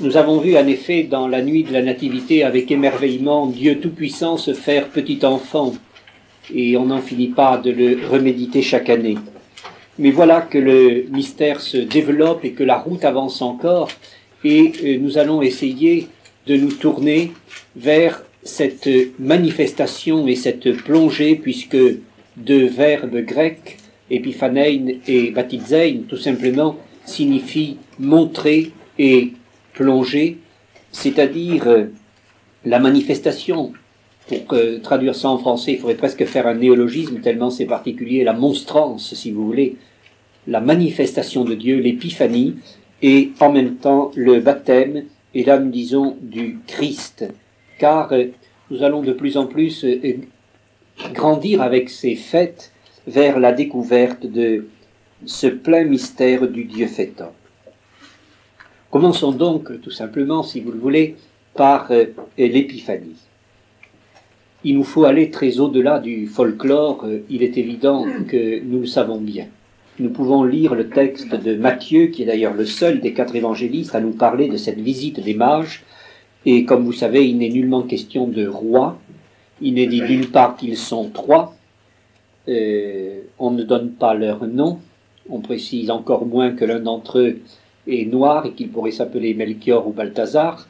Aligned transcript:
Nous 0.00 0.16
avons 0.16 0.38
vu 0.38 0.56
en 0.56 0.66
effet 0.66 1.02
dans 1.04 1.28
la 1.28 1.42
nuit 1.42 1.64
de 1.64 1.72
la 1.72 1.82
Nativité 1.82 2.42
avec 2.42 2.70
émerveillement 2.70 3.46
Dieu 3.46 3.78
Tout-Puissant 3.80 4.36
se 4.36 4.54
faire 4.54 4.88
petit 4.88 5.24
enfant, 5.24 5.74
et 6.54 6.76
on 6.76 6.86
n'en 6.86 7.00
finit 7.00 7.28
pas 7.28 7.58
de 7.58 7.70
le 7.70 8.06
reméditer 8.08 8.62
chaque 8.62 8.90
année. 8.90 9.18
Mais 9.98 10.10
voilà 10.10 10.40
que 10.40 10.58
le 10.58 11.04
mystère 11.10 11.60
se 11.60 11.76
développe 11.76 12.44
et 12.44 12.52
que 12.52 12.64
la 12.64 12.78
route 12.78 13.04
avance 13.04 13.42
encore, 13.42 13.88
et 14.44 14.72
euh, 14.84 14.98
nous 14.98 15.18
allons 15.18 15.42
essayer 15.42 16.08
de 16.46 16.56
nous 16.56 16.72
tourner 16.72 17.32
vers 17.76 18.22
cette 18.42 18.88
manifestation 19.18 20.26
et 20.26 20.36
cette 20.36 20.72
plongée, 20.78 21.36
puisque 21.36 21.76
deux 22.36 22.66
verbes 22.66 23.18
grecs, 23.18 23.76
épiphanein 24.10 24.94
et 25.06 25.30
baptizein, 25.30 25.98
tout 26.08 26.16
simplement, 26.16 26.76
signifient 27.04 27.76
montrer 27.98 28.72
et 28.98 29.32
plonger, 29.74 30.38
c'est-à-dire 30.92 31.66
euh, 31.66 31.84
la 32.64 32.78
manifestation. 32.78 33.72
Pour 34.28 34.56
traduire 34.82 35.16
ça 35.16 35.28
en 35.28 35.38
français, 35.38 35.72
il 35.72 35.78
faudrait 35.78 35.96
presque 35.96 36.24
faire 36.24 36.46
un 36.46 36.54
néologisme, 36.54 37.20
tellement 37.20 37.50
c'est 37.50 37.64
particulier, 37.64 38.22
la 38.22 38.32
monstrance, 38.32 39.12
si 39.14 39.32
vous 39.32 39.44
voulez, 39.44 39.76
la 40.46 40.60
manifestation 40.60 41.44
de 41.44 41.54
Dieu, 41.54 41.80
l'épiphanie, 41.80 42.54
et 43.02 43.32
en 43.40 43.50
même 43.52 43.76
temps 43.76 44.10
le 44.14 44.40
baptême, 44.40 45.04
et 45.34 45.44
là 45.44 45.58
nous 45.58 45.70
disons 45.70 46.16
du 46.20 46.58
Christ, 46.66 47.24
car 47.78 48.12
euh, 48.12 48.26
nous 48.70 48.82
allons 48.82 49.02
de 49.02 49.12
plus 49.12 49.36
en 49.36 49.46
plus 49.46 49.84
euh, 49.84 50.18
grandir 51.12 51.62
avec 51.62 51.88
ces 51.88 52.14
fêtes 52.14 52.72
vers 53.06 53.40
la 53.40 53.52
découverte 53.52 54.26
de 54.26 54.66
ce 55.24 55.46
plein 55.46 55.84
mystère 55.84 56.46
du 56.46 56.64
Dieu 56.64 56.86
fait. 56.86 57.22
Commençons 58.90 59.30
donc 59.30 59.80
tout 59.82 59.92
simplement, 59.92 60.42
si 60.42 60.60
vous 60.60 60.72
le 60.72 60.78
voulez, 60.78 61.14
par 61.54 61.92
euh, 61.92 62.06
l'épiphanie. 62.36 63.16
Il 64.64 64.76
nous 64.76 64.84
faut 64.84 65.04
aller 65.04 65.30
très 65.30 65.60
au-delà 65.60 66.00
du 66.00 66.26
folklore, 66.26 67.04
euh, 67.04 67.20
il 67.30 67.44
est 67.44 67.56
évident 67.56 68.04
que 68.28 68.60
nous 68.60 68.80
le 68.80 68.86
savons 68.86 69.20
bien. 69.20 69.46
Nous 70.00 70.10
pouvons 70.10 70.42
lire 70.42 70.74
le 70.74 70.88
texte 70.88 71.34
de 71.34 71.54
Matthieu, 71.54 72.06
qui 72.06 72.24
est 72.24 72.26
d'ailleurs 72.26 72.54
le 72.54 72.66
seul 72.66 73.00
des 73.00 73.12
quatre 73.12 73.36
évangélistes 73.36 73.94
à 73.94 74.00
nous 74.00 74.10
parler 74.10 74.48
de 74.48 74.56
cette 74.56 74.80
visite 74.80 75.20
des 75.20 75.34
mages, 75.34 75.84
et 76.44 76.64
comme 76.64 76.84
vous 76.84 76.92
savez, 76.92 77.28
il 77.28 77.38
n'est 77.38 77.48
nullement 77.48 77.82
question 77.82 78.26
de 78.26 78.46
roi, 78.46 78.98
il 79.60 79.74
n'est 79.74 79.86
dit 79.86 80.00
d'une 80.00 80.26
part 80.26 80.56
qu'ils 80.56 80.76
sont 80.76 81.10
trois, 81.10 81.54
euh, 82.48 83.20
on 83.38 83.52
ne 83.52 83.62
donne 83.62 83.90
pas 83.90 84.14
leur 84.14 84.46
nom, 84.46 84.80
on 85.28 85.40
précise 85.40 85.90
encore 85.90 86.26
moins 86.26 86.50
que 86.50 86.64
l'un 86.64 86.80
d'entre 86.80 87.20
eux 87.20 87.38
noir 88.06 88.46
et 88.46 88.52
qu'il 88.52 88.70
pourrait 88.70 88.90
s'appeler 88.90 89.34
Melchior 89.34 89.86
ou 89.86 89.92
Balthazar. 89.92 90.68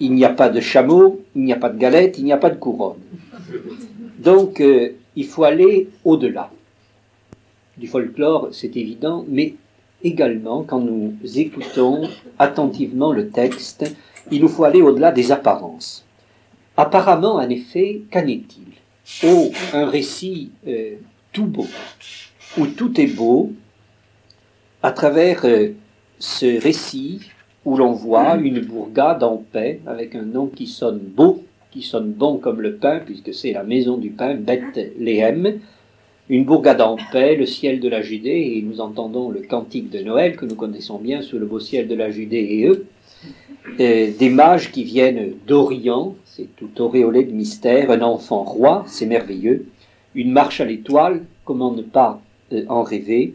Il 0.00 0.12
n'y 0.12 0.24
a 0.24 0.30
pas 0.30 0.48
de 0.48 0.60
chameau, 0.60 1.22
il 1.34 1.44
n'y 1.44 1.52
a 1.52 1.56
pas 1.56 1.70
de 1.70 1.78
galette, 1.78 2.18
il 2.18 2.24
n'y 2.24 2.32
a 2.32 2.36
pas 2.36 2.50
de 2.50 2.56
couronne. 2.56 2.98
Donc, 4.18 4.60
euh, 4.60 4.90
il 5.14 5.26
faut 5.26 5.44
aller 5.44 5.88
au-delà. 6.04 6.50
Du 7.78 7.86
folklore, 7.86 8.48
c'est 8.52 8.76
évident, 8.76 9.24
mais 9.28 9.54
également, 10.02 10.62
quand 10.62 10.80
nous 10.80 11.14
écoutons 11.36 12.08
attentivement 12.38 13.12
le 13.12 13.28
texte, 13.28 13.94
il 14.30 14.40
nous 14.42 14.48
faut 14.48 14.64
aller 14.64 14.82
au-delà 14.82 15.12
des 15.12 15.32
apparences. 15.32 16.04
Apparemment, 16.76 17.36
en 17.36 17.48
effet, 17.48 18.02
qu'en 18.12 18.26
est-il? 18.26 18.66
Oh, 19.24 19.50
un 19.72 19.86
récit 19.86 20.50
euh, 20.66 20.96
tout 21.32 21.46
beau, 21.46 21.66
où 22.58 22.66
tout 22.66 23.00
est 23.00 23.06
beau, 23.06 23.52
à 24.82 24.92
travers 24.92 25.44
euh, 25.44 25.70
ce 26.18 26.60
récit 26.60 27.20
où 27.64 27.76
l'on 27.76 27.92
voit 27.92 28.36
une 28.36 28.60
bourgade 28.60 29.22
en 29.22 29.36
paix 29.36 29.80
avec 29.86 30.14
un 30.14 30.22
nom 30.22 30.46
qui 30.46 30.66
sonne 30.66 31.00
beau, 31.00 31.42
qui 31.70 31.82
sonne 31.82 32.12
bon 32.12 32.38
comme 32.38 32.60
le 32.60 32.76
pain, 32.76 33.00
puisque 33.04 33.34
c'est 33.34 33.52
la 33.52 33.64
maison 33.64 33.96
du 33.96 34.10
pain, 34.10 34.34
Bethléem, 34.34 35.58
une 36.28 36.44
bourgade 36.44 36.80
en 36.80 36.96
paix, 37.12 37.36
le 37.36 37.46
ciel 37.46 37.80
de 37.80 37.88
la 37.88 38.02
Judée, 38.02 38.54
et 38.56 38.62
nous 38.62 38.80
entendons 38.80 39.30
le 39.30 39.40
cantique 39.40 39.90
de 39.90 40.00
Noël 40.00 40.36
que 40.36 40.46
nous 40.46 40.54
connaissons 40.54 40.98
bien 40.98 41.22
sous 41.22 41.38
le 41.38 41.46
beau 41.46 41.60
ciel 41.60 41.88
de 41.88 41.94
la 41.94 42.10
Judée 42.10 42.46
et 42.50 42.66
eux, 42.66 42.86
des 43.78 44.30
mages 44.30 44.70
qui 44.72 44.84
viennent 44.84 45.32
d'Orient, 45.46 46.14
c'est 46.24 46.54
tout 46.56 46.80
auréolé 46.80 47.24
de 47.24 47.32
mystère, 47.32 47.90
un 47.90 48.02
enfant 48.02 48.44
roi, 48.44 48.84
c'est 48.86 49.06
merveilleux, 49.06 49.66
une 50.14 50.32
marche 50.32 50.60
à 50.60 50.64
l'étoile, 50.64 51.24
comment 51.44 51.72
ne 51.72 51.82
pas 51.82 52.20
euh, 52.52 52.64
en 52.68 52.82
rêver, 52.82 53.34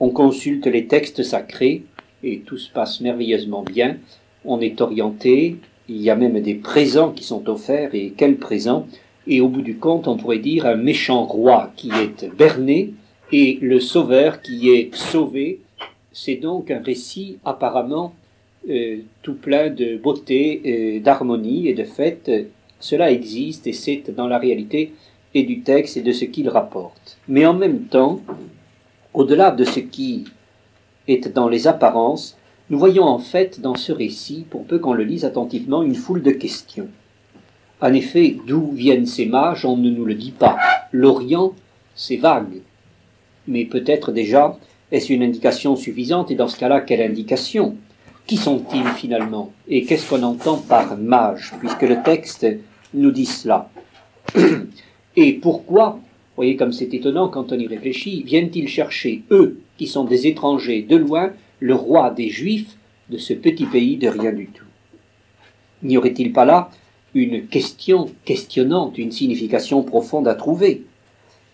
on 0.00 0.10
consulte 0.10 0.66
les 0.66 0.86
textes 0.86 1.22
sacrés, 1.22 1.84
et 2.22 2.40
tout 2.40 2.58
se 2.58 2.70
passe 2.70 3.00
merveilleusement 3.00 3.62
bien. 3.62 3.96
On 4.44 4.60
est 4.60 4.80
orienté, 4.80 5.56
il 5.88 6.02
y 6.02 6.10
a 6.10 6.16
même 6.16 6.40
des 6.40 6.54
présents 6.54 7.12
qui 7.12 7.24
sont 7.24 7.48
offerts, 7.48 7.94
et 7.94 8.12
quels 8.16 8.36
présents? 8.36 8.86
Et 9.26 9.40
au 9.40 9.48
bout 9.48 9.62
du 9.62 9.76
compte, 9.76 10.08
on 10.08 10.16
pourrait 10.16 10.38
dire 10.38 10.66
un 10.66 10.76
méchant 10.76 11.24
roi 11.24 11.72
qui 11.76 11.90
est 11.90 12.30
berné 12.34 12.94
et 13.30 13.58
le 13.60 13.78
sauveur 13.78 14.40
qui 14.40 14.70
est 14.70 14.94
sauvé. 14.94 15.60
C'est 16.12 16.36
donc 16.36 16.70
un 16.70 16.80
récit 16.80 17.38
apparemment 17.44 18.14
euh, 18.68 18.98
tout 19.22 19.34
plein 19.34 19.70
de 19.70 19.96
beauté, 19.96 20.62
euh, 20.66 21.00
d'harmonie 21.00 21.68
et 21.68 21.74
de 21.74 21.84
fait, 21.84 22.30
cela 22.80 23.10
existe 23.10 23.66
et 23.66 23.72
c'est 23.72 24.02
dans 24.14 24.26
la 24.26 24.38
réalité 24.38 24.92
et 25.34 25.42
du 25.42 25.60
texte 25.60 25.96
et 25.96 26.02
de 26.02 26.12
ce 26.12 26.24
qu'il 26.24 26.48
rapporte. 26.48 27.18
Mais 27.28 27.44
en 27.46 27.54
même 27.54 27.82
temps, 27.82 28.20
au-delà 29.14 29.50
de 29.50 29.64
ce 29.64 29.80
qui 29.80 30.24
est 31.08 31.28
dans 31.28 31.48
les 31.48 31.66
apparences, 31.66 32.36
nous 32.70 32.78
voyons 32.78 33.04
en 33.04 33.18
fait 33.18 33.60
dans 33.60 33.74
ce 33.74 33.90
récit, 33.90 34.44
pour 34.48 34.64
peu 34.64 34.78
qu'on 34.78 34.92
le 34.92 35.02
lise 35.02 35.24
attentivement, 35.24 35.82
une 35.82 35.94
foule 35.94 36.22
de 36.22 36.30
questions. 36.30 36.88
En 37.80 37.92
effet, 37.92 38.36
d'où 38.46 38.70
viennent 38.72 39.06
ces 39.06 39.26
mages, 39.26 39.64
on 39.64 39.76
ne 39.76 39.90
nous 39.90 40.04
le 40.04 40.14
dit 40.14 40.32
pas. 40.32 40.56
L'Orient, 40.92 41.54
c'est 41.94 42.16
vague. 42.16 42.60
Mais 43.46 43.64
peut-être 43.64 44.12
déjà, 44.12 44.56
est-ce 44.92 45.12
une 45.12 45.22
indication 45.22 45.74
suffisante, 45.76 46.30
et 46.30 46.34
dans 46.34 46.48
ce 46.48 46.58
cas-là, 46.58 46.80
quelle 46.82 47.02
indication? 47.02 47.76
Qui 48.26 48.36
sont-ils 48.36 48.88
finalement? 48.88 49.52
Et 49.68 49.84
qu'est-ce 49.84 50.08
qu'on 50.08 50.22
entend 50.22 50.58
par 50.58 50.96
mage, 50.96 51.54
puisque 51.60 51.82
le 51.82 52.02
texte 52.02 52.46
nous 52.92 53.10
dit 53.10 53.26
cela? 53.26 53.70
Et 55.16 55.32
pourquoi 55.32 55.98
voyez 56.38 56.54
comme 56.54 56.72
c'est 56.72 56.94
étonnant 56.94 57.28
quand 57.28 57.50
on 57.50 57.58
y 57.58 57.66
réfléchit, 57.66 58.22
viennent-ils 58.22 58.68
chercher, 58.68 59.24
eux, 59.32 59.58
qui 59.78 59.86
sont 59.86 60.04
des 60.04 60.26
étrangers 60.26 60.82
de 60.82 60.96
loin, 60.96 61.32
le 61.60 61.74
roi 61.74 62.10
des 62.10 62.28
Juifs 62.28 62.76
de 63.08 63.16
ce 63.16 63.32
petit 63.32 63.64
pays 63.64 63.96
de 63.96 64.08
rien 64.08 64.32
du 64.32 64.46
tout. 64.48 64.64
N'y 65.82 65.96
aurait-il 65.96 66.32
pas 66.32 66.44
là 66.44 66.70
une 67.14 67.46
question 67.46 68.10
questionnante, 68.24 68.98
une 68.98 69.12
signification 69.12 69.82
profonde 69.82 70.28
à 70.28 70.34
trouver? 70.34 70.84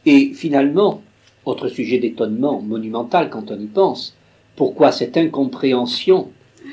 Et 0.04 0.32
finalement, 0.34 1.02
autre 1.44 1.68
sujet 1.68 1.98
d'étonnement 1.98 2.60
monumental 2.60 3.30
quand 3.30 3.50
on 3.50 3.60
y 3.60 3.66
pense, 3.66 4.16
pourquoi 4.56 4.90
cette 4.90 5.16
incompréhension 5.16 6.30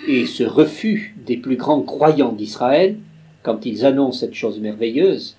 et 0.07 0.25
ce 0.25 0.43
refus 0.43 1.15
des 1.25 1.37
plus 1.37 1.57
grands 1.57 1.81
croyants 1.81 2.31
d'Israël 2.31 2.97
quand 3.43 3.65
ils 3.65 3.85
annoncent 3.85 4.19
cette 4.19 4.33
chose 4.33 4.59
merveilleuse 4.59 5.35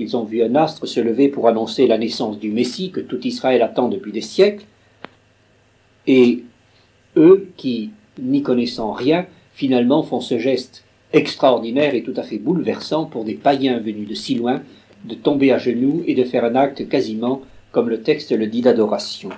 ils 0.00 0.16
ont 0.16 0.24
vu 0.24 0.42
un 0.42 0.54
astre 0.54 0.88
se 0.88 0.98
lever 0.98 1.28
pour 1.28 1.46
annoncer 1.46 1.86
la 1.86 1.98
naissance 1.98 2.38
du 2.38 2.50
Messie 2.50 2.90
que 2.90 3.00
tout 3.00 3.20
Israël 3.26 3.60
attend 3.60 3.88
depuis 3.88 4.12
des 4.12 4.22
siècles, 4.22 4.64
et 6.06 6.44
eux 7.16 7.48
qui, 7.56 7.90
n'y 8.18 8.42
connaissant 8.42 8.92
rien, 8.92 9.26
finalement 9.52 10.02
font 10.02 10.20
ce 10.20 10.38
geste 10.38 10.84
extraordinaire 11.12 11.94
et 11.94 12.02
tout 12.02 12.14
à 12.16 12.22
fait 12.22 12.38
bouleversant 12.38 13.04
pour 13.04 13.24
des 13.24 13.34
païens 13.34 13.78
venus 13.78 14.08
de 14.08 14.14
si 14.14 14.34
loin, 14.34 14.62
de 15.04 15.14
tomber 15.14 15.52
à 15.52 15.58
genoux 15.58 16.02
et 16.06 16.14
de 16.14 16.24
faire 16.24 16.44
un 16.44 16.54
acte 16.54 16.88
quasiment, 16.88 17.42
comme 17.72 17.88
le 17.88 18.02
texte 18.02 18.32
le 18.32 18.46
dit, 18.46 18.62
d'adoration. 18.62 19.30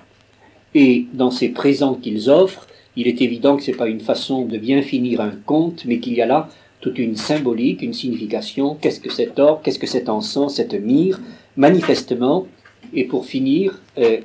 Et 0.74 1.06
dans 1.12 1.30
ces 1.30 1.50
présents 1.50 1.94
qu'ils 1.94 2.30
offrent, 2.30 2.66
il 2.96 3.08
est 3.08 3.22
évident 3.22 3.56
que 3.56 3.62
ce 3.62 3.70
n'est 3.70 3.76
pas 3.76 3.88
une 3.88 4.00
façon 4.00 4.44
de 4.44 4.58
bien 4.58 4.82
finir 4.82 5.20
un 5.20 5.32
conte, 5.46 5.84
mais 5.86 5.98
qu'il 5.98 6.14
y 6.14 6.22
a 6.22 6.26
là 6.26 6.48
toute 6.80 6.98
une 6.98 7.16
symbolique, 7.16 7.80
une 7.80 7.92
signification. 7.92 8.76
Qu'est-ce 8.80 9.00
que 9.00 9.10
cet 9.10 9.38
or? 9.38 9.62
Qu'est-ce 9.62 9.78
que 9.78 9.86
cet 9.86 10.08
encens, 10.08 10.56
cette 10.56 10.74
myrrhe 10.74 11.20
Manifestement, 11.56 12.46
et 12.94 13.04
pour 13.04 13.26
finir, 13.26 13.80
euh, 13.98 14.18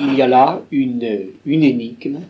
il 0.00 0.14
y 0.14 0.22
a 0.22 0.26
là 0.26 0.62
une, 0.70 1.26
une 1.46 1.62
énigme. 1.62 2.20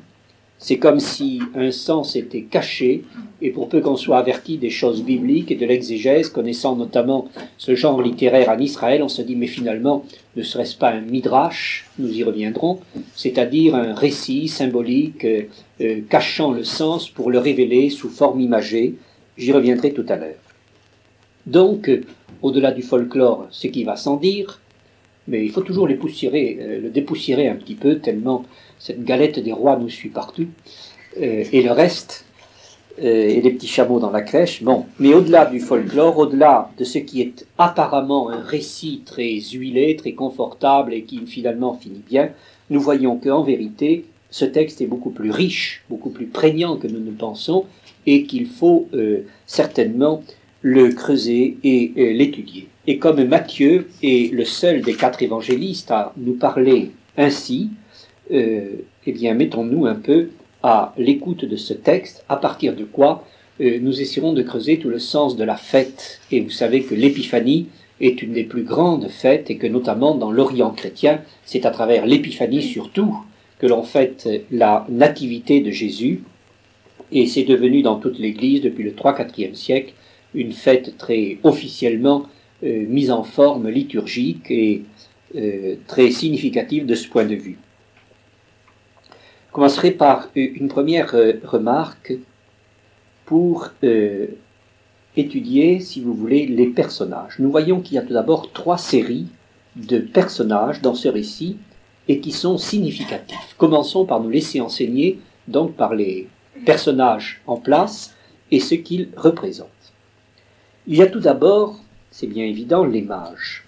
C'est 0.61 0.79
comme 0.79 0.99
si 0.99 1.41
un 1.55 1.71
sens 1.71 2.17
était 2.17 2.43
caché, 2.43 3.05
et 3.41 3.51
pour 3.51 3.69
peu 3.69 3.81
qu'on 3.81 3.97
soit 3.97 4.19
averti 4.19 4.59
des 4.59 4.71
choses 4.71 5.05
bibliques 5.05 5.53
et 5.53 5.55
de 5.55 5.65
l'exégèse, 5.65 6.31
connaissant 6.31 6.75
notamment 6.75 7.29
ce 7.59 7.77
genre 7.77 8.03
littéraire 8.03 8.49
en 8.49 8.59
Israël, 8.59 9.03
on 9.05 9.09
se 9.09 9.23
dit, 9.23 9.37
mais 9.37 9.47
finalement, 9.47 10.05
ne 10.35 10.43
serait-ce 10.43 10.77
pas 10.77 10.91
un 10.91 11.03
midrash? 11.03 11.87
Nous 12.01 12.13
y 12.13 12.25
reviendrons, 12.25 12.81
c'est-à-dire 13.15 13.77
un 13.77 13.95
récit 13.95 14.49
symbolique 14.49 15.25
euh, 15.25 15.43
euh, 15.81 16.01
cachant 16.11 16.51
le 16.51 16.65
sens 16.65 17.09
pour 17.09 17.31
le 17.31 17.39
révéler 17.39 17.91
sous 17.91 18.09
forme 18.09 18.41
imagée, 18.41 18.97
J'y 19.39 19.53
reviendrai 19.53 19.93
tout 19.93 20.05
à 20.09 20.17
l'heure. 20.17 20.35
Donc, 21.47 21.89
au-delà 22.43 22.73
du 22.73 22.83
folklore, 22.83 23.47
ce 23.51 23.69
qui 23.69 23.85
va 23.85 23.95
sans 23.95 24.17
dire, 24.17 24.61
mais 25.29 25.45
il 25.45 25.51
faut 25.51 25.61
toujours 25.61 25.87
les 25.87 25.95
poussiérer, 25.95 26.59
euh, 26.61 26.81
le 26.81 26.91
dépoussiérer 26.91 27.49
un 27.49 27.55
petit 27.55 27.75
peu, 27.75 27.99
tellement 27.99 28.45
cette 28.79 29.05
galette 29.05 29.39
des 29.39 29.53
rois 29.53 29.77
nous 29.77 29.91
suit 29.91 30.09
partout. 30.09 30.47
Euh, 31.21 31.45
et 31.53 31.63
le 31.63 31.71
reste, 31.71 32.25
euh, 33.03 33.29
et 33.29 33.41
des 33.41 33.51
petits 33.51 33.69
chameaux 33.69 34.01
dans 34.01 34.11
la 34.11 34.23
crèche. 34.23 34.63
Bon, 34.63 34.87
mais 34.99 35.15
au-delà 35.15 35.47
du 35.47 35.61
folklore, 35.61 36.19
au-delà 36.19 36.71
de 36.79 36.85
ce 36.85 36.99
qui 36.99 37.21
est 37.21 37.47
apparemment 37.59 38.31
un 38.31 38.41
récit 38.41 39.03
très 39.05 39.39
huilé, 39.53 39.97
très 39.97 40.13
confortable 40.13 40.95
et 40.95 41.03
qui 41.03 41.25
finalement 41.27 41.75
finit 41.75 42.03
bien, 42.09 42.31
nous 42.71 42.81
voyons 42.81 43.17
qu'en 43.17 43.43
vérité, 43.43 44.05
ce 44.31 44.45
texte 44.45 44.81
est 44.81 44.87
beaucoup 44.87 45.11
plus 45.11 45.31
riche, 45.31 45.85
beaucoup 45.89 46.11
plus 46.11 46.27
prégnant 46.27 46.77
que 46.77 46.87
nous 46.87 47.01
ne 47.01 47.13
pensons, 47.13 47.65
et 48.07 48.25
qu'il 48.25 48.47
faut 48.47 48.89
certainement 49.47 50.23
le 50.63 50.91
creuser 50.91 51.57
et 51.63 51.93
euh, 51.97 52.13
l'étudier. 52.13 52.69
Et 52.87 52.99
comme 52.99 53.23
Matthieu 53.25 53.89
est 54.03 54.33
le 54.33 54.45
seul 54.45 54.83
des 54.83 54.95
quatre 54.95 55.23
évangélistes 55.23 55.91
à 55.91 56.13
nous 56.17 56.35
parler 56.35 56.91
ainsi, 57.17 57.71
euh, 58.33 58.71
eh 59.07 59.13
bien, 59.13 59.35
mettons-nous 59.35 59.87
un 59.87 59.95
peu 59.95 60.31
à 60.63 60.93
l'écoute 60.99 61.45
de 61.45 61.57
ce 61.57 61.75
texte, 61.75 62.25
à 62.29 62.37
partir 62.37 62.75
de 62.75 62.85
quoi 62.85 63.25
euh, 63.61 63.79
nous 63.81 64.01
essaierons 64.01 64.33
de 64.33 64.43
creuser 64.43 64.79
tout 64.79 64.89
le 64.89 64.99
sens 64.99 65.37
de 65.37 65.45
la 65.45 65.57
fête. 65.57 66.21
Et 66.31 66.41
vous 66.41 66.51
savez 66.51 66.83
que 66.83 66.95
l'épiphanie 66.95 67.69
est 68.01 68.23
une 68.23 68.33
des 68.33 68.45
plus 68.45 68.63
grandes 68.63 69.09
fêtes 69.09 69.51
et 69.51 69.57
que 69.57 69.67
notamment 69.67 70.15
dans 70.15 70.31
l'Orient 70.31 70.71
chrétien, 70.71 71.21
c'est 71.45 71.67
à 71.67 71.71
travers 71.71 72.07
l'épiphanie 72.07 72.63
surtout 72.63 73.17
que 73.59 73.67
l'on 73.67 73.83
fête 73.83 74.29
la 74.53 74.87
nativité 74.89 75.61
de 75.61 75.71
Jésus. 75.71 76.23
Et 77.11 77.27
c'est 77.27 77.45
devenu 77.45 77.83
dans 77.83 77.97
toute 77.97 78.19
l'Église 78.19 78.61
depuis 78.61 78.85
le 78.85 78.93
3-4e 78.93 79.55
siècle 79.55 79.95
une 80.35 80.53
fête 80.53 80.97
très 80.97 81.39
officiellement 81.43 82.27
euh, 82.65 82.87
mise 82.89 83.11
en 83.11 83.23
forme 83.23 83.69
liturgique 83.69 84.51
et 84.51 84.83
euh, 85.37 85.77
très 85.87 86.11
significative 86.11 86.87
de 86.87 86.95
ce 86.95 87.09
point 87.09 87.25
de 87.25 87.37
vue. 87.37 87.57
Je 89.09 89.53
commencerai 89.53 89.93
par 89.93 90.29
une 90.35 90.69
première 90.69 91.15
euh, 91.15 91.35
remarque 91.45 92.15
pour 93.27 93.71
étudier, 95.17 95.81
si 95.81 96.01
vous 96.01 96.15
voulez, 96.15 96.47
les 96.47 96.67
personnages. 96.67 97.39
Nous 97.39 97.51
voyons 97.51 97.81
qu'il 97.81 97.97
y 97.97 97.99
a 97.99 98.03
tout 98.03 98.15
d'abord 98.15 98.53
trois 98.53 98.79
séries 98.79 99.27
de 99.77 99.99
personnages 99.99 100.81
dans 100.81 100.95
ce 100.95 101.09
récit 101.09 101.59
et 102.09 102.21
qui 102.21 102.33
sont 102.33 102.57
significatifs. 102.57 103.55
Commençons 103.59 104.07
par 104.07 104.21
nous 104.21 104.31
laisser 104.31 104.61
enseigner 104.61 105.19
donc 105.47 105.75
par 105.75 105.95
les 105.95 106.27
personnages 106.65 107.41
en 107.47 107.57
place 107.57 108.15
et 108.51 108.61
ce 108.61 108.75
qu'ils 108.75 109.11
représentent. 109.17 109.69
Il 110.91 110.97
y 110.97 111.03
a 111.03 111.07
tout 111.07 111.21
d'abord, 111.21 111.79
c'est 112.11 112.27
bien 112.27 112.47
évident, 112.47 112.83
les 112.83 113.03
mages. 113.03 113.67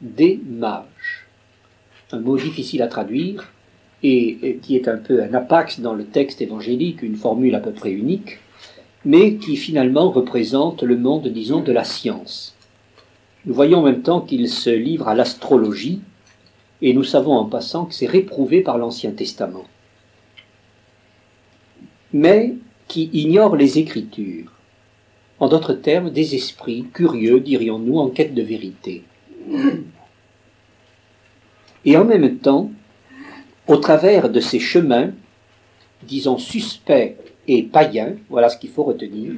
Des 0.00 0.40
mages. 0.44 1.28
Un 2.10 2.18
mot 2.18 2.36
difficile 2.36 2.82
à 2.82 2.88
traduire 2.88 3.52
et 4.02 4.58
qui 4.60 4.74
est 4.74 4.88
un 4.88 4.96
peu 4.96 5.22
un 5.22 5.32
apax 5.32 5.78
dans 5.78 5.94
le 5.94 6.04
texte 6.04 6.42
évangélique, 6.42 7.02
une 7.02 7.14
formule 7.14 7.54
à 7.54 7.60
peu 7.60 7.70
près 7.70 7.92
unique, 7.92 8.40
mais 9.04 9.36
qui 9.36 9.56
finalement 9.56 10.10
représente 10.10 10.82
le 10.82 10.96
monde, 10.96 11.28
disons, 11.28 11.60
de 11.60 11.70
la 11.70 11.84
science. 11.84 12.56
Nous 13.46 13.54
voyons 13.54 13.78
en 13.78 13.82
même 13.84 14.02
temps 14.02 14.20
qu'il 14.20 14.48
se 14.48 14.70
livre 14.70 15.06
à 15.06 15.14
l'astrologie, 15.14 16.00
et 16.82 16.92
nous 16.92 17.04
savons 17.04 17.34
en 17.34 17.44
passant 17.44 17.84
que 17.84 17.94
c'est 17.94 18.06
réprouvé 18.06 18.62
par 18.62 18.78
l'Ancien 18.78 19.12
Testament, 19.12 19.64
mais 22.12 22.56
qui 22.88 23.10
ignore 23.12 23.54
les 23.54 23.78
Écritures 23.78 24.53
en 25.40 25.48
d'autres 25.48 25.74
termes, 25.74 26.10
des 26.10 26.34
esprits 26.34 26.86
curieux, 26.92 27.40
dirions-nous, 27.40 27.98
en 27.98 28.08
quête 28.08 28.34
de 28.34 28.42
vérité. 28.42 29.02
Et 31.84 31.96
en 31.96 32.04
même 32.04 32.38
temps, 32.38 32.70
au 33.66 33.76
travers 33.76 34.30
de 34.30 34.40
ces 34.40 34.60
chemins, 34.60 35.12
disons 36.02 36.38
suspects 36.38 37.16
et 37.48 37.62
païens, 37.62 38.14
voilà 38.28 38.48
ce 38.48 38.58
qu'il 38.58 38.70
faut 38.70 38.84
retenir, 38.84 39.32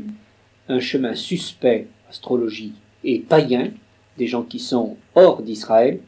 un 0.69 0.81
chemin 0.81 1.15
suspect, 1.15 1.89
astrologie, 2.09 2.75
et 3.05 3.21
païen, 3.21 3.71
des 4.19 4.27
gens 4.27 4.43
qui 4.43 4.59
sont 4.59 4.97
hors 5.15 5.43
d'Israël, 5.43 6.01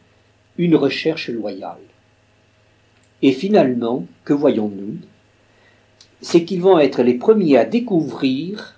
une 0.56 0.76
recherche 0.76 1.28
loyale. 1.28 1.78
Et 3.22 3.32
finalement, 3.32 4.06
que 4.24 4.32
voyons-nous? 4.32 4.96
C'est 6.20 6.44
qu'ils 6.44 6.62
vont 6.62 6.78
être 6.78 7.02
les 7.02 7.14
premiers 7.14 7.56
à 7.56 7.64
découvrir 7.64 8.77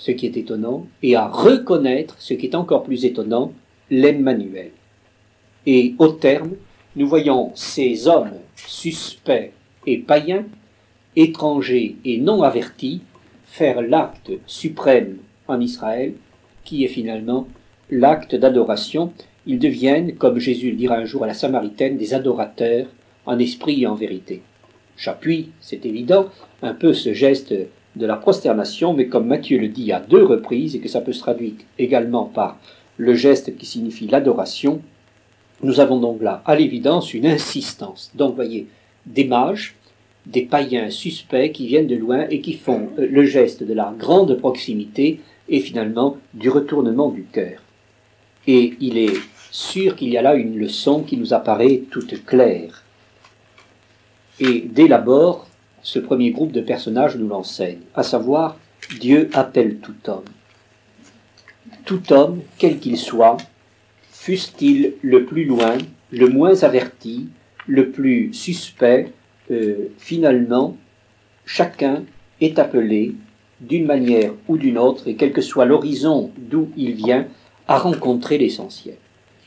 ce 0.00 0.12
qui 0.12 0.24
est 0.24 0.38
étonnant, 0.38 0.86
et 1.02 1.14
à 1.14 1.28
reconnaître, 1.28 2.16
ce 2.18 2.32
qui 2.32 2.46
est 2.46 2.54
encore 2.54 2.84
plus 2.84 3.04
étonnant, 3.04 3.52
l'Emmanuel. 3.90 4.70
Et 5.66 5.94
au 5.98 6.08
terme, 6.08 6.52
nous 6.96 7.06
voyons 7.06 7.52
ces 7.54 8.08
hommes 8.08 8.32
suspects 8.56 9.52
et 9.86 9.98
païens, 9.98 10.46
étrangers 11.16 11.96
et 12.06 12.16
non 12.16 12.42
avertis, 12.42 13.02
faire 13.44 13.82
l'acte 13.82 14.32
suprême 14.46 15.18
en 15.48 15.60
Israël, 15.60 16.14
qui 16.64 16.82
est 16.82 16.88
finalement 16.88 17.46
l'acte 17.90 18.34
d'adoration. 18.34 19.12
Ils 19.46 19.58
deviennent, 19.58 20.14
comme 20.14 20.38
Jésus 20.38 20.70
le 20.70 20.76
dira 20.76 20.96
un 20.96 21.04
jour 21.04 21.24
à 21.24 21.26
la 21.26 21.34
Samaritaine, 21.34 21.98
des 21.98 22.14
adorateurs 22.14 22.86
en 23.26 23.38
esprit 23.38 23.82
et 23.82 23.86
en 23.86 23.94
vérité. 23.94 24.40
J'appuie, 24.96 25.50
c'est 25.60 25.84
évident, 25.84 26.30
un 26.62 26.72
peu 26.72 26.94
ce 26.94 27.12
geste 27.12 27.54
de 27.96 28.06
la 28.06 28.16
prosternation, 28.16 28.94
mais 28.94 29.06
comme 29.06 29.26
Matthieu 29.26 29.58
le 29.58 29.68
dit 29.68 29.92
à 29.92 30.00
deux 30.00 30.24
reprises, 30.24 30.76
et 30.76 30.80
que 30.80 30.88
ça 30.88 31.00
peut 31.00 31.12
se 31.12 31.20
traduire 31.20 31.52
également 31.78 32.24
par 32.24 32.58
le 32.96 33.14
geste 33.14 33.56
qui 33.56 33.66
signifie 33.66 34.06
l'adoration, 34.06 34.80
nous 35.62 35.80
avons 35.80 35.98
donc 35.98 36.22
là, 36.22 36.42
à 36.46 36.54
l'évidence, 36.54 37.12
une 37.12 37.26
insistance. 37.26 38.10
Donc, 38.14 38.34
voyez, 38.34 38.66
des 39.06 39.24
mages, 39.24 39.74
des 40.26 40.42
païens 40.42 40.90
suspects 40.90 41.52
qui 41.52 41.66
viennent 41.66 41.86
de 41.86 41.96
loin 41.96 42.26
et 42.30 42.40
qui 42.40 42.54
font 42.54 42.88
euh, 42.98 43.06
le 43.10 43.24
geste 43.24 43.62
de 43.62 43.74
la 43.74 43.92
grande 43.98 44.38
proximité 44.38 45.20
et 45.48 45.60
finalement 45.60 46.18
du 46.34 46.48
retournement 46.48 47.10
du 47.10 47.24
cœur. 47.24 47.60
Et 48.46 48.74
il 48.80 48.98
est 48.98 49.16
sûr 49.50 49.96
qu'il 49.96 50.10
y 50.10 50.16
a 50.16 50.22
là 50.22 50.34
une 50.34 50.56
leçon 50.56 51.02
qui 51.02 51.16
nous 51.16 51.34
apparaît 51.34 51.82
toute 51.90 52.24
claire. 52.24 52.84
Et 54.38 54.60
dès 54.60 54.88
l'abord, 54.88 55.49
ce 55.82 55.98
premier 55.98 56.30
groupe 56.30 56.52
de 56.52 56.60
personnages 56.60 57.16
nous 57.16 57.28
l'enseigne, 57.28 57.80
à 57.94 58.02
savoir 58.02 58.56
Dieu 58.98 59.30
appelle 59.32 59.76
tout 59.76 59.94
homme. 60.06 60.24
Tout 61.84 62.12
homme, 62.12 62.40
quel 62.58 62.78
qu'il 62.78 62.98
soit, 62.98 63.36
fût-il 64.10 64.94
le 65.02 65.24
plus 65.24 65.44
loin, 65.44 65.78
le 66.10 66.28
moins 66.28 66.62
averti, 66.62 67.28
le 67.66 67.90
plus 67.90 68.32
suspect, 68.32 69.12
euh, 69.50 69.88
finalement, 69.98 70.76
chacun 71.44 72.04
est 72.40 72.58
appelé 72.58 73.14
d'une 73.60 73.86
manière 73.86 74.32
ou 74.48 74.56
d'une 74.56 74.78
autre, 74.78 75.08
et 75.08 75.16
quel 75.16 75.32
que 75.32 75.42
soit 75.42 75.64
l'horizon 75.64 76.30
d'où 76.38 76.70
il 76.76 76.94
vient, 76.94 77.26
à 77.68 77.78
rencontrer 77.78 78.38
l'essentiel. 78.38 78.96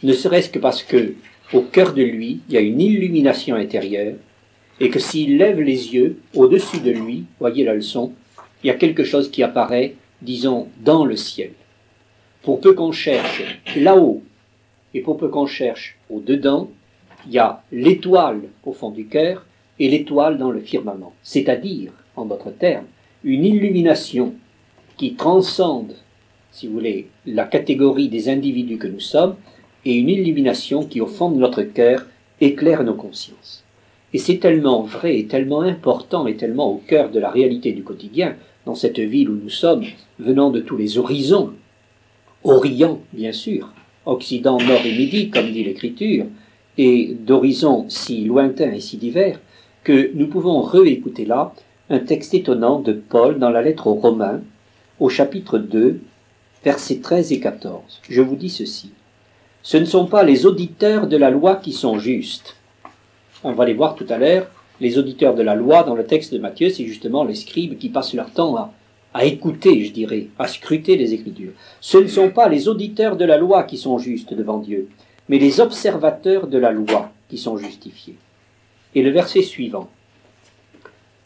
Ne 0.04 0.14
serait-ce 0.14 0.50
que 0.50 0.60
parce 0.60 0.84
que, 0.84 1.16
au 1.54 1.62
cœur 1.62 1.94
de 1.94 2.04
lui, 2.04 2.42
il 2.48 2.54
y 2.54 2.58
a 2.58 2.62
une 2.62 2.80
illumination 2.80 3.56
intérieure, 3.56 4.16
et 4.80 4.90
que 4.90 5.00
s'il 5.00 5.38
lève 5.38 5.60
les 5.60 5.94
yeux 5.94 6.18
au-dessus 6.36 6.80
de 6.80 6.92
lui, 6.92 7.26
voyez 7.40 7.64
la 7.64 7.76
leçon, 7.76 8.14
il 8.64 8.68
y 8.68 8.70
a 8.70 8.76
quelque 8.76 9.04
chose 9.04 9.30
qui 9.30 9.44
apparaît, 9.44 9.96
disons, 10.22 10.68
dans 10.84 11.06
le 11.06 11.16
ciel. 11.16 11.52
Pour 12.42 12.60
peu 12.60 12.74
qu'on 12.74 12.92
cherche 12.92 13.44
là-haut 13.76 14.24
et 14.94 15.02
pour 15.02 15.18
peu 15.18 15.30
qu'on 15.30 15.48
cherche 15.48 15.98
au-dedans, 16.10 16.70
il 17.28 17.34
y 17.34 17.40
a 17.40 17.64
l'étoile 17.72 18.42
au 18.66 18.74
fond 18.74 18.90
du 18.90 19.06
cœur 19.06 19.46
et 19.80 19.90
l'étoile 19.90 20.38
dans 20.38 20.52
le 20.52 20.60
firmament. 20.60 21.14
C'est-à-dire, 21.24 21.92
en 22.16 22.26
d'autres 22.26 22.52
termes, 22.52 22.86
une 23.24 23.46
illumination 23.46 24.34
qui 24.98 25.16
transcende, 25.16 25.96
si 26.52 26.68
vous 26.68 26.74
voulez, 26.74 27.08
la 27.26 27.46
catégorie 27.46 28.10
des 28.10 28.30
individus 28.30 28.78
que 28.78 28.88
nous 28.88 29.00
sommes, 29.00 29.36
et 29.86 29.96
une 29.96 30.10
illumination 30.10 30.86
qui, 30.86 31.02
au 31.02 31.08
fond 31.08 31.32
de 31.32 31.40
notre 31.40 31.64
cœur, 31.64 32.06
éclaire 32.40 32.84
nos 32.84 32.94
consciences. 32.94 33.63
Et 34.14 34.20
c'est 34.20 34.38
tellement 34.38 34.84
vrai 34.84 35.18
et 35.18 35.26
tellement 35.26 35.62
important 35.62 36.28
et 36.28 36.36
tellement 36.36 36.72
au 36.72 36.82
cœur 36.86 37.10
de 37.10 37.20
la 37.20 37.32
réalité 37.32 37.72
du 37.72 37.84
quotidien, 37.84 38.36
dans 38.66 38.76
cette 38.76 39.00
ville 39.00 39.30
où 39.30 39.36
nous 39.36 39.50
sommes, 39.50 39.84
venant 40.20 40.52
de 40.52 40.60
tous 40.60 40.78
les 40.78 40.98
horizons, 40.98 41.54
Orient 42.44 43.00
bien 43.14 43.32
sûr, 43.32 43.72
Occident, 44.06 44.58
Nord 44.58 44.86
et 44.86 44.98
Midi, 44.98 45.30
comme 45.30 45.52
dit 45.52 45.64
l'Écriture, 45.64 46.26
et 46.78 47.16
d'horizons 47.20 47.86
si 47.88 48.26
lointains 48.26 48.74
et 48.74 48.82
si 48.82 48.98
divers, 48.98 49.40
que 49.84 50.12
nous 50.14 50.28
pouvons 50.28 50.62
réécouter 50.62 51.26
là 51.26 51.54
un 51.90 52.00
texte 52.00 52.34
étonnant 52.34 52.80
de 52.80 52.94
Paul 52.94 53.40
dans 53.40 53.50
la 53.50 53.62
lettre 53.62 53.88
aux 53.88 53.94
Romains, 53.96 54.42
au 55.00 55.10
chapitre 55.10 55.58
2, 55.58 56.00
versets 56.64 57.00
13 57.00 57.32
et 57.32 57.40
14. 57.40 58.02
Je 58.10 58.22
vous 58.22 58.36
dis 58.36 58.50
ceci. 58.50 58.92
Ce 59.62 59.78
ne 59.78 59.86
sont 59.86 60.06
pas 60.06 60.24
les 60.24 60.46
auditeurs 60.46 61.08
de 61.08 61.18
la 61.18 61.30
loi 61.30 61.56
qui 61.56 61.72
sont 61.72 61.98
justes, 61.98 62.58
on 63.44 63.54
va 63.54 63.66
les 63.66 63.74
voir 63.74 63.96
tout 63.96 64.06
à 64.10 64.18
l'heure, 64.18 64.48
les 64.80 64.98
auditeurs 64.98 65.36
de 65.36 65.44
la 65.44 65.56
loi 65.56 65.84
dans 65.84 65.96
le 65.96 66.06
texte 66.06 66.34
de 66.34 66.40
Matthieu, 66.40 66.70
c'est 66.70 66.86
justement 66.86 67.24
les 67.24 67.36
scribes 67.36 67.78
qui 67.78 67.90
passent 67.90 68.14
leur 68.14 68.32
temps 68.32 68.72
à, 69.14 69.26
écouter, 69.26 69.84
je 69.86 69.92
dirais, 69.92 70.28
à 70.40 70.48
scruter 70.48 70.98
les 70.98 71.14
Écritures. 71.14 71.52
Ce 71.80 71.98
ne 71.98 72.08
sont 72.08 72.30
pas 72.30 72.50
les 72.50 72.68
auditeurs 72.68 73.16
de 73.16 73.26
la 73.26 73.38
loi 73.38 73.64
qui 73.64 73.78
sont 73.78 73.98
justes 74.00 74.34
devant 74.34 74.58
Dieu, 74.58 74.90
mais 75.30 75.38
les 75.38 75.60
observateurs 75.60 76.48
de 76.48 76.58
la 76.58 76.72
loi 76.72 77.12
qui 77.30 77.38
sont 77.38 77.58
justifiés. 77.58 78.16
Et 78.96 79.04
le 79.04 79.12
verset 79.12 79.42
suivant. 79.42 79.90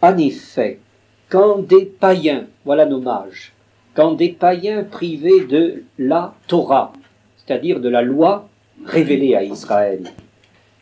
En 0.01 0.17
effet, 0.17 0.79
quand 1.29 1.59
des 1.59 1.85
païens, 1.85 2.45
voilà 2.65 2.85
nos 2.85 2.99
mages, 2.99 3.53
quand 3.95 4.13
des 4.13 4.29
païens 4.29 4.83
privés 4.83 5.45
de 5.45 5.83
la 5.97 6.35
Torah, 6.47 6.93
c'est-à-dire 7.37 7.79
de 7.79 7.89
la 7.89 8.01
loi 8.01 8.47
révélée 8.85 9.35
à 9.35 9.43
Israël, 9.43 10.11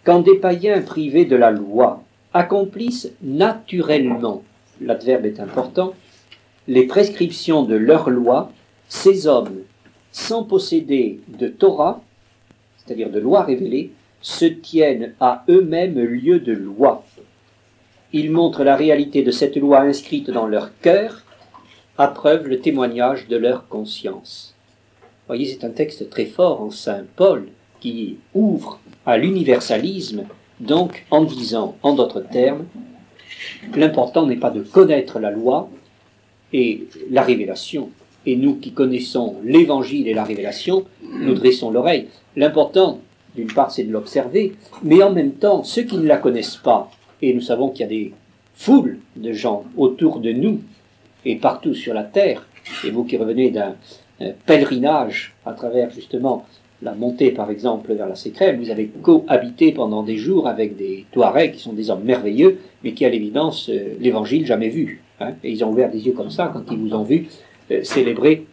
quand 0.05 0.19
des 0.19 0.35
païens 0.35 0.81
privés 0.81 1.25
de 1.25 1.35
la 1.35 1.51
loi 1.51 2.03
accomplissent 2.33 3.11
naturellement, 3.23 4.43
l'adverbe 4.79 5.25
est 5.25 5.39
important, 5.39 5.93
les 6.67 6.85
prescriptions 6.85 7.63
de 7.63 7.75
leur 7.75 8.09
loi, 8.09 8.51
ces 8.87 9.25
hommes, 9.27 9.63
sans 10.11 10.43
posséder 10.43 11.19
de 11.27 11.47
Torah, 11.47 12.01
c'est-à-dire 12.77 13.09
de 13.09 13.19
loi 13.19 13.43
révélée, 13.43 13.91
se 14.21 14.45
tiennent 14.45 15.13
à 15.19 15.43
eux-mêmes 15.49 15.99
lieu 15.99 16.39
de 16.39 16.53
loi. 16.53 17.03
Ils 18.13 18.31
montrent 18.31 18.63
la 18.63 18.75
réalité 18.75 19.23
de 19.23 19.31
cette 19.31 19.57
loi 19.57 19.81
inscrite 19.81 20.29
dans 20.29 20.47
leur 20.47 20.69
cœur, 20.81 21.23
à 21.97 22.07
preuve 22.07 22.47
le 22.47 22.59
témoignage 22.59 23.27
de 23.27 23.37
leur 23.37 23.67
conscience. 23.67 24.55
voyez, 25.27 25.45
c'est 25.45 25.65
un 25.65 25.71
texte 25.71 26.09
très 26.09 26.25
fort 26.25 26.61
en 26.61 26.69
Saint 26.69 27.05
Paul 27.15 27.47
qui 27.85 28.17
ouvre 28.33 28.79
à 29.05 29.15
l'universalisme, 29.15 30.23
donc 30.59 31.05
en 31.11 31.23
disant, 31.23 31.75
en 31.83 31.93
d'autres 31.93 32.21
termes, 32.21 32.65
l'important 33.75 34.25
n'est 34.25 34.37
pas 34.37 34.49
de 34.49 34.61
connaître 34.61 35.19
la 35.19 35.29
loi 35.29 35.69
et 36.51 36.87
la 37.11 37.21
révélation, 37.21 37.91
et 38.25 38.37
nous 38.37 38.55
qui 38.55 38.71
connaissons 38.71 39.35
l'évangile 39.43 40.07
et 40.07 40.15
la 40.15 40.23
révélation, 40.23 40.85
nous 41.03 41.35
dressons 41.35 41.69
l'oreille. 41.69 42.07
L'important, 42.35 43.01
d'une 43.35 43.53
part, 43.53 43.69
c'est 43.69 43.83
de 43.83 43.91
l'observer, 43.91 44.55
mais 44.81 45.03
en 45.03 45.11
même 45.11 45.33
temps, 45.33 45.63
ceux 45.63 45.83
qui 45.83 45.99
ne 45.99 46.07
la 46.07 46.17
connaissent 46.17 46.57
pas, 46.57 46.89
et 47.21 47.35
nous 47.35 47.41
savons 47.41 47.69
qu'il 47.69 47.81
y 47.81 47.83
a 47.83 47.87
des 47.87 48.13
foules 48.55 48.97
de 49.15 49.31
gens 49.31 49.63
autour 49.77 50.21
de 50.21 50.31
nous 50.31 50.59
et 51.23 51.35
partout 51.35 51.75
sur 51.75 51.93
la 51.93 52.03
terre, 52.03 52.47
et 52.83 52.89
vous 52.89 53.03
qui 53.03 53.17
revenez 53.17 53.51
d'un 53.51 53.75
pèlerinage 54.47 55.35
à 55.45 55.53
travers 55.53 55.91
justement 55.91 56.47
la 56.85 56.93
montée 56.93 57.31
par 57.31 57.49
exemple 57.49 57.93
vers 57.93 58.07
la 58.07 58.15
Sécrève, 58.15 58.57
vous 58.59 58.69
avez 58.69 58.85
cohabité 59.01 59.71
pendant 59.71 60.03
des 60.03 60.17
jours 60.17 60.47
avec 60.47 60.77
des 60.77 61.05
Touaregs 61.11 61.53
qui 61.53 61.59
sont 61.59 61.73
des 61.73 61.89
hommes 61.89 62.03
merveilleux, 62.03 62.59
mais 62.83 62.93
qui 62.93 63.03
à 63.05 63.09
l'évidence 63.09 63.69
euh, 63.69 63.95
l'évangile 63.99 64.45
jamais 64.45 64.69
vu. 64.69 65.01
Hein. 65.19 65.31
et 65.43 65.51
ils 65.51 65.63
ont 65.63 65.71
ouvert 65.71 65.89
des 65.89 66.05
yeux 66.05 66.11
comme 66.11 66.29
ça 66.29 66.51
quand 66.53 66.63
ils 66.71 66.77
vous 66.77 66.93
ont 66.93 67.03
vu 67.03 67.27
euh, 67.71 67.83
célébrer 67.83 68.45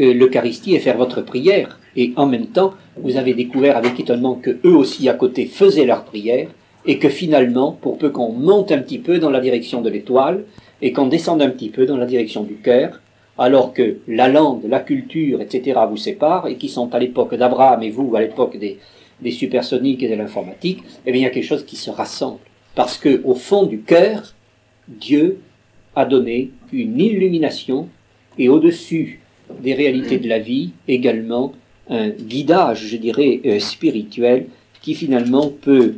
euh, 0.00 0.12
l'Eucharistie 0.12 0.74
et 0.74 0.80
faire 0.80 0.96
votre 0.96 1.20
prière. 1.22 1.78
Et 1.94 2.12
en 2.16 2.26
même 2.26 2.46
temps, 2.46 2.74
vous 2.96 3.16
avez 3.16 3.34
découvert 3.34 3.76
avec 3.76 3.98
étonnement 4.00 4.34
que 4.34 4.58
eux 4.64 4.74
aussi 4.74 5.08
à 5.08 5.14
côté 5.14 5.46
faisaient 5.46 5.86
leur 5.86 6.04
prière 6.04 6.48
et 6.84 6.98
que 6.98 7.08
finalement, 7.08 7.72
pour 7.72 7.96
peu 7.96 8.10
qu'on 8.10 8.32
monte 8.32 8.72
un 8.72 8.78
petit 8.78 8.98
peu 8.98 9.18
dans 9.18 9.30
la 9.30 9.40
direction 9.40 9.82
de 9.82 9.90
l'étoile 9.90 10.44
et 10.82 10.92
qu'on 10.92 11.06
descende 11.06 11.42
un 11.42 11.50
petit 11.50 11.68
peu 11.68 11.86
dans 11.86 11.96
la 11.96 12.06
direction 12.06 12.42
du 12.42 12.54
cœur, 12.56 13.00
alors 13.38 13.72
que 13.72 13.98
la 14.08 14.28
langue, 14.28 14.62
la 14.66 14.80
culture, 14.80 15.40
etc. 15.40 15.80
vous 15.88 15.96
séparent 15.96 16.46
et 16.46 16.56
qui 16.56 16.68
sont 16.68 16.94
à 16.94 16.98
l'époque 16.98 17.34
d'Abraham 17.34 17.82
et 17.82 17.90
vous 17.90 18.14
à 18.16 18.20
l'époque 18.20 18.56
des, 18.58 18.78
des 19.20 19.30
supersoniques 19.30 20.02
et 20.02 20.08
de 20.08 20.14
l'informatique, 20.14 20.82
eh 21.04 21.12
bien 21.12 21.20
il 21.20 21.24
y 21.24 21.26
a 21.26 21.30
quelque 21.30 21.44
chose 21.44 21.64
qui 21.64 21.76
se 21.76 21.90
rassemble. 21.90 22.38
Parce 22.74 22.98
que 22.98 23.22
au 23.24 23.34
fond 23.34 23.64
du 23.64 23.80
cœur, 23.80 24.34
Dieu 24.88 25.40
a 25.94 26.04
donné 26.04 26.50
une 26.72 27.00
illumination 27.00 27.88
et 28.38 28.48
au-dessus 28.48 29.20
des 29.60 29.74
réalités 29.74 30.18
de 30.18 30.28
la 30.28 30.38
vie 30.38 30.70
également 30.88 31.52
un 31.88 32.08
guidage, 32.08 32.86
je 32.86 32.96
dirais, 32.96 33.40
euh, 33.46 33.60
spirituel 33.60 34.48
qui 34.82 34.94
finalement 34.94 35.48
peut 35.48 35.94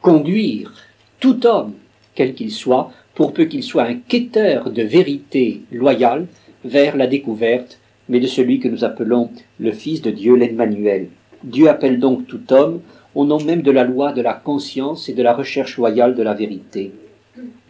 conduire 0.00 0.72
tout 1.18 1.46
homme, 1.46 1.74
quel 2.14 2.34
qu'il 2.34 2.52
soit, 2.52 2.92
pour 3.14 3.32
peu 3.32 3.46
qu'il 3.46 3.62
soit 3.62 3.84
un 3.84 3.96
quêteur 3.96 4.70
de 4.70 4.82
vérité 4.82 5.62
loyale, 5.72 6.26
vers 6.68 6.96
la 6.96 7.06
découverte, 7.06 7.78
mais 8.08 8.20
de 8.20 8.26
celui 8.26 8.60
que 8.60 8.68
nous 8.68 8.84
appelons 8.84 9.30
le 9.58 9.72
Fils 9.72 10.02
de 10.02 10.10
Dieu, 10.10 10.36
l'Emmanuel. 10.36 11.08
Dieu 11.42 11.68
appelle 11.68 11.98
donc 11.98 12.26
tout 12.26 12.52
homme 12.52 12.80
au 13.14 13.24
nom 13.24 13.42
même 13.42 13.62
de 13.62 13.70
la 13.70 13.84
loi 13.84 14.12
de 14.12 14.22
la 14.22 14.34
conscience 14.34 15.08
et 15.08 15.14
de 15.14 15.22
la 15.22 15.34
recherche 15.34 15.76
loyale 15.76 16.14
de 16.14 16.22
la 16.22 16.34
vérité. 16.34 16.92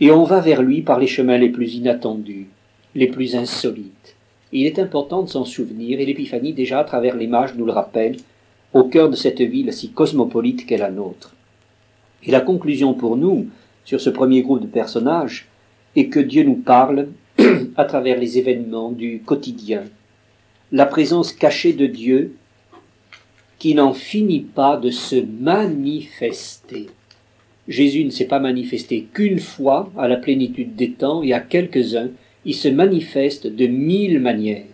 Et 0.00 0.11
on 0.11 0.25
va 0.25 0.40
vers 0.40 0.62
lui 0.62 0.83
par 0.83 0.99
les 0.99 1.07
chemins 1.07 1.38
les 1.38 1.49
plus 1.49 1.75
inattendus, 1.75 2.49
les 2.95 3.09
plus 3.09 3.35
insolites. 3.37 4.17
il 4.52 4.67
est 4.67 4.78
important 4.78 5.23
de 5.23 5.28
s'en 5.28 5.45
souvenir, 5.45 6.00
et 6.00 6.07
l'Épiphanie 6.07 6.55
déjà 6.55 6.81
à 6.81 6.85
travers 6.85 7.17
l'image 7.17 7.55
nous 7.55 7.67
le 7.67 7.73
rappelle, 7.73 8.17
au 8.73 8.85
cœur 8.85 9.11
de 9.11 9.17
cette 9.17 9.40
ville 9.40 9.73
si 9.73 9.90
cosmopolite 9.90 10.67
qu'est 10.67 10.78
la 10.78 10.90
nôtre. 10.90 11.35
Et 12.25 12.31
la 12.31 12.40
conclusion 12.40 12.95
pour 12.95 13.17
nous, 13.17 13.47
sur 13.85 14.00
ce 14.00 14.11
premier 14.11 14.43
groupe 14.43 14.62
de 14.62 14.67
personnages, 14.67 15.49
est 15.97 16.09
que 16.09 16.21
Dieu 16.21 16.45
nous 16.45 16.57
parle 16.57 17.09
à 17.76 17.84
travers 17.84 18.18
les 18.18 18.38
événements 18.38 18.90
du 18.90 19.20
quotidien, 19.20 19.84
la 20.72 20.86
présence 20.86 21.32
cachée 21.32 21.72
de 21.72 21.86
Dieu 21.86 22.36
qui 23.58 23.74
n'en 23.74 23.92
finit 23.92 24.40
pas 24.40 24.76
de 24.76 24.90
se 24.90 25.16
manifester. 25.16 26.86
Jésus 27.66 28.04
ne 28.04 28.10
s'est 28.10 28.26
pas 28.26 28.38
manifesté 28.38 29.06
qu'une 29.12 29.40
fois 29.40 29.90
à 29.98 30.08
la 30.08 30.16
plénitude 30.16 30.76
des 30.76 30.92
temps 30.92 31.22
et 31.22 31.32
à 31.32 31.40
quelques-uns, 31.40 32.10
il 32.44 32.54
se 32.54 32.68
manifeste 32.68 33.46
de 33.46 33.66
mille 33.66 34.20
manières. 34.20 34.64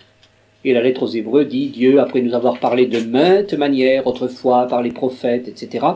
Et 0.65 0.73
la 0.73 0.83
lettre 0.83 1.03
aux 1.03 1.09
Hébreux 1.09 1.45
dit 1.45 1.69
Dieu, 1.69 2.01
après 2.01 2.23
nous 2.23 2.35
avoir 2.35 2.59
parlé 2.59 2.87
de 2.87 3.01
maintes 3.01 3.55
manières 3.55 4.07
autrefois 4.07 4.67
par 4.67 4.83
les 4.83 4.93
prophètes, 4.93 5.49
etc., 5.49 5.87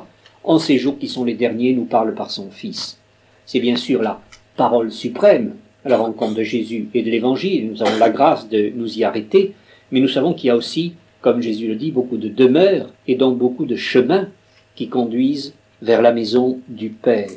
en 0.45 0.59
ces 0.59 0.79
jours 0.79 0.99
qui 0.99 1.09
sont 1.09 1.25
les 1.25 1.35
derniers, 1.35 1.73
nous 1.73 1.85
parle 1.85 2.15
par 2.15 2.31
son 2.31 2.51
Fils. 2.51 2.99
C'est 3.47 3.61
bien 3.61 3.77
sûr 3.77 4.03
la 4.03 4.21
parole 4.57 4.91
suprême 4.91 5.55
la 5.89 5.99
rencontre 5.99 6.35
de 6.35 6.43
Jésus 6.43 6.89
et 6.95 7.03
de 7.03 7.11
l'Évangile. 7.11 7.71
Nous 7.71 7.83
avons 7.83 7.99
la 7.99 8.11
grâce 8.11 8.49
de 8.49 8.73
nous 8.75 8.99
y 8.99 9.05
arrêter, 9.05 9.55
mais 9.91 10.01
nous 10.01 10.09
savons 10.09 10.35
qu'il 10.35 10.49
y 10.49 10.51
a 10.51 10.57
aussi, 10.57 10.95
comme 11.21 11.43
Jésus 11.43 11.67
le 11.67 11.77
dit, 11.77 11.91
beaucoup 11.91 12.19
de 12.19 12.29
demeures 12.29 12.93
et 13.07 13.17
donc 13.17 13.39
beaucoup 13.39 13.65
de 13.65 13.77
chemins 13.77 14.29
qui 14.75 14.89
conduisent 14.89 15.55
vers 15.83 16.03
la 16.03 16.13
maison 16.13 16.61
du 16.69 16.91
Père. 16.91 17.31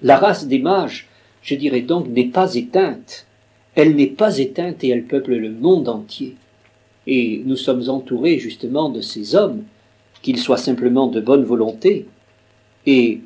La 0.00 0.16
race 0.16 0.46
des 0.46 0.58
mages, 0.58 1.08
je 1.42 1.54
dirais 1.54 1.82
donc, 1.82 2.08
n'est 2.08 2.26
pas 2.26 2.54
éteinte. 2.54 3.26
Elle 3.74 3.96
n'est 3.96 4.06
pas 4.06 4.38
éteinte 4.38 4.82
et 4.84 4.88
elle 4.88 5.04
peuple 5.04 5.34
le 5.34 5.50
monde 5.50 5.88
entier. 5.88 6.36
Et 7.06 7.42
nous 7.46 7.56
sommes 7.56 7.88
entourés 7.88 8.38
justement 8.38 8.88
de 8.90 9.00
ces 9.00 9.34
hommes, 9.34 9.62
qu'ils 10.22 10.38
soient 10.38 10.56
simplement 10.56 11.08
de 11.08 11.20
bonne 11.20 11.44
volonté, 11.44 12.06
et 12.86 13.20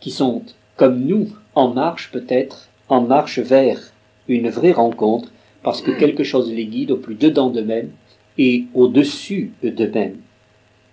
qui 0.00 0.10
sont, 0.10 0.42
comme 0.76 1.00
nous, 1.00 1.28
en 1.54 1.68
marche 1.68 2.10
peut-être 2.10 2.68
en 2.92 3.00
marche 3.00 3.38
vers 3.38 3.78
une 4.28 4.50
vraie 4.50 4.72
rencontre, 4.72 5.32
parce 5.62 5.80
que 5.80 5.92
quelque 5.92 6.24
chose 6.24 6.52
les 6.52 6.66
guide 6.66 6.90
au 6.90 6.96
plus 6.96 7.14
dedans 7.14 7.48
d'eux-mêmes 7.48 7.90
et 8.36 8.64
au-dessus 8.74 9.52
d'eux-mêmes. 9.62 10.18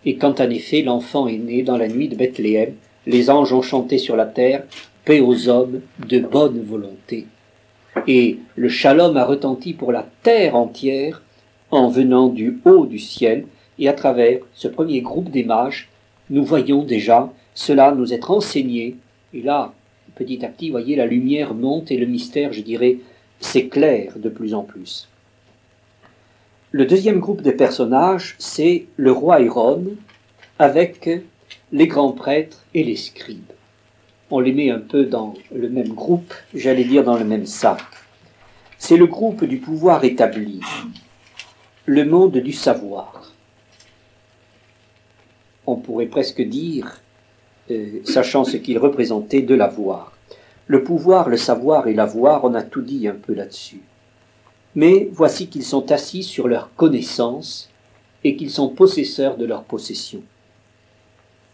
Et 0.06 0.16
quand 0.16 0.40
en 0.40 0.50
effet 0.50 0.82
l'enfant 0.82 1.28
est 1.28 1.38
né 1.38 1.62
dans 1.62 1.78
la 1.78 1.90
nuit 1.90 2.08
de 2.08 2.16
Bethléem, 2.16 2.74
les 3.06 3.30
anges 3.30 3.52
ont 3.52 3.62
chanté 3.62 3.98
sur 3.98 4.16
la 4.16 4.26
terre, 4.26 4.64
paix 5.04 5.20
aux 5.20 5.50
hommes 5.50 5.82
de 6.08 6.20
bonne 6.20 6.62
volonté. 6.64 7.26
Et 8.08 8.38
le 8.56 8.70
shalom 8.70 9.18
a 9.18 9.26
retenti 9.26 9.74
pour 9.74 9.92
la 9.92 10.08
terre 10.24 10.56
entière 10.56 11.22
en 11.72 11.90
venant 11.90 12.30
du 12.30 12.60
haut 12.66 12.86
du 12.86 13.00
ciel, 13.00 13.46
et 13.78 13.90
à 13.90 13.94
travers 13.94 14.40
ce 14.54 14.68
premier 14.68 15.02
groupe 15.02 15.32
des 15.32 15.44
mages, 15.44 15.90
nous 16.30 16.44
voyons 16.44 16.84
déjà 16.84 17.32
cela 17.54 17.92
nous 17.92 18.14
être 18.14 18.32
enseigné, 18.32 18.96
et 19.34 19.42
là, 19.42 19.74
petit 20.20 20.46
à 20.46 20.50
petit, 20.50 20.70
voyez, 20.70 20.98
la 20.98 21.06
lumière 21.06 21.54
monte 21.54 21.92
et 21.92 21.98
le 21.98 22.06
mystère, 22.06 22.52
je 22.52 22.62
dirais, 22.62 22.98
s'éclaire 23.40 24.14
de 24.18 24.28
plus 24.28 24.54
en 24.54 24.64
plus. 24.64 25.08
Le 26.72 26.86
deuxième 26.86 27.20
groupe 27.20 27.42
de 27.42 27.52
personnages, 27.52 28.36
c'est 28.38 28.86
le 28.98 29.14
roi 29.14 29.42
Hérode 29.42 29.96
avec 30.60 31.10
les 31.72 31.88
grands 31.88 32.12
prêtres 32.12 32.66
et 32.74 32.84
les 32.84 32.98
scribes. 32.98 33.54
On 34.30 34.42
les 34.42 34.52
met 34.52 34.70
un 34.70 34.80
peu 34.80 35.06
dans 35.06 35.34
le 35.56 35.70
même 35.70 35.94
groupe, 35.94 36.34
j'allais 36.54 36.84
dire 36.84 37.06
dans 37.06 37.18
le 37.18 37.26
même 37.26 37.46
sac. 37.46 37.82
C'est 38.78 38.98
le 38.98 39.08
groupe 39.08 39.46
du 39.46 39.58
pouvoir 39.58 40.04
établi, 40.04 40.60
le 41.86 42.06
monde 42.06 42.38
du 42.38 42.52
savoir. 42.52 43.34
On 45.66 45.78
pourrait 45.78 46.08
presque 46.08 46.42
dire 46.42 47.02
euh, 47.72 48.02
sachant 48.04 48.44
ce 48.44 48.58
qu'il 48.58 48.78
représentait, 48.78 49.42
de 49.42 49.56
l'avoir. 49.56 50.14
Le 50.68 50.84
pouvoir, 50.84 51.30
le 51.30 51.38
savoir 51.38 51.88
et 51.88 51.94
l'avoir, 51.94 52.44
on 52.44 52.54
a 52.54 52.62
tout 52.64 52.82
dit 52.82 53.08
un 53.08 53.16
peu 53.16 53.34
là-dessus. 53.34 53.82
Mais 54.76 55.10
voici 55.12 55.48
qu'ils 55.48 55.64
sont 55.64 55.92
assis 55.92 56.24
sur 56.24 56.48
leur 56.48 56.74
connaissance 56.76 57.70
et 58.24 58.36
qu'ils 58.36 58.52
sont 58.52 58.70
possesseurs 58.70 59.38
de 59.38 59.46
leur 59.46 59.64
possession. 59.64 60.22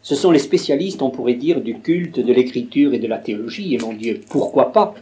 Ce 0.02 0.16
sont 0.16 0.32
les 0.32 0.40
spécialistes, 0.40 1.02
on 1.02 1.10
pourrait 1.10 1.34
dire, 1.34 1.62
du 1.62 1.80
culte, 1.80 2.20
de 2.20 2.34
l'écriture 2.34 2.94
et 2.94 3.00
de 3.00 3.08
la 3.08 3.18
théologie, 3.18 3.74
et 3.74 3.80
mon 3.80 3.94
Dieu, 3.94 4.22
pourquoi 4.30 4.72
pas? 4.72 4.94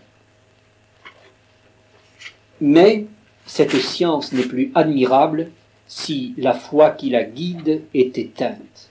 Mais 2.62 3.06
cette 3.46 3.76
science 3.76 4.32
n'est 4.32 4.44
plus 4.44 4.72
admirable 4.76 5.50
si 5.88 6.34
la 6.38 6.54
foi 6.54 6.92
qui 6.92 7.10
la 7.10 7.24
guide 7.24 7.82
est 7.94 8.18
éteinte. 8.18 8.90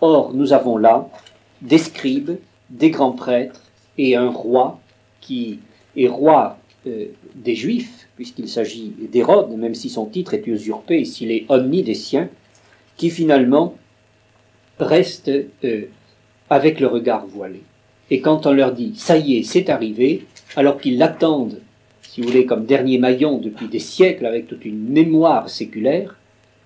Or, 0.00 0.32
nous 0.32 0.52
avons 0.52 0.76
là 0.76 1.08
des 1.62 1.78
scribes, 1.78 2.38
des 2.70 2.90
grands 2.90 3.12
prêtres 3.12 3.62
et 3.96 4.16
un 4.16 4.30
roi 4.30 4.80
qui 5.20 5.58
et 5.96 6.08
roi 6.08 6.58
euh, 6.86 7.06
des 7.34 7.54
Juifs, 7.54 8.08
puisqu'il 8.16 8.48
s'agit 8.48 8.92
d'Hérode, 9.10 9.50
même 9.56 9.74
si 9.74 9.88
son 9.88 10.06
titre 10.06 10.34
est 10.34 10.46
usurpé, 10.46 11.04
s'il 11.04 11.32
est 11.32 11.44
omni 11.48 11.82
des 11.82 11.94
siens, 11.94 12.28
qui 12.96 13.10
finalement 13.10 13.74
reste 14.78 15.30
euh, 15.64 15.86
avec 16.50 16.80
le 16.80 16.86
regard 16.86 17.26
voilé. 17.26 17.62
Et 18.10 18.20
quand 18.20 18.46
on 18.46 18.52
leur 18.52 18.72
dit 18.72 18.92
ça 18.96 19.18
y 19.18 19.36
est, 19.36 19.42
c'est 19.42 19.68
arrivé, 19.70 20.26
alors 20.56 20.80
qu'ils 20.80 20.98
l'attendent, 20.98 21.60
si 22.02 22.20
vous 22.20 22.28
voulez, 22.28 22.46
comme 22.46 22.64
dernier 22.64 22.98
maillon 22.98 23.38
depuis 23.38 23.68
des 23.68 23.80
siècles 23.80 24.26
avec 24.26 24.46
toute 24.46 24.64
une 24.64 24.88
mémoire 24.88 25.50
séculaire, 25.50 26.16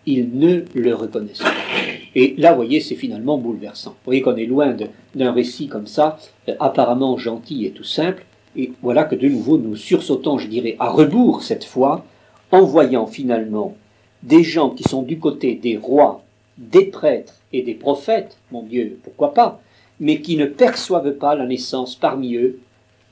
ils 0.07 0.29
ne 0.39 0.63
le 0.75 0.95
reconnaissent 0.95 1.39
pas. 1.39 1.82
Et 2.15 2.35
là, 2.37 2.51
vous 2.51 2.57
voyez, 2.57 2.81
c'est 2.81 2.95
finalement 2.95 3.39
bouleversant. 3.39 3.91
Vous 3.91 4.05
voyez 4.05 4.23
qu'on 4.23 4.37
est 4.37 4.47
loin 4.47 4.77
d'un 5.15 5.33
récit 5.33 5.69
comme 5.69 5.87
ça, 5.87 6.19
euh, 6.49 6.55
apparemment 6.61 7.17
gentil 7.17 7.65
et 7.65 7.71
tout 7.71 7.85
simple, 7.85 8.25
et 8.57 8.73
voilà 8.83 9.05
que 9.05 9.15
de 9.15 9.29
nouveau 9.29 9.57
nous 9.57 9.77
sursautons, 9.77 10.39
je 10.39 10.47
dirais, 10.47 10.77
à 10.79 10.91
rebours 10.91 11.43
cette 11.43 11.65
fois, 11.65 12.05
en 12.51 12.63
voyant 12.63 13.07
finalement 13.07 13.75
des 14.23 14.45
gens 14.45 14.71
qui 14.71 14.85
sont 14.85 15.03
du 15.03 15.19
côté 15.19 15.55
des 15.55 15.77
rois, 15.77 16.23
des 16.59 16.85
prêtres 16.85 17.41
et 17.53 17.63
des 17.63 17.75
prophètes, 17.75 18.37
mon 18.51 18.63
Dieu, 18.63 18.99
pourquoi 19.03 19.33
pas, 19.33 19.61
mais 20.01 20.21
qui 20.21 20.37
ne 20.37 20.47
perçoivent 20.47 21.13
pas 21.13 21.35
la 21.35 21.47
naissance 21.47 21.97
parmi 21.97 22.35
eux 22.35 22.59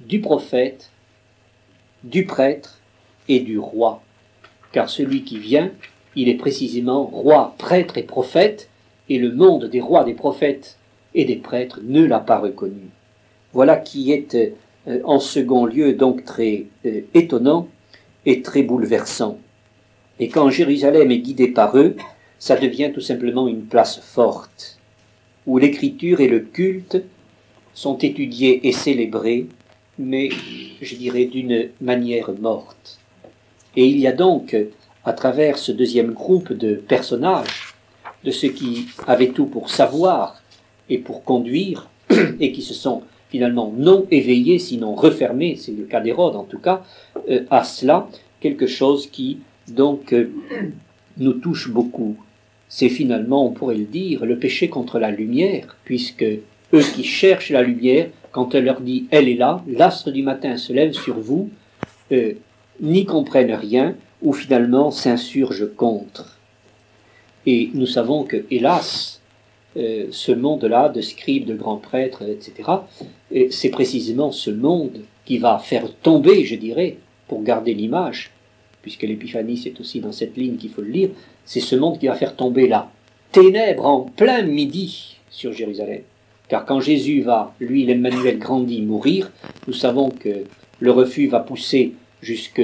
du 0.01 0.21
prophète, 0.21 0.91
du 2.05 2.27
prêtre 2.27 2.81
et 3.29 3.41
du 3.41 3.59
roi. 3.59 4.03
Car 4.73 4.89
celui 4.89 5.25
qui 5.25 5.39
vient, 5.39 5.71
il 6.17 6.29
est 6.29 6.35
précisément 6.35 7.05
roi, 7.05 7.55
prêtre 7.59 7.99
et 7.99 8.03
prophète, 8.03 8.70
et 9.11 9.19
le 9.19 9.33
monde 9.33 9.67
des 9.67 9.81
rois, 9.81 10.05
des 10.05 10.15
prophètes 10.15 10.79
et 11.15 11.25
des 11.27 11.37
prêtres 11.37 11.81
ne 11.83 12.05
l'a 12.05 12.21
pas 12.21 12.39
reconnu. 12.39 12.89
Voilà 13.53 13.77
qui 13.77 14.13
est 14.13 14.35
euh, 14.87 15.01
en 15.05 15.19
second 15.19 15.67
lieu 15.67 15.93
donc 15.93 16.25
très 16.25 16.67
euh, 16.87 17.03
étonnant 17.13 17.69
et 18.25 18.41
très 18.41 18.63
bouleversant. 18.63 19.39
Et 20.21 20.29
quand 20.29 20.49
Jérusalem 20.49 21.11
est 21.11 21.19
guidée 21.19 21.49
par 21.49 21.77
eux, 21.77 21.97
ça 22.39 22.57
devient 22.57 22.91
tout 22.95 23.01
simplement 23.01 23.49
une 23.49 23.65
place 23.65 23.99
forte, 24.01 24.79
où 25.47 25.59
l'écriture 25.59 26.21
et 26.21 26.29
le 26.29 26.41
culte 26.41 27.03
sont 27.75 27.99
étudiés 27.99 28.69
et 28.69 28.73
célébrés, 28.73 29.47
mais 29.99 30.29
je 30.81 30.95
dirais 30.95 31.25
d'une 31.25 31.71
manière 31.81 32.31
morte. 32.41 33.01
Et 33.77 33.87
il 33.87 33.99
y 33.99 34.07
a 34.07 34.13
donc, 34.13 34.57
à 35.05 35.13
travers 35.13 35.59
ce 35.59 35.73
deuxième 35.73 36.13
groupe 36.13 36.53
de 36.53 36.75
personnages, 36.75 37.60
de 38.25 38.31
ceux 38.31 38.49
qui 38.49 38.87
avaient 39.07 39.29
tout 39.29 39.47
pour 39.47 39.71
savoir 39.71 40.43
et 40.89 40.99
pour 40.99 41.25
conduire, 41.25 41.89
et 42.41 42.53
qui 42.53 42.63
se 42.63 42.75
sont 42.75 43.03
finalement 43.31 43.73
non 43.77 44.07
éveillés, 44.11 44.59
sinon 44.59 44.95
refermés, 44.95 45.57
c'est 45.57 45.73
le 45.73 45.85
cas 45.85 46.01
d'Hérode 46.01 46.37
en 46.37 46.45
tout 46.45 46.59
cas, 46.59 46.83
euh, 47.29 47.45
à 47.51 47.65
cela, 47.65 48.09
quelque 48.41 48.67
chose 48.67 49.07
qui 49.07 49.39
donc 49.69 50.13
euh, 50.13 50.31
nous 51.19 51.35
touche 51.35 51.71
beaucoup 51.71 52.17
c'est 52.71 52.89
finalement, 52.89 53.45
on 53.45 53.51
pourrait 53.51 53.77
le 53.77 53.85
dire, 53.85 54.25
le 54.25 54.39
péché 54.39 54.69
contre 54.69 55.01
la 55.01 55.11
lumière, 55.11 55.77
puisque 55.85 56.23
eux 56.23 56.83
qui 56.95 57.03
cherchent 57.03 57.51
la 57.51 57.63
lumière, 57.63 58.09
quand 58.31 58.55
elle 58.55 58.65
leur 58.65 58.81
dit 58.81 59.07
elle 59.11 59.29
est 59.29 59.35
là, 59.35 59.63
l'astre 59.67 60.13
du 60.13 60.23
matin 60.23 60.57
se 60.57 60.73
lève 60.73 60.93
sur 60.93 61.19
vous, 61.19 61.51
euh, 62.13 62.35
n'y 62.81 63.05
comprennent 63.05 63.53
rien, 63.53 63.97
ou 64.23 64.33
finalement 64.33 64.93
s'insurgent 64.93 65.67
contre. 65.77 66.39
Et 67.47 67.71
nous 67.75 67.87
savons 67.87 68.25
que, 68.25 68.45
hélas, 68.51 69.21
euh, 69.77 70.07
ce 70.11 70.33
monde-là, 70.33 70.89
de 70.89 71.01
scribes, 71.01 71.47
de 71.47 71.55
grands 71.55 71.77
prêtres, 71.77 72.23
etc., 72.23 72.69
euh, 73.35 73.47
c'est 73.51 73.71
précisément 73.71 74.33
ce 74.33 74.51
monde 74.51 75.01
qui 75.25 75.39
va 75.39 75.59
faire 75.59 75.95
tomber, 76.03 76.45
je 76.45 76.57
dirais, 76.57 76.97
pour 77.29 77.43
garder 77.43 77.73
l'image, 77.73 78.31
puisque 78.83 79.03
l'Épiphanie, 79.03 79.57
c'est 79.57 79.79
aussi 79.81 80.01
dans 80.01 80.13
cette 80.13 80.37
ligne 80.37 80.57
qu'il 80.57 80.71
faut 80.71 80.83
le 80.83 80.91
lire, 80.91 81.11
c'est 81.45 81.61
ce 81.61 81.77
monde 81.77 81.99
qui 81.99 82.09
va 82.09 82.15
faire 82.15 82.35
tomber 82.37 82.67
la 82.67 82.91
ténèbres 83.33 83.87
en 83.87 84.01
plein 84.01 84.43
midi 84.43 85.17
sur 85.31 85.53
Jérusalem. 85.53 86.03
Car 86.49 86.65
quand 86.65 86.81
Jésus 86.81 87.21
va, 87.21 87.55
lui, 87.61 87.85
l'Emmanuel 87.85 88.39
grandit, 88.39 88.83
mourir, 88.83 89.31
nous 89.69 89.73
savons 89.73 90.11
que 90.11 90.45
le 90.81 90.91
refus 90.91 91.29
va 91.29 91.41
pousser 91.41 91.93
jusque, 92.23 92.63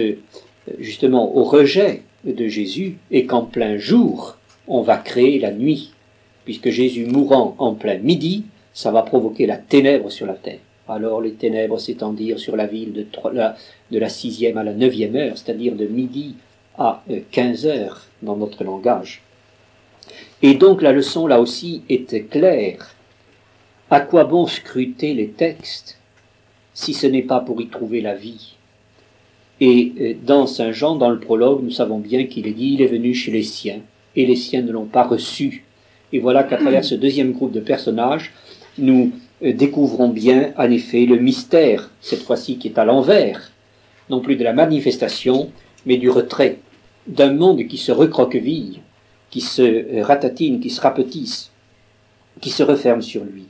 justement 0.80 1.36
au 1.36 1.44
rejet 1.44 2.02
de 2.24 2.48
Jésus, 2.48 2.96
et 3.12 3.26
qu'en 3.26 3.42
plein 3.42 3.76
jour, 3.76 4.35
on 4.68 4.82
va 4.82 4.96
créer 4.96 5.38
la 5.38 5.52
nuit, 5.52 5.92
puisque 6.44 6.70
Jésus 6.70 7.06
mourant 7.06 7.54
en 7.58 7.74
plein 7.74 7.98
midi, 7.98 8.44
ça 8.72 8.90
va 8.90 9.02
provoquer 9.02 9.46
la 9.46 9.56
ténèbre 9.56 10.10
sur 10.10 10.26
la 10.26 10.34
terre. 10.34 10.58
Alors 10.88 11.20
les 11.20 11.32
ténèbres 11.32 11.78
s'étendirent 11.78 12.38
sur 12.38 12.56
la 12.56 12.66
ville 12.66 12.92
de, 12.92 13.06
la, 13.32 13.56
la 13.90 14.08
sixième 14.08 14.58
à 14.58 14.64
la 14.64 14.72
neuvième 14.72 15.16
heure, 15.16 15.36
c'est-à-dire 15.36 15.74
de 15.74 15.86
midi 15.86 16.36
à 16.78 17.02
euh, 17.10 17.20
quinze 17.30 17.66
heures 17.66 18.04
dans 18.22 18.36
notre 18.36 18.62
langage. 18.62 19.22
Et 20.42 20.54
donc 20.54 20.82
la 20.82 20.92
leçon 20.92 21.26
là 21.26 21.40
aussi 21.40 21.82
était 21.88 22.22
claire. 22.22 22.94
À 23.90 24.00
quoi 24.00 24.24
bon 24.24 24.46
scruter 24.46 25.14
les 25.14 25.28
textes 25.28 25.98
si 26.74 26.92
ce 26.92 27.06
n'est 27.06 27.22
pas 27.22 27.40
pour 27.40 27.60
y 27.60 27.68
trouver 27.68 28.00
la 28.00 28.14
vie? 28.14 28.56
Et 29.60 29.92
euh, 30.00 30.14
dans 30.22 30.46
Saint 30.46 30.72
Jean, 30.72 30.96
dans 30.96 31.10
le 31.10 31.18
prologue, 31.18 31.62
nous 31.62 31.70
savons 31.70 31.98
bien 31.98 32.26
qu'il 32.26 32.46
est 32.46 32.52
dit, 32.52 32.74
il 32.74 32.82
est 32.82 32.86
venu 32.86 33.14
chez 33.14 33.32
les 33.32 33.42
siens, 33.42 33.80
et 34.16 34.26
les 34.26 34.36
siens 34.36 34.62
ne 34.62 34.72
l'ont 34.72 34.86
pas 34.86 35.04
reçu. 35.04 35.64
Et 36.12 36.18
voilà 36.18 36.42
qu'à 36.44 36.56
travers 36.56 36.84
ce 36.84 36.94
deuxième 36.94 37.32
groupe 37.32 37.52
de 37.52 37.60
personnages, 37.60 38.32
nous 38.78 39.12
euh, 39.44 39.52
découvrons 39.52 40.08
bien, 40.08 40.52
en 40.56 40.70
effet, 40.70 41.06
le 41.06 41.16
mystère, 41.16 41.90
cette 42.00 42.22
fois-ci 42.22 42.58
qui 42.58 42.68
est 42.68 42.78
à 42.78 42.84
l'envers, 42.84 43.52
non 44.08 44.20
plus 44.20 44.36
de 44.36 44.44
la 44.44 44.52
manifestation, 44.52 45.50
mais 45.84 45.96
du 45.96 46.10
retrait, 46.10 46.58
d'un 47.06 47.32
monde 47.32 47.66
qui 47.66 47.76
se 47.76 47.92
recroqueville, 47.92 48.80
qui 49.30 49.40
se 49.40 49.62
euh, 49.62 50.02
ratatine, 50.02 50.60
qui 50.60 50.70
se 50.70 50.80
rapetisse, 50.80 51.50
qui 52.40 52.50
se 52.50 52.62
referme 52.62 53.02
sur 53.02 53.24
lui. 53.24 53.46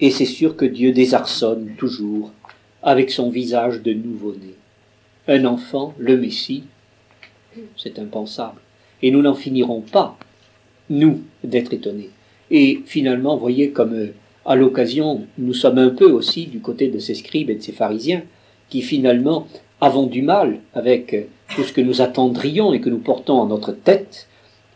Et 0.00 0.10
c'est 0.10 0.24
sûr 0.24 0.56
que 0.56 0.64
Dieu 0.64 0.92
désarçonne 0.92 1.74
toujours 1.78 2.32
avec 2.82 3.10
son 3.10 3.30
visage 3.30 3.80
de 3.80 3.92
nouveau-né. 3.92 4.54
Un 5.28 5.44
enfant, 5.44 5.94
le 5.98 6.16
Messie, 6.16 6.64
c'est 7.76 7.98
impensable. 7.98 8.60
Et 9.02 9.10
nous 9.10 9.22
n'en 9.22 9.34
finirons 9.34 9.80
pas, 9.80 10.16
nous, 10.90 11.20
d'être 11.42 11.72
étonnés. 11.72 12.10
Et 12.50 12.80
finalement, 12.86 13.36
voyez 13.36 13.70
comme 13.70 13.94
euh, 13.94 14.14
à 14.44 14.54
l'occasion, 14.54 15.26
nous 15.38 15.54
sommes 15.54 15.78
un 15.78 15.90
peu 15.90 16.10
aussi 16.10 16.46
du 16.46 16.60
côté 16.60 16.88
de 16.88 16.98
ces 16.98 17.14
scribes 17.14 17.50
et 17.50 17.54
de 17.54 17.62
ces 17.62 17.72
pharisiens 17.72 18.22
qui 18.68 18.82
finalement 18.82 19.46
avons 19.80 20.06
du 20.06 20.22
mal 20.22 20.58
avec 20.74 21.14
euh, 21.14 21.22
tout 21.54 21.64
ce 21.64 21.72
que 21.72 21.80
nous 21.80 22.00
attendrions 22.00 22.72
et 22.72 22.80
que 22.80 22.90
nous 22.90 22.98
portons 22.98 23.38
en 23.38 23.46
notre 23.46 23.72
tête, 23.72 24.28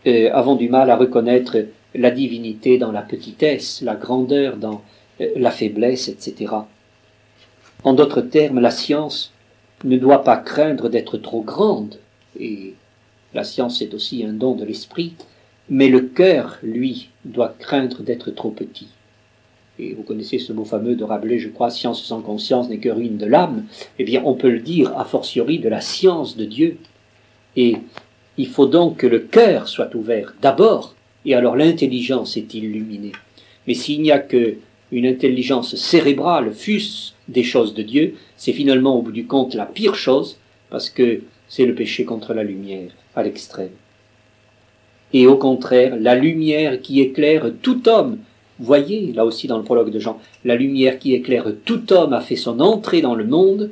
euh, 0.07 0.31
avons 0.33 0.57
du 0.57 0.69
mal 0.69 0.91
à 0.91 0.97
reconnaître 0.97 1.57
la 1.95 2.11
divinité 2.11 2.79
dans 2.79 2.93
la 2.93 3.03
petitesse, 3.03 3.83
la 3.83 3.95
grandeur 3.95 4.57
dans 4.57 4.83
la 5.37 5.51
faiblesse, 5.51 6.09
etc. 6.09 6.53
En 7.83 7.93
d'autres 7.93 8.21
termes, 8.21 8.61
la 8.61 8.71
science 8.71 9.33
ne 9.85 9.97
doit 9.97 10.23
pas 10.23 10.37
craindre 10.37 10.89
d'être 10.89 11.19
trop 11.19 11.43
grande, 11.43 11.97
et 12.39 12.75
la 13.35 13.45
science 13.45 13.83
est 13.83 13.95
aussi 13.95 14.25
un 14.25 14.33
don 14.33 14.55
de 14.55 14.65
l'esprit, 14.65 15.15
mais 15.69 15.89
le 15.89 16.01
cœur, 16.01 16.59
lui, 16.63 17.11
doit 17.25 17.55
craindre 17.59 18.03
d'être 18.03 18.31
trop 18.31 18.51
petit. 18.51 18.89
Et 19.79 19.95
vous 19.95 20.03
connaissez 20.03 20.39
ce 20.39 20.53
mot 20.53 20.65
fameux 20.65 20.97
de 20.97 21.05
Rabelais, 21.05 21.39
je 21.39 21.49
crois, 21.49 21.71
science 21.71 22.03
sans 22.03 22.21
conscience 22.21 22.69
n'est 22.69 22.79
que 22.79 22.89
ruine 22.89 23.17
de 23.17 23.27
l'âme. 23.27 23.65
Eh 23.99 24.05
bien, 24.05 24.23
on 24.25 24.35
peut 24.35 24.51
le 24.51 24.61
dire 24.61 24.97
a 24.99 25.05
fortiori 25.05 25.59
de 25.59 25.69
la 25.69 25.81
science 25.81 26.37
de 26.37 26.45
Dieu. 26.45 26.79
Et 27.55 27.77
il 28.37 28.49
faut 28.49 28.67
donc 28.67 28.99
que 28.99 29.07
le 29.07 29.21
cœur 29.21 29.69
soit 29.69 29.95
ouvert 29.95 30.35
d'abord, 30.41 30.95
et 31.25 31.35
alors 31.35 31.55
l'intelligence 31.55 32.37
est 32.37 32.55
illuminée. 32.55 33.13
Mais 33.67 33.75
s'il 33.75 34.01
n'y 34.01 34.11
a 34.11 34.19
que 34.19 34.57
une 34.91 35.07
intelligence 35.07 35.77
cérébrale, 35.77 36.53
fût 36.55 36.81
des 37.29 37.43
choses 37.43 37.75
de 37.75 37.83
Dieu, 37.83 38.15
c'est 38.37 38.55
finalement 38.55 38.97
au 38.97 39.03
bout 39.03 39.13
du 39.13 39.27
compte 39.27 39.55
la 39.55 39.67
pire 39.67 39.95
chose, 39.95 40.39
parce 40.71 40.89
que 40.89 41.21
c'est 41.49 41.67
le 41.67 41.75
péché 41.75 42.05
contre 42.05 42.33
la 42.33 42.43
lumière, 42.43 42.91
l'extrême 43.23 43.71
et 45.13 45.27
au 45.27 45.37
contraire 45.37 45.97
la 45.99 46.15
lumière 46.15 46.81
qui 46.81 47.01
éclaire 47.01 47.51
tout 47.63 47.89
homme. 47.89 48.19
Voyez, 48.59 49.13
là 49.13 49.25
aussi 49.25 49.47
dans 49.47 49.59
le 49.59 49.65
prologue 49.65 49.93
de 49.93 50.01
Jean, 50.01 50.19
la 50.45 50.57
lumière 50.57 50.99
qui 50.99 51.15
éclaire 51.15 51.47
tout 51.65 51.93
homme 51.93 52.13
a 52.13 52.21
fait 52.21 52.37
son 52.37 52.61
entrée 52.61 53.01
dans 53.01 53.15
le 53.15 53.25
monde. 53.25 53.71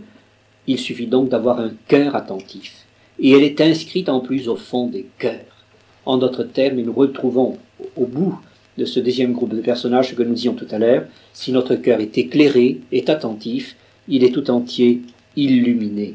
Il 0.68 0.78
suffit 0.78 1.06
donc 1.06 1.28
d'avoir 1.28 1.60
un 1.60 1.72
cœur 1.88 2.14
attentif. 2.14 2.86
Et 3.18 3.32
elle 3.32 3.42
est 3.42 3.60
inscrite 3.60 4.08
en 4.08 4.20
plus 4.20 4.48
au 4.48 4.56
fond 4.56 4.86
des 4.86 5.06
cœurs. 5.18 5.64
En 6.04 6.18
d'autres 6.18 6.44
termes, 6.44 6.80
nous 6.80 6.92
retrouvons 6.92 7.58
au 7.96 8.06
bout 8.06 8.38
de 8.78 8.84
ce 8.84 9.00
deuxième 9.00 9.32
groupe 9.32 9.54
de 9.54 9.60
personnages 9.60 10.14
que 10.14 10.22
nous 10.22 10.34
disions 10.34 10.54
tout 10.54 10.66
à 10.70 10.78
l'heure, 10.78 11.04
si 11.32 11.50
notre 11.50 11.76
cœur 11.76 12.00
est 12.00 12.18
éclairé, 12.18 12.80
est 12.92 13.08
attentif, 13.08 13.74
il 14.06 14.22
est 14.22 14.32
tout 14.32 14.50
entier 14.50 15.00
illuminé. 15.34 16.14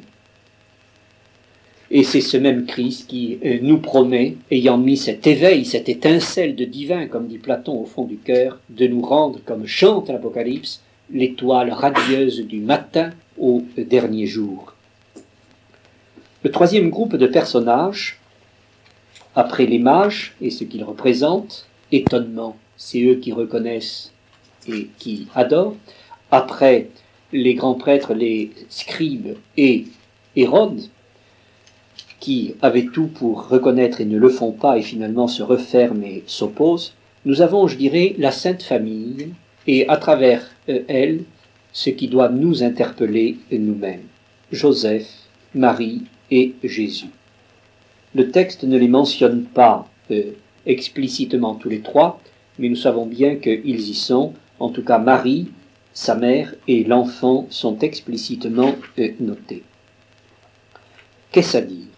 Et 1.94 2.04
c'est 2.04 2.22
ce 2.22 2.38
même 2.38 2.66
Christ 2.66 3.10
qui 3.10 3.38
euh, 3.44 3.60
nous 3.62 3.78
promet, 3.78 4.38
ayant 4.50 4.78
mis 4.78 4.96
cet 4.96 5.28
éveil, 5.28 5.66
cette 5.66 5.90
étincelle 5.90 6.56
de 6.56 6.64
divin, 6.64 7.08
comme 7.08 7.28
dit 7.28 7.38
Platon 7.38 7.82
au 7.82 7.86
fond 7.86 8.06
du 8.06 8.16
cœur, 8.16 8.60
de 8.70 8.88
nous 8.88 9.02
rendre, 9.02 9.40
comme 9.46 9.68
chante 9.68 10.08
l'Apocalypse, 10.08 10.82
l'étoile 11.12 11.70
radieuse 11.70 12.48
du 12.48 12.62
matin 12.62 13.12
au 13.38 13.64
dernier 13.78 14.26
jour. 14.26 14.74
Le 16.44 16.50
troisième 16.50 16.90
groupe 16.90 17.18
de 17.18 17.28
personnages, 17.28 18.20
après 19.36 19.66
les 19.66 19.80
mages 19.80 20.34
et 20.42 20.50
ce 20.50 20.64
qu'ils 20.64 20.86
représentent, 20.86 21.68
étonnement, 21.92 22.56
c'est 22.78 23.04
eux 23.04 23.16
qui 23.16 23.34
reconnaissent 23.34 24.14
et 24.66 24.88
qui 24.98 25.28
adorent. 25.36 25.76
Après 26.32 26.88
les 27.34 27.54
grands 27.54 27.76
prêtres, 27.76 28.14
les 28.14 28.52
scribes 28.70 29.36
et 29.58 29.88
Hérode, 30.38 30.84
qui 32.22 32.56
avaient 32.62 32.86
tout 32.86 33.08
pour 33.08 33.50
reconnaître 33.50 34.00
et 34.00 34.06
ne 34.06 34.18
le 34.18 34.30
font 34.30 34.54
pas 34.54 34.78
et 34.78 34.82
finalement 34.82 35.28
se 35.28 35.44
referment 35.44 36.04
et 36.04 36.24
s'opposent, 36.28 36.94
nous 37.26 37.42
avons, 37.42 37.68
je 37.68 37.76
dirais, 37.76 38.16
la 38.18 38.32
Sainte 38.32 38.64
Famille 38.64 39.34
et 39.68 39.90
à 39.90 39.98
travers 39.98 40.44
euh, 40.70 40.84
elle, 40.88 41.24
ce 41.74 41.90
qui 41.90 42.08
doit 42.08 42.30
nous 42.30 42.64
interpeller 42.64 43.38
nous-mêmes. 43.52 44.04
Joseph, 44.52 45.10
Marie 45.56 46.04
et 46.30 46.54
Jésus. 46.64 47.10
Le 48.14 48.30
texte 48.30 48.64
ne 48.64 48.78
les 48.78 48.88
mentionne 48.88 49.44
pas 49.44 49.88
euh, 50.12 50.32
explicitement 50.66 51.56
tous 51.56 51.70
les 51.70 51.82
trois, 51.82 52.22
mais 52.60 52.70
nous 52.70 52.76
savons 52.76 53.06
bien 53.06 53.36
qu'ils 53.36 53.90
y 53.90 53.94
sont. 53.94 54.34
En 54.60 54.70
tout 54.70 54.84
cas, 54.84 55.00
Marie, 55.00 55.48
sa 55.94 56.16
mère 56.16 56.54
et 56.68 56.84
l'enfant 56.84 57.48
sont 57.50 57.80
explicitement 57.80 58.76
euh, 59.00 59.10
notés. 59.20 59.64
Qu'est-ce 61.32 61.58
à 61.58 61.62
dire? 61.62 61.91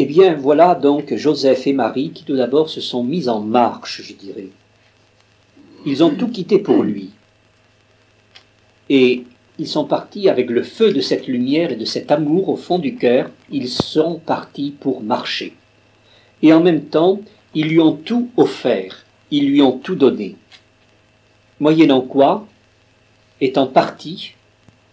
Eh 0.00 0.06
bien, 0.06 0.34
voilà 0.34 0.76
donc 0.76 1.14
Joseph 1.16 1.66
et 1.66 1.72
Marie 1.72 2.12
qui 2.12 2.22
tout 2.22 2.36
d'abord 2.36 2.70
se 2.70 2.80
sont 2.80 3.02
mis 3.02 3.28
en 3.28 3.40
marche, 3.40 4.02
je 4.02 4.14
dirais. 4.14 4.48
Ils 5.84 6.04
ont 6.04 6.14
tout 6.14 6.28
quitté 6.28 6.60
pour 6.60 6.84
lui. 6.84 7.10
Et 8.88 9.24
ils 9.58 9.66
sont 9.66 9.84
partis 9.84 10.28
avec 10.28 10.50
le 10.50 10.62
feu 10.62 10.92
de 10.92 11.00
cette 11.00 11.26
lumière 11.26 11.72
et 11.72 11.76
de 11.76 11.84
cet 11.84 12.12
amour 12.12 12.48
au 12.48 12.56
fond 12.56 12.78
du 12.78 12.94
cœur, 12.94 13.28
ils 13.50 13.68
sont 13.68 14.20
partis 14.24 14.72
pour 14.78 15.02
marcher. 15.02 15.54
Et 16.42 16.52
en 16.52 16.60
même 16.60 16.84
temps, 16.84 17.20
ils 17.54 17.68
lui 17.68 17.80
ont 17.80 17.96
tout 17.96 18.30
offert, 18.36 19.04
ils 19.32 19.50
lui 19.50 19.62
ont 19.62 19.78
tout 19.78 19.96
donné. 19.96 20.36
Moyennant 21.58 22.02
quoi, 22.02 22.46
étant 23.40 23.66
partis, 23.66 24.34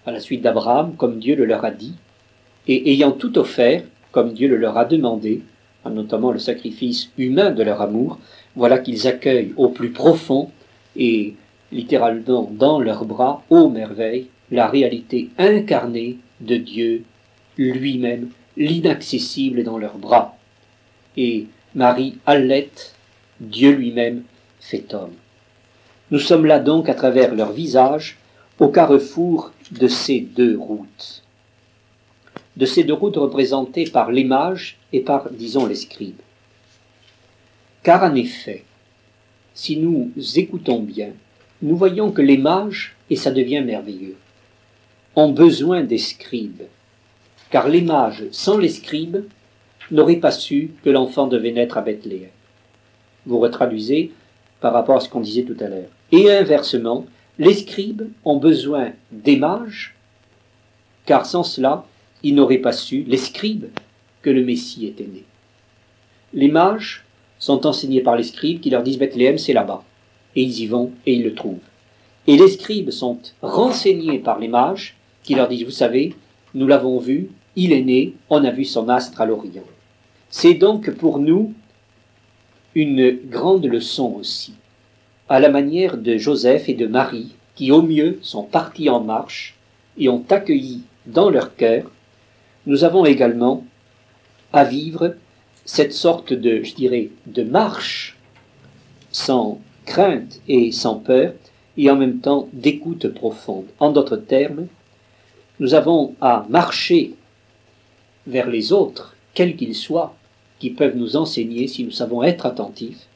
à 0.08 0.12
la 0.12 0.20
suite 0.20 0.42
d'Abraham, 0.42 0.96
comme 0.96 1.20
Dieu 1.20 1.36
le 1.36 1.46
leur 1.46 1.64
a 1.64 1.70
dit, 1.70 1.94
et 2.68 2.92
ayant 2.92 3.12
tout 3.12 3.38
offert, 3.38 3.84
comme 4.16 4.32
Dieu 4.32 4.48
le 4.48 4.56
leur 4.56 4.78
a 4.78 4.86
demandé, 4.86 5.42
notamment 5.86 6.32
le 6.32 6.40
sacrifice 6.40 7.10
humain 7.18 7.52
de 7.52 7.64
leur 7.64 7.82
amour, 7.82 8.18
voilà 8.56 8.80
qu'ils 8.80 9.08
accueillent 9.08 9.54
au 9.58 9.68
plus 9.68 9.90
profond 9.90 10.52
et 10.96 11.34
littéralement 11.74 12.50
dans 12.50 12.80
leurs 12.80 13.04
bras, 13.04 13.44
ô 13.50 13.68
merveille, 13.68 14.28
la 14.52 14.68
réalité 14.68 15.32
incarnée 15.38 16.16
de 16.40 16.56
Dieu 16.56 17.04
lui-même, 17.58 18.30
l'inaccessible 18.56 19.66
dans 19.66 19.78
leurs 19.78 19.98
bras. 19.98 20.38
Et 21.18 21.48
Marie 21.76 22.18
allait, 22.26 22.72
Dieu 23.42 23.72
lui-même 23.74 24.24
fait 24.62 24.94
homme. 24.94 25.16
Nous 26.10 26.20
sommes 26.20 26.46
là 26.46 26.60
donc 26.60 26.88
à 26.88 26.94
travers 26.94 27.36
leur 27.36 27.52
visage, 27.52 28.18
au 28.60 28.70
carrefour 28.70 29.52
de 29.72 29.90
ces 29.90 30.22
deux 30.22 30.58
routes. 30.58 31.25
De 32.58 32.66
ces 32.66 32.84
deux 32.84 32.94
routes 32.94 33.18
représentées 33.18 33.90
par 33.90 34.12
les 34.12 34.24
mages 34.24 34.78
et 34.94 35.02
par, 35.02 35.30
disons, 35.32 35.66
les 35.66 35.76
scribes. 35.76 36.22
Car 37.84 38.04
en 38.04 38.16
effet, 38.16 38.64
si 39.54 39.78
nous 39.78 40.12
écoutons 40.36 40.80
bien, 40.80 41.12
nous 41.62 41.78
voyons 41.78 42.12
que 42.12 42.22
les 42.22 42.38
mages, 42.38 42.96
et 43.10 43.16
ça 43.16 43.32
devient 43.32 43.62
merveilleux, 43.62 44.16
ont 45.16 45.32
besoin 45.32 45.84
des 45.84 45.98
scribes, 45.98 46.64
car 47.50 47.70
les 47.70 47.82
mages, 47.82 48.24
sans 48.32 48.58
les 48.58 48.70
scribes, 48.70 49.26
n'auraient 49.92 50.18
pas 50.18 50.32
su 50.32 50.72
que 50.84 50.90
l'enfant 50.90 51.28
devait 51.28 51.52
naître 51.52 51.78
à 51.78 51.82
Bethléem. 51.82 52.30
Vous 53.26 53.40
retraduisez 53.40 54.12
par 54.60 54.74
rapport 54.74 54.98
à 54.98 55.00
ce 55.00 55.10
qu'on 55.10 55.22
disait 55.22 55.44
tout 55.44 55.58
à 55.60 55.68
l'heure. 55.68 55.90
Et 56.12 56.32
inversement, 56.32 57.06
les 57.38 57.54
scribes 57.54 58.10
ont 58.24 58.38
besoin 58.38 58.92
des 59.12 59.38
mages, 59.38 59.96
car 61.06 61.26
sans 61.26 61.44
cela, 61.44 61.86
ils 62.26 62.34
n'auraient 62.34 62.58
pas 62.58 62.72
su, 62.72 63.06
les 63.08 63.18
scribes, 63.18 63.68
que 64.24 64.32
le 64.32 64.44
Messie 64.44 64.88
était 64.88 65.04
né. 65.04 65.24
Les 66.34 66.48
mages 66.48 67.06
sont 67.38 67.68
enseignés 67.68 68.02
par 68.02 68.16
les 68.16 68.24
scribes 68.24 68.60
qui 68.60 68.72
leur 68.72 68.82
disent 68.82 68.98
Bethléem, 68.98 69.38
c'est 69.38 69.54
là-bas. 69.54 69.84
Et 70.36 70.42
ils 70.42 70.62
y 70.62 70.66
vont 70.66 70.90
et 71.06 71.14
ils 71.14 71.24
le 71.24 71.36
trouvent. 71.36 71.60
Et 72.26 72.36
les 72.36 72.48
scribes 72.48 72.90
sont 72.90 73.20
renseignés 73.44 74.18
par 74.18 74.40
les 74.40 74.48
mages 74.48 74.96
qui 75.22 75.36
leur 75.36 75.48
disent, 75.48 75.66
vous 75.66 75.70
savez, 75.70 76.16
nous 76.56 76.66
l'avons 76.66 76.98
vu, 76.98 77.30
il 77.56 77.72
est 77.72 77.84
né, 77.84 78.14
on 78.32 78.44
a 78.44 78.50
vu 78.50 78.66
son 78.66 78.90
astre 78.90 79.22
à 79.22 79.28
l'Orient. 79.28 79.62
C'est 80.32 80.56
donc 80.56 80.90
pour 80.96 81.20
nous 81.20 81.54
une 82.74 83.20
grande 83.30 83.68
leçon 83.68 84.16
aussi, 84.20 84.54
à 85.30 85.40
la 85.40 85.50
manière 85.50 85.96
de 85.96 86.18
Joseph 86.18 86.70
et 86.70 86.74
de 86.74 86.88
Marie, 86.88 87.36
qui 87.54 87.72
au 87.72 87.84
mieux 87.84 88.18
sont 88.24 88.44
partis 88.44 88.90
en 88.90 89.02
marche 89.02 89.56
et 90.00 90.10
ont 90.10 90.26
accueilli 90.28 90.82
dans 91.06 91.30
leur 91.30 91.56
cœur, 91.56 91.92
nous 92.66 92.84
avons 92.84 93.06
également 93.06 93.64
à 94.54 94.64
vivre 94.64 95.16
cette 95.66 95.94
sorte 95.94 96.34
de, 96.34 96.64
je 96.64 96.76
dirais, 96.76 97.10
de 97.26 97.44
marche 97.44 98.18
sans 99.12 99.60
crainte 99.86 100.42
et 100.48 100.72
sans 100.72 100.96
peur, 100.96 101.34
et 101.78 101.90
en 101.90 101.96
même 101.96 102.20
temps 102.20 102.48
d'écoute 102.54 103.08
profonde. 103.10 103.66
En 103.80 103.92
d'autres 103.92 104.18
termes, 104.18 104.68
nous 105.60 105.74
avons 105.74 106.16
à 106.22 106.46
marcher 106.50 107.14
vers 108.28 108.50
les 108.50 108.72
autres, 108.72 109.16
quels 109.34 109.56
qu'ils 109.56 109.76
soient, 109.76 110.16
qui 110.60 110.70
peuvent 110.70 110.96
nous 110.96 111.16
enseigner 111.16 111.68
si 111.68 111.84
nous 111.84 111.92
savons 111.92 112.24
être 112.24 112.46
attentifs, 112.46 113.08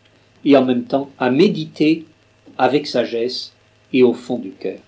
et 0.46 0.56
en 0.56 0.66
même 0.66 0.84
temps 0.84 1.10
à 1.20 1.30
méditer 1.30 2.06
avec 2.58 2.88
sagesse 2.88 3.54
et 3.94 4.04
au 4.04 4.14
fond 4.14 4.38
du 4.38 4.52
cœur. 4.52 4.80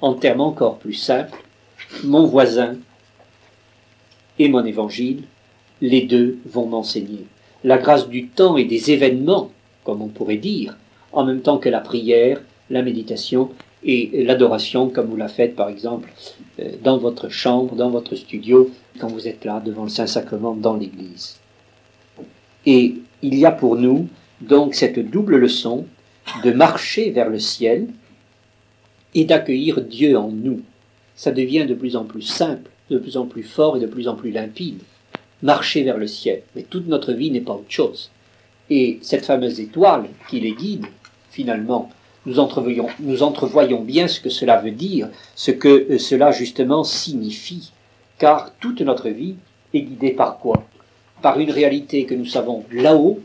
En 0.00 0.14
termes 0.14 0.42
encore 0.42 0.78
plus 0.78 0.94
simples, 0.94 1.42
mon 2.04 2.26
voisin 2.26 2.76
et 4.38 4.48
mon 4.48 4.64
évangile, 4.64 5.24
les 5.80 6.02
deux 6.02 6.38
vont 6.46 6.66
m'enseigner. 6.66 7.26
La 7.64 7.78
grâce 7.78 8.08
du 8.08 8.28
temps 8.28 8.56
et 8.56 8.64
des 8.64 8.90
événements, 8.90 9.50
comme 9.84 10.02
on 10.02 10.08
pourrait 10.08 10.36
dire, 10.36 10.76
en 11.12 11.24
même 11.24 11.40
temps 11.40 11.58
que 11.58 11.68
la 11.68 11.80
prière, 11.80 12.40
la 12.70 12.82
méditation 12.82 13.50
et 13.84 14.24
l'adoration, 14.24 14.88
comme 14.90 15.06
vous 15.06 15.16
la 15.16 15.28
faites 15.28 15.54
par 15.54 15.68
exemple 15.68 16.12
euh, 16.60 16.72
dans 16.82 16.98
votre 16.98 17.28
chambre, 17.28 17.74
dans 17.76 17.90
votre 17.90 18.14
studio, 18.16 18.70
quand 18.98 19.08
vous 19.08 19.28
êtes 19.28 19.44
là 19.44 19.60
devant 19.64 19.84
le 19.84 19.88
Saint-Sacrement 19.88 20.54
dans 20.54 20.76
l'Église. 20.76 21.38
Et 22.64 22.96
il 23.22 23.34
y 23.36 23.46
a 23.46 23.52
pour 23.52 23.76
nous 23.76 24.08
donc 24.40 24.74
cette 24.74 24.98
double 24.98 25.36
leçon 25.36 25.86
de 26.44 26.52
marcher 26.52 27.10
vers 27.10 27.30
le 27.30 27.38
ciel 27.38 27.88
et 29.14 29.24
d'accueillir 29.24 29.80
Dieu 29.80 30.18
en 30.18 30.30
nous. 30.30 30.60
Ça 31.14 31.30
devient 31.30 31.66
de 31.66 31.74
plus 31.74 31.96
en 31.96 32.04
plus 32.04 32.22
simple, 32.22 32.70
de 32.90 32.98
plus 32.98 33.16
en 33.16 33.26
plus 33.26 33.42
fort 33.42 33.76
et 33.76 33.80
de 33.80 33.86
plus 33.86 34.08
en 34.08 34.14
plus 34.14 34.30
limpide. 34.30 34.80
Marcher 35.42 35.82
vers 35.82 35.98
le 35.98 36.06
ciel. 36.06 36.42
Mais 36.54 36.62
toute 36.62 36.86
notre 36.86 37.12
vie 37.12 37.30
n'est 37.30 37.40
pas 37.40 37.54
autre 37.54 37.64
chose. 37.68 38.10
Et 38.70 38.98
cette 39.02 39.26
fameuse 39.26 39.60
étoile 39.60 40.06
qui 40.28 40.40
les 40.40 40.52
guide, 40.52 40.86
finalement, 41.30 41.90
nous 42.24 42.40
entrevoyons, 42.40 42.88
nous 43.00 43.22
entrevoyons 43.22 43.80
bien 43.82 44.08
ce 44.08 44.20
que 44.20 44.30
cela 44.30 44.60
veut 44.60 44.72
dire, 44.72 45.08
ce 45.36 45.52
que 45.52 45.92
euh, 45.92 45.98
cela 45.98 46.32
justement 46.32 46.82
signifie. 46.82 47.70
Car 48.18 48.52
toute 48.58 48.80
notre 48.80 49.08
vie 49.08 49.36
est 49.72 49.82
guidée 49.82 50.10
par 50.10 50.38
quoi? 50.38 50.64
Par 51.22 51.38
une 51.38 51.50
réalité 51.50 52.04
que 52.04 52.14
nous 52.14 52.26
savons 52.26 52.64
là-haut, 52.72 53.20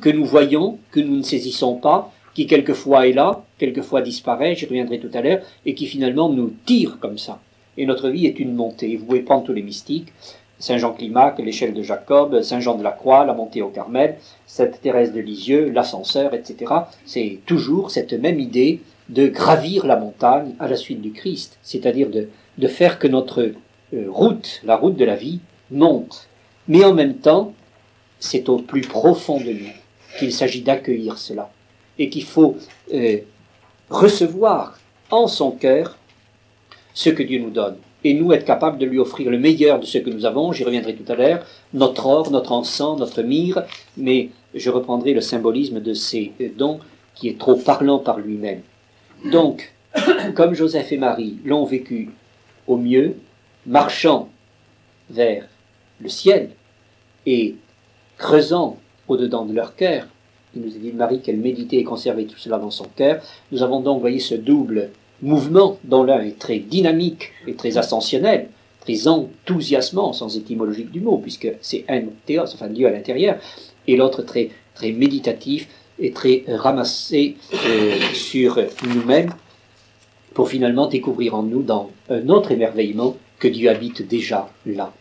que 0.00 0.08
nous 0.08 0.24
voyons, 0.24 0.78
que 0.90 1.00
nous 1.00 1.16
ne 1.16 1.22
saisissons 1.22 1.74
pas, 1.74 2.12
qui 2.34 2.46
quelquefois 2.46 3.08
est 3.08 3.12
là, 3.12 3.44
quelquefois 3.58 4.00
disparaît, 4.00 4.54
j'y 4.54 4.66
reviendrai 4.66 4.98
tout 4.98 5.10
à 5.12 5.20
l'heure, 5.20 5.42
et 5.66 5.74
qui 5.74 5.86
finalement 5.86 6.28
nous 6.30 6.52
tire 6.64 6.98
comme 7.00 7.18
ça. 7.18 7.40
Et 7.78 7.86
notre 7.86 8.10
vie 8.10 8.26
est 8.26 8.40
une 8.40 8.54
montée. 8.54 8.96
Vous 8.96 9.06
pouvez 9.06 9.24
tous 9.24 9.52
les 9.52 9.62
mystiques, 9.62 10.12
Saint 10.58 10.78
Jean 10.78 10.92
Climac, 10.92 11.38
l'échelle 11.38 11.72
de 11.72 11.82
Jacob, 11.82 12.42
Saint 12.42 12.58
Jean 12.58 12.74
de 12.74 12.82
la 12.82 12.90
Croix, 12.90 13.24
la 13.24 13.32
montée 13.32 13.62
au 13.62 13.68
Carmel, 13.68 14.16
Sainte 14.46 14.80
Thérèse 14.82 15.12
de 15.12 15.20
Lisieux, 15.20 15.70
l'ascenseur, 15.70 16.34
etc. 16.34 16.72
C'est 17.06 17.38
toujours 17.46 17.92
cette 17.92 18.12
même 18.12 18.40
idée 18.40 18.80
de 19.08 19.28
gravir 19.28 19.86
la 19.86 19.96
montagne 19.96 20.54
à 20.58 20.66
la 20.68 20.76
suite 20.76 21.00
du 21.00 21.12
Christ, 21.12 21.56
c'est-à-dire 21.62 22.10
de, 22.10 22.28
de, 22.58 22.66
faire 22.66 22.98
que 22.98 23.06
notre 23.06 23.52
euh, 23.94 24.06
route, 24.08 24.60
la 24.64 24.76
route 24.76 24.96
de 24.96 25.04
la 25.04 25.14
vie, 25.14 25.38
monte. 25.70 26.28
Mais 26.66 26.84
en 26.84 26.92
même 26.92 27.14
temps, 27.14 27.54
c'est 28.18 28.48
au 28.48 28.58
plus 28.58 28.82
profond 28.82 29.38
de 29.38 29.52
nous 29.52 29.72
qu'il 30.18 30.32
s'agit 30.32 30.62
d'accueillir 30.62 31.16
cela 31.16 31.50
et 31.98 32.10
qu'il 32.10 32.24
faut 32.24 32.56
euh, 32.92 33.18
recevoir 33.88 34.78
en 35.10 35.28
son 35.28 35.52
cœur 35.52 35.96
ce 36.98 37.10
que 37.10 37.22
Dieu 37.22 37.38
nous 37.38 37.50
donne 37.50 37.76
et 38.02 38.12
nous 38.12 38.32
être 38.32 38.44
capables 38.44 38.76
de 38.76 38.84
lui 38.84 38.98
offrir 38.98 39.30
le 39.30 39.38
meilleur 39.38 39.78
de 39.78 39.86
ce 39.86 39.98
que 39.98 40.10
nous 40.10 40.26
avons, 40.26 40.52
j'y 40.52 40.64
reviendrai 40.64 40.96
tout 40.96 41.10
à 41.10 41.14
l'heure, 41.14 41.46
notre 41.72 42.06
or, 42.06 42.32
notre 42.32 42.50
encens, 42.50 42.98
notre 42.98 43.22
myrrhe, 43.22 43.62
mais 43.96 44.30
je 44.52 44.68
reprendrai 44.68 45.14
le 45.14 45.20
symbolisme 45.20 45.78
de 45.78 45.94
ces 45.94 46.32
dons 46.56 46.80
qui 47.14 47.28
est 47.28 47.38
trop 47.38 47.54
parlant 47.54 48.00
par 48.00 48.18
lui-même. 48.18 48.62
Donc, 49.30 49.72
comme 50.34 50.54
Joseph 50.54 50.90
et 50.90 50.96
Marie 50.96 51.36
l'ont 51.44 51.64
vécu 51.64 52.10
au 52.66 52.76
mieux, 52.76 53.14
marchant 53.64 54.28
vers 55.08 55.44
le 56.00 56.08
ciel 56.08 56.50
et 57.26 57.54
creusant 58.16 58.76
au-dedans 59.06 59.44
de 59.44 59.54
leur 59.54 59.76
cœur, 59.76 60.08
il 60.56 60.62
nous 60.62 60.74
a 60.74 60.78
dit 60.78 60.92
Marie 60.92 61.20
qu'elle 61.20 61.36
méditait 61.36 61.76
et 61.76 61.84
conservait 61.84 62.24
tout 62.24 62.38
cela 62.38 62.58
dans 62.58 62.72
son 62.72 62.86
cœur. 62.96 63.22
Nous 63.52 63.62
avons 63.62 63.78
donc 63.80 64.00
voyé 64.00 64.18
ce 64.18 64.34
double 64.34 64.90
mouvement 65.22 65.78
dont 65.84 66.04
l'un 66.04 66.20
est 66.20 66.38
très 66.38 66.58
dynamique 66.58 67.32
et 67.46 67.54
très 67.54 67.78
ascensionnel, 67.78 68.48
très 68.80 69.08
enthousiasmant, 69.08 70.12
sans 70.12 70.36
étymologique 70.36 70.90
du 70.90 71.00
mot, 71.00 71.18
puisque 71.18 71.48
c'est 71.60 71.84
un 71.88 72.02
théos, 72.26 72.42
enfin 72.54 72.68
Dieu 72.68 72.86
à 72.86 72.90
l'intérieur, 72.90 73.38
et 73.86 73.96
l'autre 73.96 74.22
très, 74.22 74.50
très 74.74 74.92
méditatif 74.92 75.68
et 75.98 76.12
très 76.12 76.44
ramassé 76.46 77.36
euh, 77.52 77.96
sur 78.14 78.60
nous-mêmes, 78.86 79.32
pour 80.34 80.48
finalement 80.48 80.86
découvrir 80.86 81.34
en 81.34 81.42
nous 81.42 81.62
dans 81.62 81.90
un 82.08 82.28
autre 82.28 82.52
émerveillement 82.52 83.16
que 83.38 83.48
Dieu 83.48 83.68
habite 83.68 84.06
déjà 84.06 84.48
là. 84.66 84.92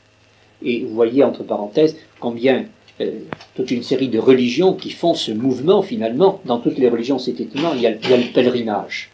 Et 0.63 0.83
vous 0.83 0.95
voyez, 0.95 1.23
entre 1.23 1.43
parenthèses, 1.43 1.95
combien 2.19 2.65
euh, 2.99 3.19
toute 3.55 3.69
une 3.69 3.83
série 3.83 4.07
de 4.07 4.17
religions 4.17 4.73
qui 4.73 4.89
font 4.89 5.13
ce 5.13 5.31
mouvement 5.31 5.83
finalement. 5.83 6.41
Dans 6.45 6.57
toutes 6.57 6.79
les 6.79 6.89
religions, 6.89 7.19
c'est 7.19 7.39
étonnant, 7.39 7.73
il 7.75 7.81
y, 7.81 7.87
a, 7.87 7.91
il 7.91 8.09
y, 8.09 8.13
a, 8.13 8.17
le 8.17 8.33
pèlerinage, 8.33 9.11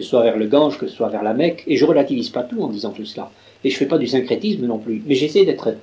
que 0.00 0.04
ce 0.04 0.10
soit 0.10 0.22
vers 0.22 0.38
le 0.38 0.46
Gange, 0.46 0.78
que 0.78 0.86
ce 0.86 0.96
soit 0.96 1.10
vers 1.10 1.22
la 1.22 1.34
Mecque, 1.34 1.62
et 1.66 1.76
je 1.76 1.84
relativise 1.84 2.30
pas 2.30 2.42
tout 2.42 2.62
en 2.62 2.68
disant 2.68 2.90
tout 2.90 3.04
cela. 3.04 3.30
Et 3.62 3.68
je 3.68 3.76
fais 3.76 3.84
pas 3.84 3.98
du 3.98 4.06
syncrétisme 4.06 4.66
non 4.66 4.78
plus, 4.78 5.02
mais 5.06 5.14
j'essaie 5.14 5.44
d'être, 5.44 5.74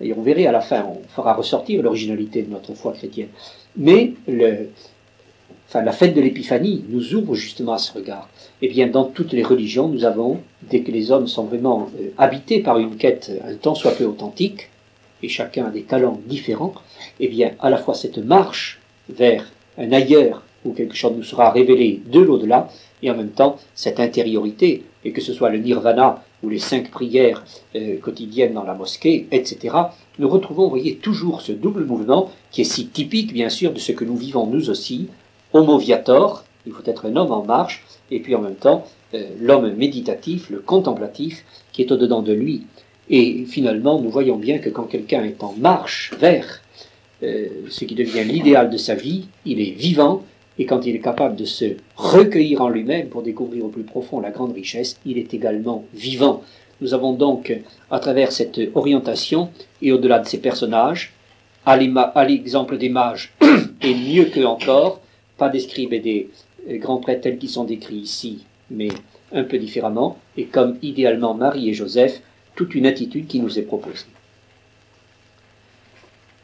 et 0.00 0.14
on 0.14 0.22
verra 0.22 0.48
à 0.48 0.52
la 0.52 0.62
fin, 0.62 0.82
on 0.84 1.06
fera 1.08 1.34
ressortir 1.34 1.82
l'originalité 1.82 2.40
de 2.40 2.50
notre 2.50 2.72
foi 2.72 2.92
chrétienne. 2.92 3.28
Mais 3.76 4.14
la 4.26 5.92
fête 5.92 6.14
de 6.14 6.22
l'Épiphanie 6.22 6.84
nous 6.88 7.14
ouvre 7.14 7.34
justement 7.34 7.74
à 7.74 7.78
ce 7.78 7.92
regard. 7.92 8.30
Eh 8.62 8.68
bien, 8.68 8.86
dans 8.86 9.04
toutes 9.04 9.34
les 9.34 9.42
religions, 9.42 9.88
nous 9.88 10.06
avons, 10.06 10.40
dès 10.62 10.80
que 10.80 10.90
les 10.90 11.10
hommes 11.10 11.26
sont 11.26 11.44
vraiment 11.44 11.90
euh, 12.00 12.08
habités 12.16 12.60
par 12.60 12.78
une 12.78 12.96
quête 12.96 13.30
un 13.46 13.56
temps 13.56 13.74
soit 13.74 13.92
peu 13.92 14.04
authentique, 14.04 14.70
et 15.22 15.28
chacun 15.28 15.66
a 15.66 15.70
des 15.70 15.82
talents 15.82 16.18
différents, 16.24 16.72
eh 17.20 17.28
bien, 17.28 17.50
à 17.60 17.68
la 17.68 17.76
fois 17.76 17.94
cette 17.94 18.18
marche 18.18 18.80
vers 19.10 19.52
un 19.76 19.92
ailleurs 19.92 20.42
où 20.64 20.72
quelque 20.72 20.96
chose 20.96 21.12
nous 21.14 21.22
sera 21.22 21.50
révélé 21.50 22.00
de 22.06 22.20
l'au-delà, 22.20 22.68
et 23.02 23.10
en 23.10 23.16
même 23.16 23.30
temps 23.30 23.58
cette 23.74 24.00
intériorité, 24.00 24.84
et 25.04 25.12
que 25.12 25.20
ce 25.20 25.32
soit 25.32 25.50
le 25.50 25.58
nirvana 25.58 26.22
ou 26.42 26.48
les 26.48 26.58
cinq 26.58 26.90
prières 26.90 27.44
euh, 27.74 27.98
quotidiennes 27.98 28.54
dans 28.54 28.64
la 28.64 28.74
mosquée, 28.74 29.26
etc., 29.30 29.76
nous 30.18 30.28
retrouvons, 30.28 30.68
voyez, 30.68 30.96
toujours 30.96 31.40
ce 31.40 31.52
double 31.52 31.84
mouvement 31.84 32.30
qui 32.50 32.62
est 32.62 32.64
si 32.64 32.86
typique, 32.86 33.32
bien 33.32 33.48
sûr, 33.48 33.72
de 33.72 33.78
ce 33.78 33.92
que 33.92 34.04
nous 34.04 34.16
vivons 34.16 34.46
nous 34.46 34.70
aussi, 34.70 35.08
homo 35.52 35.78
viator, 35.78 36.44
il 36.66 36.72
faut 36.72 36.82
être 36.86 37.06
un 37.06 37.16
homme 37.16 37.32
en 37.32 37.44
marche, 37.44 37.84
et 38.10 38.20
puis 38.20 38.34
en 38.34 38.40
même 38.40 38.56
temps, 38.56 38.84
euh, 39.14 39.24
l'homme 39.40 39.72
méditatif, 39.74 40.50
le 40.50 40.58
contemplatif, 40.58 41.44
qui 41.72 41.82
est 41.82 41.92
au-dedans 41.92 42.22
de 42.22 42.32
lui. 42.32 42.62
Et 43.08 43.44
finalement, 43.46 44.00
nous 44.00 44.10
voyons 44.10 44.36
bien 44.36 44.58
que 44.58 44.70
quand 44.70 44.84
quelqu'un 44.84 45.22
est 45.24 45.42
en 45.44 45.54
marche 45.56 46.12
vers 46.18 46.62
euh, 47.22 47.46
ce 47.70 47.84
qui 47.84 47.94
devient 47.94 48.24
l'idéal 48.24 48.68
de 48.70 48.76
sa 48.76 48.94
vie, 48.94 49.28
il 49.44 49.60
est 49.60 49.70
vivant, 49.72 50.22
et 50.58 50.66
quand 50.66 50.86
il 50.86 50.96
est 50.96 51.00
capable 51.00 51.36
de 51.36 51.44
se 51.44 51.76
recueillir 51.96 52.62
en 52.62 52.68
lui-même 52.68 53.08
pour 53.08 53.22
découvrir 53.22 53.64
au 53.64 53.68
plus 53.68 53.82
profond 53.82 54.20
la 54.20 54.30
grande 54.30 54.54
richesse, 54.54 54.98
il 55.04 55.18
est 55.18 55.34
également 55.34 55.84
vivant. 55.92 56.42
Nous 56.80 56.94
avons 56.94 57.12
donc, 57.12 57.54
à 57.90 57.98
travers 57.98 58.32
cette 58.32 58.60
orientation, 58.74 59.50
et 59.82 59.92
au-delà 59.92 60.18
de 60.18 60.28
ces 60.28 60.38
personnages, 60.38 61.12
à 61.64 61.76
l'exemple 61.76 62.78
des 62.78 62.88
mages, 62.88 63.32
et 63.82 63.94
mieux 63.94 64.26
que 64.26 64.44
encore, 64.44 65.00
pas 65.36 65.48
des 65.48 65.60
scribes 65.60 65.92
et 65.92 66.00
des 66.00 66.30
euh, 66.70 66.78
grands 66.78 66.98
prêtres 66.98 67.22
tels 67.22 67.38
qu'ils 67.38 67.50
sont 67.50 67.64
décrits 67.64 67.96
ici, 67.96 68.44
mais 68.70 68.88
un 69.32 69.44
peu 69.44 69.58
différemment, 69.58 70.18
et 70.36 70.44
comme 70.44 70.78
idéalement 70.82 71.34
Marie 71.34 71.68
et 71.68 71.74
Joseph, 71.74 72.22
toute 72.54 72.74
une 72.74 72.86
attitude 72.86 73.26
qui 73.26 73.40
nous 73.40 73.58
est 73.58 73.62
proposée. 73.62 74.06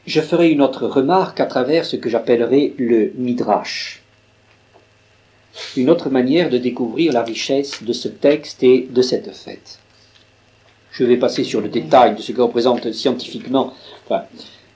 Je 0.07 0.21
ferai 0.21 0.51
une 0.51 0.61
autre 0.61 0.87
remarque 0.87 1.39
à 1.41 1.47
travers 1.47 1.85
ce 1.85 1.97
que 1.97 2.11
j'appellerai 2.11 2.75
le 2.77 3.13
midrash. 3.15 4.02
Une 5.77 5.91
autre 5.91 6.11
manière 6.11 6.51
de 6.51 6.59
découvrir 6.59 7.13
la 7.13 7.23
richesse 7.23 7.83
de 7.83 7.93
ce 7.93 8.09
texte 8.09 8.63
et 8.63 8.89
de 8.91 9.03
cette 9.03 9.35
fête. 9.35 9.79
Je 10.93 11.05
vais 11.05 11.17
passer 11.17 11.45
sur 11.45 11.61
le 11.61 11.69
détail 11.69 12.17
de 12.17 12.21
ce 12.21 12.33
que 12.33 12.41
représente 12.41 12.93
scientifiquement, 12.93 13.73
enfin, 14.05 14.25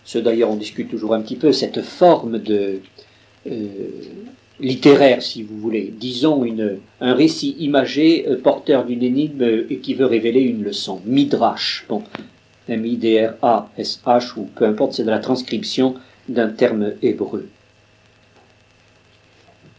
ce 0.04 0.18
d'ailleurs 0.18 0.50
on 0.50 0.56
discute 0.56 0.90
toujours 0.90 1.14
un 1.14 1.20
petit 1.20 1.36
peu, 1.36 1.52
cette 1.52 1.82
forme 1.82 2.38
de 2.38 2.80
euh, 3.46 3.58
littéraire, 4.60 5.22
si 5.22 5.42
vous 5.42 5.58
voulez, 5.58 5.92
disons 5.98 6.44
une, 6.44 6.78
un 7.00 7.14
récit 7.14 7.56
imagé 7.58 8.26
euh, 8.28 8.40
porteur 8.40 8.84
d'une 8.84 9.02
énigme 9.02 9.64
et 9.68 9.78
qui 9.78 9.94
veut 9.94 10.06
révéler 10.06 10.40
une 10.40 10.62
leçon. 10.62 11.00
Midrash. 11.04 11.84
Bon, 11.88 12.02
M-I-D-R-A-S-H, 12.68 14.38
ou 14.38 14.48
peu 14.54 14.64
importe, 14.64 14.94
c'est 14.94 15.04
de 15.04 15.10
la 15.10 15.18
transcription 15.18 15.94
d'un 16.28 16.48
terme 16.48 16.92
hébreu. 17.02 17.48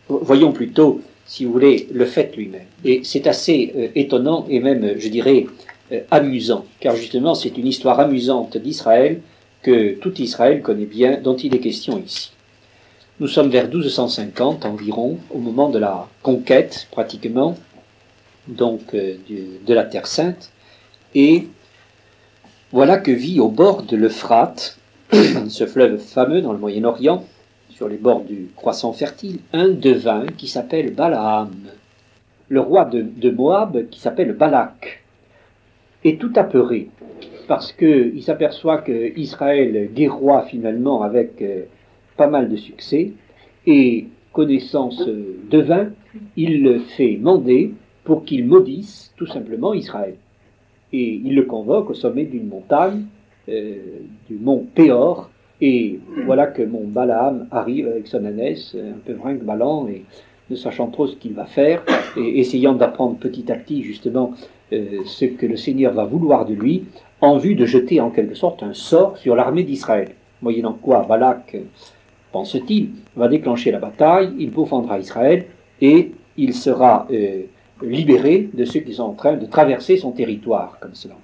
Voyons 0.10 0.52
plutôt, 0.52 1.02
si 1.26 1.46
vous 1.46 1.52
voulez, 1.52 1.88
le 1.92 2.06
fait 2.06 2.36
lui-même. 2.36 2.68
Et 2.86 3.02
c'est 3.04 3.28
assez 3.28 3.74
euh, 3.76 3.88
étonnant 3.96 4.46
et 4.50 4.60
même, 4.60 4.98
je 4.98 5.10
dirais, 5.10 5.46
euh, 5.92 6.02
amusant, 6.12 6.66
car 6.80 6.96
justement, 6.96 7.36
c'est 7.36 7.58
une 7.58 7.68
histoire 7.68 8.00
amusante 8.00 8.58
d'Israël 8.58 9.22
que 9.62 9.96
tout 9.96 10.22
Israël 10.22 10.62
connaît 10.62 10.86
bien, 10.86 11.20
dont 11.22 11.36
il 11.36 11.56
est 11.56 11.60
question 11.60 12.02
ici. 12.06 12.32
Nous 13.20 13.28
sommes 13.28 13.50
vers 13.50 13.68
1250 13.68 14.66
environ, 14.66 15.18
au 15.32 15.40
moment 15.40 15.70
de 15.70 15.80
la 15.80 16.08
conquête, 16.22 16.88
pratiquement, 16.92 17.58
donc 18.48 18.94
euh, 18.94 19.16
de 19.66 19.74
la 19.74 19.84
Terre 19.84 20.08
Sainte, 20.08 20.52
et 21.16 21.48
voilà 22.72 22.98
que 22.98 23.12
vit 23.12 23.40
au 23.40 23.50
bord 23.50 23.84
de 23.84 23.96
l'Euphrate, 23.96 24.78
ce 25.12 25.66
fleuve 25.66 25.98
fameux 26.00 26.42
dans 26.42 26.52
le 26.52 26.60
Moyen-Orient, 26.60 27.26
sur 27.78 27.88
les 27.88 27.98
bords 27.98 28.24
du 28.24 28.50
croissant 28.56 28.92
fertile, 28.92 29.38
un 29.54 29.70
devin 29.70 30.26
qui 30.36 30.48
s'appelle 30.48 30.96
Balaam, 30.96 31.52
le 32.50 32.60
roi 32.60 32.86
de, 32.86 33.30
Moab 33.30 33.88
qui 33.92 34.00
s'appelle 34.00 34.34
Balak, 34.34 35.04
est 36.04 36.20
tout 36.20 36.32
apeuré 36.36 36.90
parce 37.48 37.72
qu'il 37.72 38.24
s'aperçoit 38.24 38.80
que 38.80 39.16
Israël 39.16 39.92
guerroie 39.94 40.42
finalement 40.44 41.04
avec 41.04 41.40
euh, 41.42 41.66
pas 42.18 42.26
mal 42.26 42.50
de 42.50 42.56
succès 42.56 43.12
et 43.68 44.08
connaissant 44.34 44.90
ce 44.90 45.12
devin, 45.48 45.90
il 46.36 46.64
le 46.64 46.80
fait 46.80 47.18
mander 47.22 47.74
pour 48.04 48.26
qu'il 48.26 48.48
maudisse 48.48 49.14
tout 49.18 49.28
simplement 49.28 49.76
Israël. 49.76 50.16
Et 50.94 51.22
il 51.24 51.36
le 51.36 51.44
convoque 51.44 51.92
au 51.92 51.94
sommet 51.94 52.26
d'une 52.26 52.48
montagne, 52.48 53.06
euh, 53.50 53.76
du 54.28 54.36
mont 54.36 54.66
Péor, 54.74 55.30
et 55.62 56.00
voilà 56.26 56.48
que 56.48 56.62
mon 56.62 56.84
Balaam 56.84 57.48
arrive 57.52 57.88
avec 57.88 58.08
son 58.08 58.24
ânesse, 58.26 58.76
un 58.76 59.00
peu 59.06 59.14
brinque-ballant, 59.14 59.88
et 59.88 60.04
ne 60.50 60.56
sachant 60.56 60.88
trop 60.88 61.08
ce 61.08 61.16
qu'il 61.16 61.34
va 61.34 61.46
faire, 61.46 61.84
et 62.16 62.40
essayant 62.40 62.74
d'apprendre 62.74 63.18
petit 63.18 63.52
à 63.52 63.56
petit 63.56 63.84
justement 63.84 64.34
euh, 64.74 65.04
ce 65.06 65.26
que 65.26 65.46
le 65.46 65.58
Seigneur 65.58 65.94
va 65.94 66.06
vouloir 66.06 66.46
de 66.46 66.54
lui, 66.54 66.86
en 67.22 67.38
vue 67.38 67.56
de 67.56 67.66
jeter 67.66 68.00
en 68.00 68.12
quelque 68.12 68.36
sorte 68.36 68.64
un 68.64 68.74
sort 68.74 69.18
sur 69.18 69.36
l'armée 69.36 69.64
d'Israël. 69.64 70.10
Moyennant 70.42 70.78
quoi 70.80 71.06
Balak, 71.08 71.58
pense-t-il, 72.32 72.90
va 73.16 73.28
déclencher 73.28 73.72
la 73.72 73.80
bataille, 73.80 74.32
il 74.38 74.52
pourfendra 74.52 75.00
Israël, 75.00 75.46
et 75.82 76.12
il 76.38 76.54
sera 76.54 77.08
euh, 77.12 77.44
libéré 77.82 78.50
de 78.54 78.66
ceux 78.66 78.82
qui 78.82 78.94
sont 78.94 79.04
en 79.04 79.14
train 79.14 79.36
de 79.38 79.46
traverser 79.46 79.98
son 79.98 80.12
territoire 80.12 80.78
comme 80.80 80.94
cela. 80.94 81.16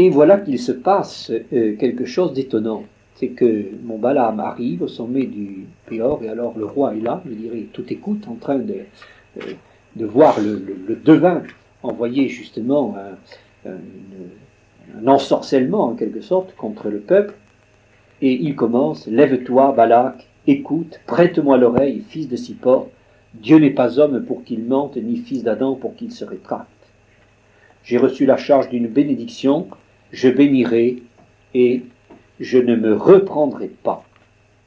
Et 0.00 0.10
voilà 0.10 0.38
qu'il 0.38 0.60
se 0.60 0.70
passe 0.70 1.32
euh, 1.52 1.74
quelque 1.74 2.04
chose 2.04 2.32
d'étonnant. 2.32 2.84
C'est 3.16 3.30
que 3.30 3.64
mon 3.82 3.98
Balaam 3.98 4.38
arrive 4.38 4.82
au 4.82 4.86
sommet 4.86 5.26
du 5.26 5.66
Péor, 5.86 6.20
et 6.22 6.28
alors 6.28 6.56
le 6.56 6.66
roi 6.66 6.94
est 6.94 7.00
là, 7.00 7.20
je 7.28 7.34
dirais, 7.34 7.66
tout 7.72 7.84
écoute, 7.92 8.22
en 8.28 8.36
train 8.36 8.60
de, 8.60 8.76
euh, 9.38 10.06
voir 10.06 10.38
le, 10.38 10.94
devin 11.04 11.42
envoyer 11.82 12.28
justement 12.28 12.94
un, 13.66 13.70
un, 13.70 15.06
ensorcellement 15.08 15.86
en 15.86 15.94
quelque 15.94 16.20
sorte 16.20 16.54
contre 16.54 16.90
le 16.90 17.00
peuple. 17.00 17.34
Et 18.22 18.34
il 18.34 18.54
commence, 18.54 19.08
lève-toi, 19.08 19.72
Balak, 19.72 20.28
écoute, 20.46 21.00
prête-moi 21.08 21.56
l'oreille, 21.56 22.04
fils 22.08 22.28
de 22.28 22.36
Sippor, 22.36 22.88
Dieu 23.34 23.58
n'est 23.58 23.70
pas 23.70 23.98
homme 23.98 24.24
pour 24.24 24.44
qu'il 24.44 24.62
mente, 24.62 24.96
ni 24.96 25.16
fils 25.16 25.42
d'Adam 25.42 25.74
pour 25.74 25.96
qu'il 25.96 26.12
se 26.12 26.24
rétracte. 26.24 26.68
J'ai 27.82 27.98
reçu 27.98 28.26
la 28.26 28.36
charge 28.36 28.68
d'une 28.68 28.86
bénédiction, 28.86 29.66
je 30.12 30.28
bénirai 30.28 31.02
et 31.54 31.82
je 32.40 32.58
ne 32.58 32.76
me 32.76 32.94
reprendrai 32.94 33.68
pas. 33.68 34.04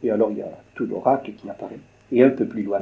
Et 0.04 0.12
alors 0.12 0.32
il 0.32 0.39
y 0.39 0.41
a 0.41 0.51
tout 0.75 0.86
l'oracle 0.86 1.32
qui 1.34 1.49
apparaît. 1.49 1.80
Et 2.12 2.23
un 2.23 2.30
peu 2.30 2.45
plus 2.45 2.63
loin, 2.63 2.82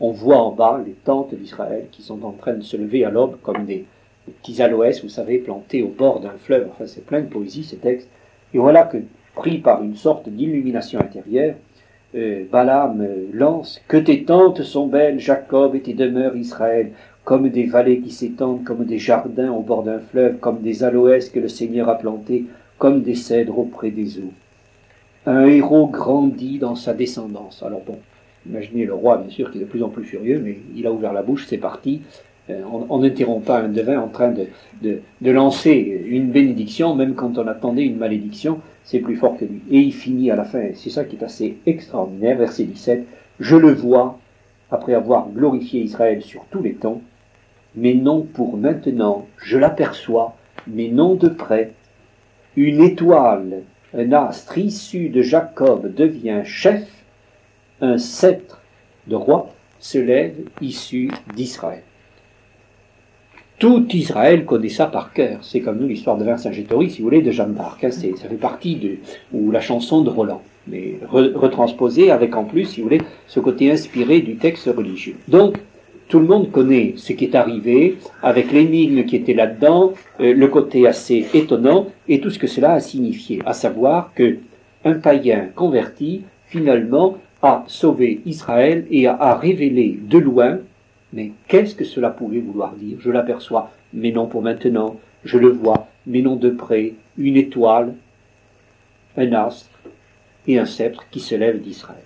on 0.00 0.10
voit 0.10 0.38
en 0.38 0.52
bas 0.52 0.80
les 0.84 0.92
tentes 0.92 1.34
d'Israël 1.34 1.86
qui 1.90 2.02
sont 2.02 2.22
en 2.24 2.32
train 2.32 2.54
de 2.54 2.62
se 2.62 2.76
lever 2.76 3.04
à 3.04 3.10
l'aube 3.10 3.36
comme 3.42 3.64
des, 3.64 3.84
petits 4.26 4.62
aloès, 4.62 5.02
vous 5.02 5.10
savez, 5.10 5.38
plantés 5.38 5.82
au 5.82 5.88
bord 5.88 6.20
d'un 6.20 6.32
fleuve. 6.38 6.68
Enfin, 6.70 6.86
c'est 6.86 7.04
plein 7.04 7.20
de 7.20 7.26
poésie 7.26 7.64
ces 7.64 7.76
textes. 7.76 8.08
Et 8.54 8.58
voilà 8.58 8.84
que, 8.84 8.98
pris 9.34 9.58
par 9.58 9.82
une 9.82 9.96
sorte 9.96 10.28
d'illumination 10.28 11.00
intérieure, 11.00 11.56
euh, 12.14 12.44
Balaam 12.50 13.06
lance, 13.32 13.82
que 13.88 13.96
tes 13.96 14.24
tentes 14.24 14.62
sont 14.62 14.86
belles, 14.86 15.20
Jacob, 15.20 15.74
et 15.74 15.80
tes 15.80 15.94
demeures, 15.94 16.36
Israël, 16.36 16.92
comme 17.24 17.48
des 17.48 17.64
vallées 17.64 18.00
qui 18.00 18.10
s'étendent, 18.10 18.64
comme 18.64 18.84
des 18.84 18.98
jardins 18.98 19.50
au 19.50 19.60
bord 19.60 19.82
d'un 19.82 19.98
fleuve, 19.98 20.38
comme 20.38 20.60
des 20.60 20.84
aloès 20.84 21.30
que 21.30 21.40
le 21.40 21.48
Seigneur 21.48 21.88
a 21.88 21.96
plantés, 21.96 22.44
comme 22.78 23.02
des 23.02 23.14
cèdres 23.14 23.58
auprès 23.58 23.90
des 23.90 24.18
eaux. 24.18 24.32
Un 25.26 25.46
héros 25.46 25.86
grandit 25.86 26.58
dans 26.58 26.74
sa 26.74 26.92
descendance. 26.92 27.62
Alors 27.62 27.80
bon, 27.86 27.98
imaginez 28.46 28.84
le 28.84 28.94
roi, 28.94 29.18
bien 29.18 29.30
sûr, 29.30 29.50
qui 29.50 29.58
est 29.58 29.62
de 29.62 29.66
plus 29.66 29.82
en 29.82 29.88
plus 29.88 30.04
furieux, 30.04 30.40
mais 30.44 30.58
il 30.76 30.86
a 30.86 30.92
ouvert 30.92 31.14
la 31.14 31.22
bouche, 31.22 31.46
c'est 31.48 31.56
parti. 31.58 32.02
Euh, 32.50 32.60
on 32.90 32.98
n'interrompt 32.98 33.46
pas 33.46 33.60
un 33.60 33.68
devin 33.68 33.98
en 33.98 34.08
train 34.08 34.30
de, 34.30 34.48
de, 34.82 35.30
lancer 35.30 36.04
une 36.06 36.30
bénédiction, 36.30 36.94
même 36.94 37.14
quand 37.14 37.38
on 37.38 37.46
attendait 37.46 37.86
une 37.86 37.96
malédiction, 37.96 38.60
c'est 38.84 38.98
plus 38.98 39.16
fort 39.16 39.38
que 39.38 39.46
lui. 39.46 39.62
Et 39.70 39.80
il 39.80 39.94
finit 39.94 40.30
à 40.30 40.36
la 40.36 40.44
fin, 40.44 40.60
c'est 40.74 40.90
ça 40.90 41.04
qui 41.04 41.16
est 41.16 41.24
assez 41.24 41.56
extraordinaire, 41.64 42.36
verset 42.36 42.64
17, 42.64 43.06
Je 43.40 43.56
le 43.56 43.72
vois, 43.72 44.18
après 44.70 44.92
avoir 44.92 45.30
glorifié 45.30 45.80
Israël 45.80 46.20
sur 46.20 46.44
tous 46.50 46.62
les 46.62 46.74
temps, 46.74 47.00
mais 47.76 47.94
non 47.94 48.22
pour 48.22 48.56
maintenant, 48.56 49.26
je 49.38 49.58
l'aperçois, 49.58 50.36
mais 50.66 50.88
non 50.88 51.14
de 51.14 51.28
près. 51.28 51.72
Une 52.56 52.82
étoile, 52.82 53.62
un 53.96 54.12
astre 54.12 54.58
issu 54.58 55.08
de 55.08 55.22
Jacob 55.22 55.92
devient 55.94 56.42
chef, 56.44 56.88
un 57.80 57.98
sceptre 57.98 58.60
de 59.06 59.16
roi 59.16 59.50
se 59.80 59.98
lève 59.98 60.36
issu 60.60 61.10
d'Israël. 61.34 61.82
Tout 63.58 63.86
Israël 63.92 64.44
connaît 64.44 64.68
ça 64.68 64.86
par 64.86 65.12
cœur. 65.12 65.38
C'est 65.42 65.60
comme 65.60 65.78
nous 65.78 65.86
l'histoire 65.86 66.16
de 66.16 66.24
Vercingétorix, 66.24 66.90
si 66.90 66.98
vous 66.98 67.04
voulez, 67.04 67.22
de 67.22 67.30
Jeanne 67.30 67.54
d'Arc. 67.54 67.84
Hein. 67.84 67.90
ça 67.90 68.28
fait 68.28 68.34
partie 68.34 68.76
de 68.76 68.96
ou 69.32 69.50
la 69.50 69.60
chanson 69.60 70.02
de 70.02 70.10
Roland, 70.10 70.42
mais 70.66 70.98
retransposée 71.08 72.10
avec 72.10 72.34
en 72.36 72.44
plus, 72.44 72.64
si 72.64 72.80
vous 72.80 72.88
voulez, 72.88 73.02
ce 73.26 73.40
côté 73.40 73.70
inspiré 73.70 74.20
du 74.20 74.36
texte 74.36 74.66
religieux. 74.66 75.16
Donc, 75.28 75.56
tout 76.08 76.18
le 76.18 76.26
monde 76.26 76.50
connaît 76.50 76.94
ce 76.96 77.12
qui 77.12 77.24
est 77.24 77.34
arrivé, 77.34 77.98
avec 78.22 78.52
l'énigme 78.52 79.04
qui 79.04 79.16
était 79.16 79.34
là-dedans, 79.34 79.94
euh, 80.20 80.34
le 80.34 80.48
côté 80.48 80.86
assez 80.86 81.26
étonnant, 81.34 81.86
et 82.08 82.20
tout 82.20 82.30
ce 82.30 82.38
que 82.38 82.46
cela 82.46 82.72
a 82.72 82.80
signifié, 82.80 83.40
à 83.46 83.52
savoir 83.52 84.12
que 84.14 84.38
un 84.84 84.94
païen 84.94 85.48
converti, 85.54 86.22
finalement, 86.46 87.16
a 87.42 87.64
sauvé 87.66 88.20
Israël 88.26 88.86
et 88.90 89.06
a, 89.06 89.34
révélé 89.34 89.98
de 90.00 90.18
loin, 90.18 90.58
mais 91.12 91.32
qu'est-ce 91.48 91.74
que 91.74 91.84
cela 91.84 92.10
pouvait 92.10 92.40
vouloir 92.40 92.72
dire? 92.74 92.98
Je 93.00 93.10
l'aperçois, 93.10 93.70
mais 93.92 94.12
non 94.12 94.26
pour 94.26 94.42
maintenant, 94.42 94.96
je 95.24 95.38
le 95.38 95.48
vois, 95.48 95.88
mais 96.06 96.22
non 96.22 96.36
de 96.36 96.50
près, 96.50 96.94
une 97.18 97.36
étoile, 97.36 97.94
un 99.16 99.32
astre 99.32 99.70
et 100.46 100.58
un 100.58 100.66
sceptre 100.66 101.06
qui 101.10 101.20
se 101.20 101.34
lève 101.34 101.60
d'Israël. 101.60 102.02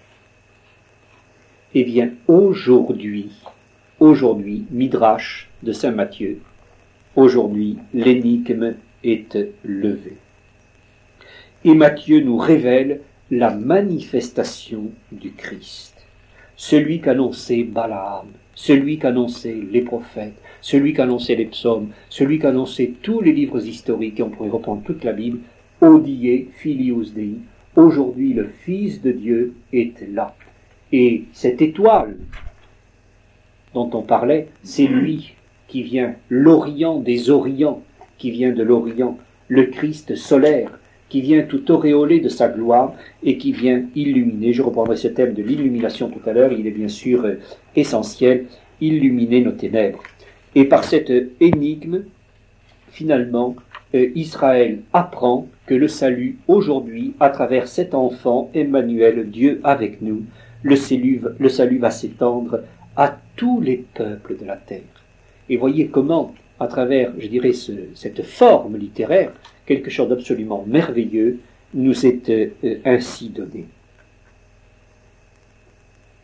Eh 1.74 1.84
bien, 1.84 2.10
aujourd'hui, 2.26 3.30
Aujourd'hui, 4.00 4.64
Midrash 4.70 5.48
de 5.64 5.72
Saint 5.72 5.90
Matthieu. 5.90 6.38
Aujourd'hui, 7.16 7.78
l'énigme 7.92 8.74
est 9.02 9.36
levée. 9.64 10.18
Et 11.64 11.74
Matthieu 11.74 12.20
nous 12.20 12.36
révèle 12.36 13.00
la 13.32 13.52
manifestation 13.52 14.92
du 15.10 15.32
Christ. 15.32 15.96
Celui 16.54 17.00
qu'annonçait 17.00 17.64
Balaam, 17.64 18.28
celui 18.54 19.00
qu'annonçaient 19.00 19.58
les 19.68 19.82
prophètes, 19.82 20.40
celui 20.60 20.94
qu'annonçaient 20.94 21.34
les 21.34 21.46
psaumes, 21.46 21.88
celui 22.08 22.38
qu'annonçaient 22.38 22.92
tous 23.02 23.20
les 23.20 23.32
livres 23.32 23.66
historiques, 23.66 24.20
et 24.20 24.22
on 24.22 24.30
pourrait 24.30 24.48
reprendre 24.48 24.84
toute 24.84 25.02
la 25.02 25.12
Bible, 25.12 25.40
Odie, 25.80 26.46
Filius 26.52 27.14
Dei, 27.14 27.38
aujourd'hui 27.74 28.32
le 28.32 28.48
Fils 28.64 29.02
de 29.02 29.10
Dieu 29.10 29.54
est 29.72 30.06
là. 30.12 30.36
Et 30.92 31.24
cette 31.32 31.60
étoile 31.60 32.16
dont 33.74 33.90
on 33.92 34.02
parlait, 34.02 34.48
c'est 34.62 34.86
lui 34.86 35.34
qui 35.68 35.82
vient, 35.82 36.14
l'Orient 36.28 36.98
des 36.98 37.30
Orients, 37.30 37.82
qui 38.16 38.30
vient 38.30 38.52
de 38.52 38.62
l'Orient, 38.62 39.18
le 39.48 39.64
Christ 39.64 40.16
solaire, 40.16 40.78
qui 41.08 41.20
vient 41.20 41.42
tout 41.42 41.70
auréolé 41.70 42.20
de 42.20 42.28
sa 42.28 42.48
gloire 42.48 42.94
et 43.22 43.38
qui 43.38 43.52
vient 43.52 43.82
illuminer. 43.94 44.52
Je 44.52 44.62
reprendrai 44.62 44.96
ce 44.96 45.08
thème 45.08 45.34
de 45.34 45.42
l'illumination 45.42 46.10
tout 46.10 46.28
à 46.28 46.32
l'heure, 46.32 46.52
il 46.52 46.66
est 46.66 46.72
bien 46.72 46.88
sûr 46.88 47.24
euh, 47.24 47.40
essentiel, 47.76 48.46
illuminer 48.80 49.40
nos 49.40 49.52
ténèbres. 49.52 50.02
Et 50.54 50.64
par 50.64 50.84
cette 50.84 51.12
énigme, 51.40 52.04
finalement, 52.90 53.56
euh, 53.94 54.08
Israël 54.14 54.80
apprend 54.92 55.46
que 55.66 55.74
le 55.74 55.88
salut 55.88 56.38
aujourd'hui, 56.46 57.14
à 57.20 57.30
travers 57.30 57.68
cet 57.68 57.94
enfant, 57.94 58.50
Emmanuel, 58.54 59.30
Dieu 59.30 59.60
avec 59.64 60.02
nous, 60.02 60.24
le 60.62 60.76
salut, 60.76 61.22
le 61.38 61.48
salut 61.48 61.78
va 61.78 61.90
s'étendre 61.90 62.60
à 62.98 63.16
tous 63.36 63.60
les 63.60 63.76
peuples 63.94 64.36
de 64.36 64.44
la 64.44 64.56
terre. 64.56 64.80
Et 65.48 65.56
voyez 65.56 65.86
comment, 65.86 66.34
à 66.58 66.66
travers, 66.66 67.12
je 67.16 67.28
dirais, 67.28 67.52
cette 67.94 68.22
forme 68.24 68.76
littéraire, 68.76 69.32
quelque 69.64 69.88
chose 69.88 70.08
d'absolument 70.08 70.64
merveilleux 70.66 71.38
nous 71.74 72.04
est 72.04 72.28
euh, 72.28 72.50
ainsi 72.84 73.28
donné. 73.28 73.66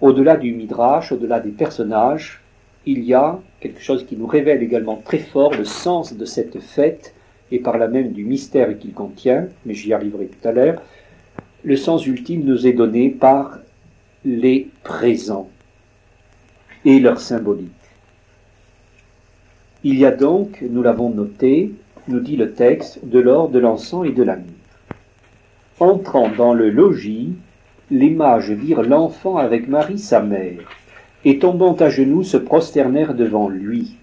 Au-delà 0.01 0.37
du 0.37 0.53
midrash, 0.53 1.13
au-delà 1.13 1.39
des 1.39 1.53
personnages, 1.53 2.41
il 2.87 3.05
y 3.05 3.15
a 3.15 3.39
quelque 3.61 3.81
chose 3.81 4.05
qui 4.05 4.17
nous 4.17 4.27
révèle 4.27 4.63
également 4.63 4.97
très 4.97 5.19
fort 5.19 5.55
le 5.55 5.65
sens 5.65 6.13
de 6.13 6.25
cette 6.25 6.59
fête 6.59 7.15
et 7.53 7.61
par 7.61 7.79
là 7.79 7.87
même 7.87 8.13
du 8.13 8.25
mystère 8.25 8.77
qu'il 8.79 8.93
contient, 8.95 9.47
mais 9.65 9.75
j'y 9.75 9.93
arriverai 9.93 10.27
tout 10.27 10.49
à 10.49 10.51
l'heure. 10.51 10.83
Le 11.63 11.77
sens 11.77 12.05
ultime 12.05 12.45
nous 12.45 12.67
est 12.67 12.73
donné 12.73 13.11
par 13.11 13.61
les 14.25 14.69
présents 14.83 15.49
et 16.85 17.01
leur 17.01 17.21
symbolique. 17.21 17.71
Il 19.83 19.99
y 19.99 20.07
a 20.07 20.11
donc, 20.11 20.63
nous 20.63 20.83
l'avons 20.83 21.11
noté, 21.11 21.73
nous 22.09 22.21
dit 22.21 22.37
le 22.37 22.53
texte, 22.53 23.05
de 23.05 23.19
l'or, 23.19 23.49
de 23.49 23.59
l'encens 23.59 24.07
et 24.07 24.13
de 24.13 24.23
la. 24.23 24.39
Entrant 25.81 26.29
dans 26.29 26.55
le 26.55 26.71
logis, 26.71 27.35
les 27.91 28.11
mages 28.11 28.51
virent 28.51 28.83
l'enfant 28.83 29.37
avec 29.37 29.69
Marie 29.69 29.99
sa 29.99 30.21
mère, 30.21 30.61
et 31.25 31.39
tombant 31.39 31.75
à 31.75 31.91
genoux 31.91 32.23
se 32.23 32.37
prosternèrent 32.37 33.15
devant 33.15 33.49
lui. 33.49 33.97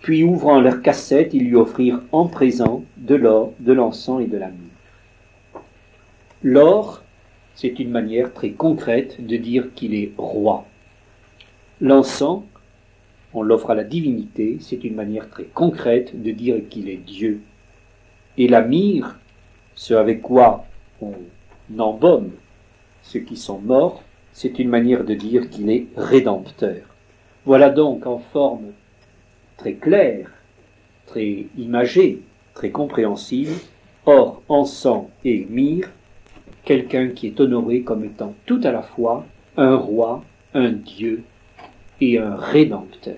Puis 0.00 0.24
ouvrant 0.24 0.60
leur 0.60 0.82
cassette, 0.82 1.32
ils 1.32 1.44
lui 1.44 1.56
offrirent 1.56 2.02
en 2.10 2.26
présent 2.26 2.84
de 2.96 3.14
l'or, 3.14 3.52
de 3.60 3.72
l'encens 3.72 4.22
et 4.22 4.26
de 4.26 4.36
la. 4.36 4.50
L'or, 6.42 7.02
c'est 7.54 7.78
une 7.78 7.90
manière 7.90 8.32
très 8.32 8.50
concrète 8.50 9.24
de 9.24 9.36
dire 9.36 9.66
qu'il 9.74 9.94
est 9.94 10.12
roi. 10.18 10.66
L'encens, 11.82 12.44
on 13.34 13.42
l'offre 13.42 13.70
à 13.70 13.74
la 13.74 13.82
divinité, 13.82 14.58
c'est 14.60 14.84
une 14.84 14.94
manière 14.94 15.28
très 15.28 15.46
concrète 15.46 16.22
de 16.22 16.30
dire 16.30 16.62
qu'il 16.70 16.88
est 16.88 16.96
Dieu. 16.96 17.40
Et 18.38 18.46
la 18.46 18.62
myrrhe, 18.62 19.16
ce 19.74 19.92
avec 19.94 20.22
quoi 20.22 20.64
on 21.00 21.12
embaume 21.76 22.30
ceux 23.02 23.18
qui 23.18 23.34
sont 23.34 23.58
morts, 23.58 24.04
c'est 24.32 24.60
une 24.60 24.68
manière 24.68 25.02
de 25.02 25.14
dire 25.14 25.50
qu'il 25.50 25.70
est 25.70 25.88
rédempteur. 25.96 26.82
Voilà 27.46 27.68
donc 27.68 28.06
en 28.06 28.18
forme 28.18 28.66
très 29.56 29.74
claire, 29.74 30.30
très 31.06 31.46
imagée, 31.58 32.22
très 32.54 32.70
compréhensible, 32.70 33.54
or 34.06 34.40
encens 34.48 35.06
et 35.24 35.48
myrrhe, 35.50 35.90
quelqu'un 36.64 37.08
qui 37.08 37.26
est 37.26 37.40
honoré 37.40 37.82
comme 37.82 38.04
étant 38.04 38.36
tout 38.46 38.60
à 38.62 38.70
la 38.70 38.82
fois 38.82 39.26
un 39.56 39.74
roi, 39.74 40.22
un 40.54 40.70
dieu 40.70 41.24
et 42.02 42.18
un 42.18 42.34
rédempteur. 42.34 43.14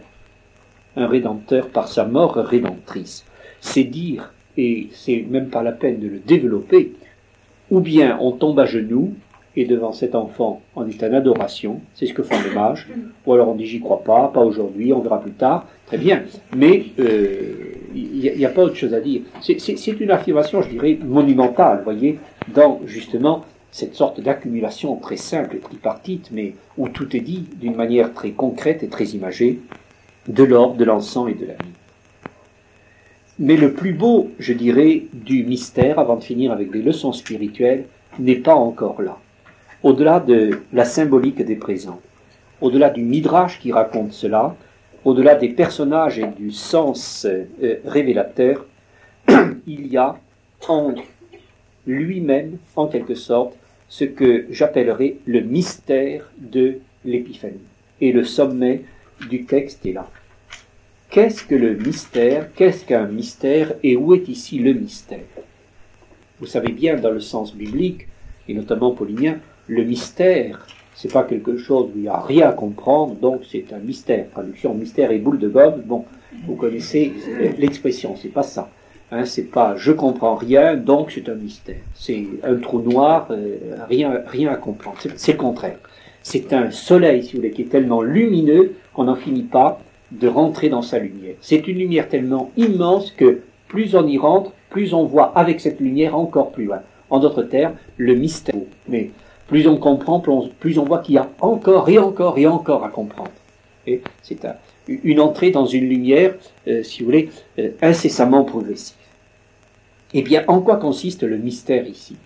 Un 0.96 1.06
rédempteur 1.06 1.68
par 1.68 1.88
sa 1.88 2.04
mort 2.04 2.34
rédemptrice. 2.34 3.24
C'est 3.60 3.84
dire, 3.84 4.32
et 4.58 4.88
c'est 4.92 5.24
même 5.28 5.48
pas 5.48 5.62
la 5.62 5.72
peine 5.72 5.98
de 6.00 6.06
le 6.06 6.18
développer, 6.18 6.92
ou 7.70 7.80
bien 7.80 8.18
on 8.20 8.32
tombe 8.32 8.60
à 8.60 8.66
genoux, 8.66 9.14
et 9.56 9.64
devant 9.64 9.92
cet 9.92 10.14
enfant 10.14 10.60
en 10.74 10.86
est 10.86 11.02
en 11.02 11.12
adoration, 11.14 11.80
c'est 11.94 12.06
ce 12.06 12.12
que 12.12 12.22
font 12.22 12.36
les 12.46 12.54
mages, 12.54 12.88
ou 13.24 13.32
alors 13.32 13.48
on 13.48 13.54
dit 13.54 13.66
j'y 13.66 13.80
crois 13.80 14.02
pas, 14.02 14.28
pas 14.28 14.40
aujourd'hui, 14.40 14.92
on 14.92 15.00
verra 15.00 15.20
plus 15.20 15.32
tard, 15.32 15.66
très 15.86 15.96
bien, 15.96 16.22
mais 16.54 16.84
il 16.98 17.04
euh, 17.04 18.34
n'y 18.36 18.44
a, 18.44 18.50
pas 18.50 18.64
autre 18.64 18.74
chose 18.74 18.92
à 18.92 19.00
dire. 19.00 19.22
C'est 19.40 20.00
une 20.00 20.10
affirmation, 20.10 20.60
je 20.60 20.68
dirais, 20.68 20.98
monumentale, 21.02 21.78
vous 21.78 21.84
voyez, 21.84 22.18
dans 22.52 22.80
justement 22.84 23.44
cette 23.74 23.96
sorte 23.96 24.20
d'accumulation 24.20 24.94
très 24.94 25.16
simple 25.16 25.56
et 25.56 25.58
tripartite, 25.58 26.28
mais 26.30 26.54
où 26.78 26.88
tout 26.88 27.16
est 27.16 27.20
dit 27.20 27.48
d'une 27.56 27.74
manière 27.74 28.14
très 28.14 28.30
concrète 28.30 28.84
et 28.84 28.88
très 28.88 29.06
imagée, 29.06 29.58
de 30.28 30.44
l'or, 30.44 30.74
de 30.74 30.84
l'encens 30.84 31.28
et 31.28 31.34
de 31.34 31.46
la 31.46 31.54
vie. 31.54 31.72
Mais 33.40 33.56
le 33.56 33.72
plus 33.72 33.92
beau, 33.92 34.30
je 34.38 34.52
dirais, 34.52 35.06
du 35.12 35.42
mystère, 35.42 35.98
avant 35.98 36.14
de 36.14 36.22
finir 36.22 36.52
avec 36.52 36.70
des 36.70 36.82
leçons 36.82 37.12
spirituelles, 37.12 37.86
n'est 38.20 38.36
pas 38.36 38.54
encore 38.54 39.02
là. 39.02 39.18
Au-delà 39.82 40.20
de 40.20 40.60
la 40.72 40.84
symbolique 40.84 41.44
des 41.44 41.56
présents, 41.56 42.00
au-delà 42.60 42.90
du 42.90 43.02
midrash 43.02 43.58
qui 43.58 43.72
raconte 43.72 44.12
cela, 44.12 44.54
au-delà 45.04 45.34
des 45.34 45.48
personnages 45.48 46.20
et 46.20 46.28
du 46.28 46.52
sens 46.52 47.26
euh, 47.28 47.80
révélateur, 47.84 48.66
il 49.66 49.88
y 49.88 49.96
a 49.96 50.14
en 50.68 50.94
lui-même, 51.88 52.58
en 52.76 52.86
quelque 52.86 53.16
sorte, 53.16 53.56
ce 53.88 54.04
que 54.04 54.46
j'appellerai 54.50 55.18
le 55.26 55.40
mystère 55.40 56.30
de 56.38 56.78
l'épiphanie. 57.04 57.60
Et 58.00 58.12
le 58.12 58.24
sommet 58.24 58.82
du 59.28 59.44
texte 59.44 59.86
est 59.86 59.92
là. 59.92 60.10
Qu'est-ce 61.10 61.44
que 61.44 61.54
le 61.54 61.74
mystère? 61.74 62.52
Qu'est-ce 62.54 62.84
qu'un 62.84 63.06
mystère? 63.06 63.74
Et 63.82 63.96
où 63.96 64.14
est 64.14 64.28
ici 64.28 64.58
le 64.58 64.72
mystère? 64.72 65.20
Vous 66.40 66.46
savez 66.46 66.72
bien, 66.72 66.96
dans 66.96 67.12
le 67.12 67.20
sens 67.20 67.54
biblique, 67.54 68.08
et 68.48 68.54
notamment 68.54 68.90
paulinien, 68.90 69.38
le 69.68 69.84
mystère, 69.84 70.66
c'est 70.94 71.12
pas 71.12 71.22
quelque 71.22 71.56
chose 71.56 71.90
où 71.94 71.98
il 71.98 72.02
n'y 72.02 72.08
a 72.08 72.20
rien 72.20 72.48
à 72.48 72.52
comprendre, 72.52 73.14
donc 73.14 73.42
c'est 73.50 73.72
un 73.72 73.78
mystère. 73.78 74.28
Traduction 74.30 74.74
mystère 74.74 75.12
et 75.12 75.18
boule 75.18 75.38
de 75.38 75.48
gomme, 75.48 75.82
bon, 75.82 76.04
vous 76.46 76.56
connaissez 76.56 77.12
l'expression, 77.58 78.16
c'est 78.16 78.28
pas 78.28 78.42
ça. 78.42 78.70
Hein, 79.14 79.26
c'est 79.26 79.48
pas 79.48 79.76
je 79.76 79.92
comprends 79.92 80.34
rien, 80.34 80.74
donc 80.74 81.12
c'est 81.12 81.28
un 81.28 81.36
mystère. 81.36 81.76
C'est 81.94 82.26
un 82.42 82.56
trou 82.56 82.80
noir, 82.80 83.28
euh, 83.30 83.76
rien, 83.88 84.22
rien 84.26 84.50
à 84.50 84.56
comprendre. 84.56 84.96
C'est 85.14 85.32
le 85.32 85.38
contraire. 85.38 85.78
C'est 86.24 86.52
un 86.52 86.72
soleil, 86.72 87.22
si 87.22 87.32
vous 87.32 87.38
voulez, 87.38 87.52
qui 87.52 87.62
est 87.62 87.70
tellement 87.70 88.02
lumineux 88.02 88.74
qu'on 88.92 89.04
n'en 89.04 89.14
finit 89.14 89.42
pas 89.42 89.80
de 90.10 90.26
rentrer 90.26 90.68
dans 90.68 90.82
sa 90.82 90.98
lumière. 90.98 91.36
C'est 91.40 91.68
une 91.68 91.78
lumière 91.78 92.08
tellement 92.08 92.50
immense 92.56 93.12
que 93.12 93.42
plus 93.68 93.94
on 93.94 94.04
y 94.08 94.18
rentre, 94.18 94.50
plus 94.68 94.94
on 94.94 95.04
voit 95.04 95.30
avec 95.38 95.60
cette 95.60 95.78
lumière 95.78 96.16
encore 96.16 96.50
plus 96.50 96.64
loin. 96.64 96.80
En 97.08 97.20
d'autres 97.20 97.44
termes, 97.44 97.74
le 97.98 98.16
mystère. 98.16 98.56
Mais 98.88 99.10
plus 99.46 99.68
on 99.68 99.76
comprend, 99.76 100.18
plus 100.58 100.78
on, 100.78 100.84
voit 100.84 100.98
qu'il 100.98 101.14
y 101.14 101.18
a 101.18 101.28
encore 101.40 101.88
et 101.88 101.98
encore 102.00 102.36
et 102.36 102.48
encore 102.48 102.82
à 102.84 102.88
comprendre. 102.88 103.30
Et 103.86 104.02
c'est 104.22 104.44
une 104.88 105.20
entrée 105.20 105.52
dans 105.52 105.66
une 105.66 105.88
lumière, 105.88 106.34
euh, 106.66 106.82
si 106.82 107.00
vous 107.00 107.04
voulez, 107.04 107.28
euh, 107.60 107.70
incessamment 107.80 108.42
progressive. 108.42 108.96
Eh 110.16 110.22
bien, 110.22 110.44
en 110.46 110.60
quoi 110.60 110.76
consiste 110.76 111.24
le 111.24 111.36
mystère 111.36 111.88
ici? 111.88 112.16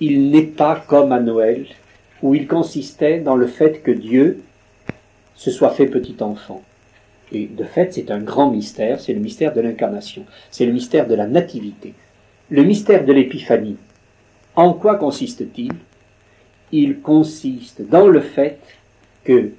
Il 0.00 0.30
n'est 0.30 0.42
pas 0.42 0.82
comme 0.88 1.12
à 1.12 1.20
Noël, 1.20 1.66
où 2.22 2.34
il 2.34 2.46
consistait 2.46 3.20
dans 3.20 3.36
le 3.36 3.46
fait 3.46 3.82
que 3.82 3.90
Dieu 3.90 4.40
se 5.34 5.50
soit 5.50 5.70
fait 5.70 5.86
petit 5.86 6.16
enfant. 6.20 6.62
Et 7.30 7.46
de 7.46 7.62
fait, 7.62 7.92
c'est 7.92 8.10
un 8.10 8.20
grand 8.20 8.50
mystère, 8.50 9.00
c'est 9.00 9.12
le 9.12 9.20
mystère 9.20 9.52
de 9.52 9.60
l'incarnation, 9.60 10.24
c'est 10.50 10.64
le 10.64 10.72
mystère 10.72 11.06
de 11.06 11.14
la 11.14 11.26
nativité. 11.26 11.92
Le 12.48 12.62
mystère 12.62 13.04
de 13.04 13.12
l'épiphanie, 13.12 13.76
en 14.56 14.72
quoi 14.72 14.96
consiste-t-il? 14.96 15.72
Il 16.72 17.00
consiste 17.00 17.82
dans 17.82 18.06
le 18.06 18.20
fait 18.20 18.60
que 19.24 19.50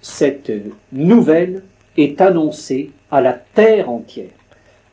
cette 0.00 0.50
nouvelle 0.90 1.62
est 1.96 2.20
annoncée 2.20 2.90
à 3.12 3.20
la 3.20 3.34
terre 3.34 3.88
entière. 3.88 4.41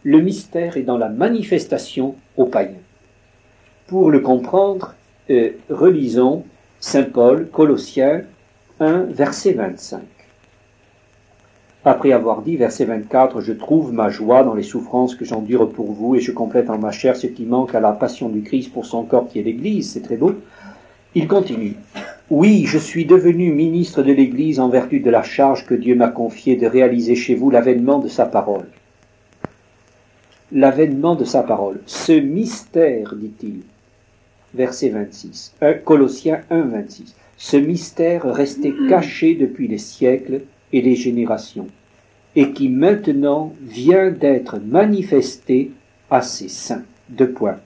Le 0.05 0.21
mystère 0.21 0.77
est 0.77 0.83
dans 0.83 0.97
la 0.97 1.09
manifestation 1.09 2.15
aux 2.37 2.45
païens. 2.45 2.71
Pour 3.87 4.09
le 4.09 4.21
comprendre, 4.21 4.95
euh, 5.29 5.49
relisons 5.69 6.45
Saint 6.79 7.03
Paul, 7.03 7.49
Colossiens 7.51 8.21
1, 8.79 9.07
verset 9.09 9.51
25. 9.51 9.99
Après 11.83 12.13
avoir 12.13 12.43
dit, 12.43 12.55
verset 12.55 12.85
24, 12.85 13.41
Je 13.41 13.51
trouve 13.51 13.91
ma 13.91 14.09
joie 14.09 14.43
dans 14.43 14.53
les 14.53 14.63
souffrances 14.63 15.15
que 15.15 15.25
j'endure 15.25 15.69
pour 15.69 15.91
vous, 15.91 16.15
et 16.15 16.21
je 16.21 16.31
complète 16.31 16.69
en 16.69 16.77
ma 16.77 16.91
chair 16.91 17.17
ce 17.17 17.27
qui 17.27 17.43
manque 17.45 17.75
à 17.75 17.81
la 17.81 17.91
passion 17.91 18.29
du 18.29 18.41
Christ 18.41 18.71
pour 18.71 18.85
son 18.85 19.03
corps 19.03 19.27
qui 19.27 19.39
est 19.39 19.43
l'Église, 19.43 19.91
c'est 19.91 20.01
très 20.01 20.15
beau. 20.15 20.33
Il 21.13 21.27
continue. 21.27 21.75
Oui, 22.29 22.63
je 22.65 22.77
suis 22.77 23.03
devenu 23.03 23.51
ministre 23.51 24.01
de 24.01 24.13
l'Église 24.13 24.61
en 24.61 24.69
vertu 24.69 25.01
de 25.01 25.09
la 25.09 25.23
charge 25.23 25.65
que 25.65 25.73
Dieu 25.73 25.95
m'a 25.95 26.07
confiée 26.07 26.55
de 26.55 26.67
réaliser 26.67 27.15
chez 27.15 27.35
vous 27.35 27.49
l'avènement 27.49 27.99
de 27.99 28.07
sa 28.07 28.25
parole. 28.25 28.67
L'avènement 30.51 31.15
de 31.15 31.25
sa 31.25 31.43
parole. 31.43 31.79
Ce 31.85 32.11
mystère, 32.11 33.13
dit-il, 33.15 33.61
verset 34.55 34.89
26, 34.89 35.53
Colossiens 35.85 36.41
1, 36.49 36.61
26. 36.61 37.15
Ce 37.37 37.55
mystère 37.55 38.23
restait 38.23 38.73
caché 38.89 39.35
depuis 39.35 39.67
les 39.67 39.77
siècles 39.77 40.41
et 40.73 40.81
les 40.81 40.95
générations, 40.95 41.67
et 42.35 42.51
qui 42.51 42.67
maintenant 42.67 43.53
vient 43.61 44.09
d'être 44.09 44.57
manifesté 44.59 45.71
à 46.09 46.21
ses 46.23 46.49
saints. 46.49 46.83
Deux 47.09 47.29
points. 47.29 47.59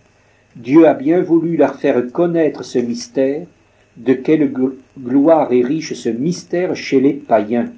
Dieu 0.55 0.85
a 0.85 0.93
bien 0.93 1.21
voulu 1.21 1.57
leur 1.57 1.75
faire 1.75 2.11
connaître 2.11 2.63
ce 2.63 2.79
mystère, 2.79 3.47
de 3.95 4.13
quelle 4.13 4.51
gloire 4.99 5.53
est 5.53 5.63
riche 5.63 5.93
ce 5.93 6.09
mystère 6.09 6.75
chez 6.75 6.99
les 6.99 7.13
païens. 7.13 7.71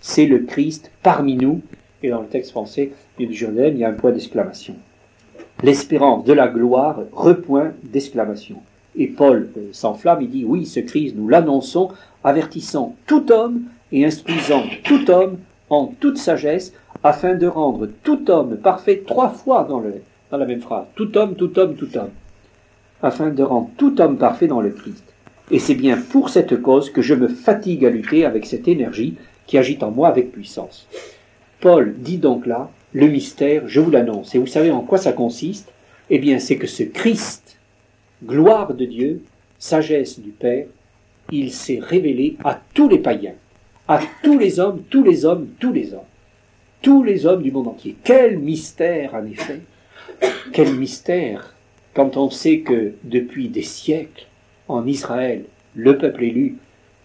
C'est 0.00 0.26
le 0.26 0.40
Christ 0.40 0.90
parmi 1.02 1.36
nous, 1.36 1.60
et 2.02 2.10
dans 2.10 2.22
le 2.22 2.28
texte 2.28 2.50
français 2.50 2.92
du 3.18 3.32
Jourdain, 3.34 3.68
il 3.68 3.78
y 3.78 3.84
a 3.84 3.88
un 3.88 3.94
point 3.94 4.12
d'exclamation 4.12 4.74
l'espérance 5.62 6.24
de 6.24 6.32
la 6.32 6.48
gloire, 6.48 7.00
repoint 7.12 7.72
d'exclamation. 7.82 8.56
Et 8.96 9.06
Paul 9.06 9.50
euh, 9.56 9.68
s'enflamme, 9.72 10.22
il 10.22 10.30
dit, 10.30 10.44
oui, 10.44 10.66
ce 10.66 10.80
Christ, 10.80 11.14
nous 11.16 11.28
l'annonçons, 11.28 11.90
avertissant 12.24 12.96
tout 13.06 13.30
homme 13.30 13.62
et 13.92 14.04
instruisant 14.04 14.64
tout 14.84 15.10
homme 15.10 15.38
en 15.68 15.86
toute 16.00 16.18
sagesse, 16.18 16.72
afin 17.02 17.34
de 17.34 17.46
rendre 17.46 17.88
tout 18.02 18.30
homme 18.30 18.56
parfait 18.56 19.02
trois 19.06 19.30
fois 19.30 19.64
dans, 19.68 19.82
dans 20.30 20.38
la 20.38 20.46
même 20.46 20.60
phrase. 20.60 20.86
Tout 20.96 21.16
homme, 21.16 21.34
tout 21.34 21.58
homme, 21.58 21.74
tout 21.76 21.96
homme. 21.96 22.10
Afin 23.02 23.30
de 23.30 23.42
rendre 23.42 23.70
tout 23.76 24.00
homme 24.00 24.18
parfait 24.18 24.48
dans 24.48 24.60
le 24.60 24.70
Christ. 24.70 25.04
Et 25.50 25.58
c'est 25.58 25.74
bien 25.74 25.96
pour 25.96 26.28
cette 26.28 26.60
cause 26.60 26.90
que 26.90 27.02
je 27.02 27.14
me 27.14 27.28
fatigue 27.28 27.84
à 27.84 27.90
lutter 27.90 28.24
avec 28.24 28.46
cette 28.46 28.68
énergie 28.68 29.16
qui 29.46 29.58
agite 29.58 29.82
en 29.82 29.90
moi 29.90 30.08
avec 30.08 30.32
puissance. 30.32 30.86
Paul 31.60 31.94
dit 31.98 32.18
donc 32.18 32.46
là, 32.46 32.70
le 32.92 33.06
mystère, 33.06 33.68
je 33.68 33.80
vous 33.80 33.90
l'annonce. 33.90 34.34
Et 34.34 34.38
vous 34.38 34.46
savez 34.46 34.70
en 34.70 34.80
quoi 34.80 34.98
ça 34.98 35.12
consiste? 35.12 35.72
Eh 36.08 36.18
bien, 36.18 36.38
c'est 36.38 36.56
que 36.56 36.66
ce 36.66 36.82
Christ, 36.82 37.58
gloire 38.24 38.74
de 38.74 38.84
Dieu, 38.84 39.22
sagesse 39.58 40.18
du 40.18 40.30
Père, 40.30 40.66
il 41.30 41.52
s'est 41.52 41.78
révélé 41.80 42.36
à 42.42 42.60
tous 42.74 42.88
les 42.88 42.98
païens, 42.98 43.34
à 43.86 44.00
tous 44.22 44.38
les 44.38 44.58
hommes, 44.58 44.82
tous 44.90 45.04
les 45.04 45.24
hommes, 45.24 45.48
tous 45.60 45.72
les 45.72 45.92
hommes, 45.92 46.00
tous 46.82 47.02
les 47.04 47.26
hommes 47.26 47.42
du 47.42 47.52
monde 47.52 47.68
entier. 47.68 47.96
Quel 48.02 48.38
mystère, 48.38 49.14
en 49.14 49.24
effet 49.26 49.60
Quel 50.52 50.74
mystère 50.74 51.54
quand 51.94 52.16
on 52.16 52.30
sait 52.30 52.60
que 52.60 52.94
depuis 53.04 53.48
des 53.48 53.62
siècles, 53.62 54.26
en 54.68 54.86
Israël, 54.86 55.44
le 55.74 55.98
peuple 55.98 56.24
élu, 56.24 56.56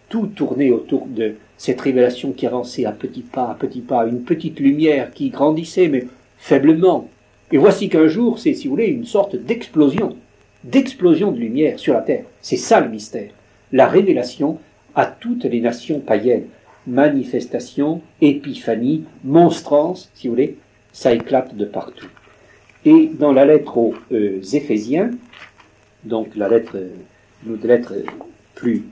tout 0.09 0.27
tournait 0.27 0.71
autour 0.71 1.07
de 1.07 1.35
cette 1.57 1.81
révélation 1.81 2.31
qui 2.31 2.45
avançait 2.47 2.85
à 2.85 2.91
petits 2.91 3.21
pas, 3.21 3.51
à 3.51 3.55
petits 3.55 3.81
pas, 3.81 4.05
une 4.05 4.23
petite 4.23 4.59
lumière 4.59 5.11
qui 5.13 5.29
grandissait, 5.29 5.87
mais 5.87 6.07
faiblement. 6.37 7.09
Et 7.51 7.57
voici 7.57 7.89
qu'un 7.89 8.07
jour, 8.07 8.39
c'est, 8.39 8.53
si 8.53 8.67
vous 8.67 8.71
voulez, 8.71 8.87
une 8.87 9.05
sorte 9.05 9.35
d'explosion, 9.35 10.15
d'explosion 10.63 11.31
de 11.31 11.39
lumière 11.39 11.79
sur 11.79 11.93
la 11.93 12.01
terre. 12.01 12.25
C'est 12.41 12.57
ça 12.57 12.81
le 12.81 12.89
mystère. 12.89 13.29
La 13.71 13.87
révélation 13.87 14.59
à 14.95 15.05
toutes 15.05 15.45
les 15.45 15.61
nations 15.61 15.99
païennes. 15.99 16.45
Manifestation, 16.87 18.01
épiphanie, 18.21 19.05
monstrance, 19.23 20.09
si 20.13 20.27
vous 20.27 20.33
voulez, 20.33 20.57
ça 20.91 21.13
éclate 21.13 21.55
de 21.55 21.65
partout. 21.65 22.07
Et 22.85 23.09
dans 23.11 23.33
la 23.33 23.45
lettre 23.45 23.77
aux 23.77 23.95
euh, 24.11 24.39
Éphésiens, 24.53 25.11
donc 26.03 26.35
la 26.35 26.47
lettre, 26.47 26.73
euh, 26.75 26.89
une 27.45 27.59
lettre 27.67 27.93
plus 28.53 28.83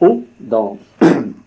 haut 0.00 0.24
dans 0.40 0.78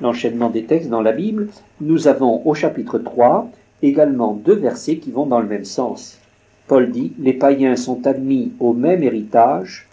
l'enchaînement 0.00 0.50
des 0.50 0.64
textes 0.64 0.90
dans 0.90 1.02
la 1.02 1.12
Bible, 1.12 1.48
nous 1.80 2.08
avons 2.08 2.42
au 2.46 2.54
chapitre 2.54 2.98
3 2.98 3.50
également 3.82 4.34
deux 4.34 4.54
versets 4.54 4.96
qui 4.96 5.10
vont 5.10 5.26
dans 5.26 5.40
le 5.40 5.48
même 5.48 5.64
sens. 5.64 6.18
Paul 6.66 6.90
dit 6.90 7.12
Les 7.18 7.32
païens 7.32 7.76
sont 7.76 8.06
admis 8.06 8.52
au 8.60 8.72
même 8.72 9.02
héritage, 9.02 9.88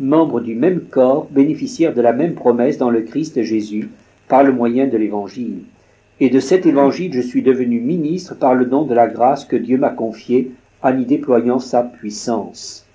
membres 0.00 0.40
du 0.40 0.54
même 0.54 0.80
corps, 0.80 1.28
bénéficiaires 1.30 1.94
de 1.94 2.00
la 2.00 2.12
même 2.12 2.34
promesse 2.34 2.78
dans 2.78 2.90
le 2.90 3.02
Christ 3.02 3.42
Jésus, 3.42 3.90
par 4.28 4.42
le 4.42 4.52
moyen 4.52 4.86
de 4.86 4.96
l'Évangile. 4.96 5.62
Et 6.20 6.30
de 6.30 6.40
cet 6.40 6.66
Évangile 6.66 7.12
je 7.12 7.20
suis 7.20 7.42
devenu 7.42 7.80
ministre 7.80 8.34
par 8.34 8.54
le 8.54 8.66
don 8.66 8.84
de 8.84 8.94
la 8.94 9.08
grâce 9.08 9.44
que 9.44 9.56
Dieu 9.56 9.78
m'a 9.78 9.90
confiée 9.90 10.52
en 10.82 10.96
y 10.98 11.04
déployant 11.04 11.58
sa 11.58 11.82
puissance. 11.82 12.86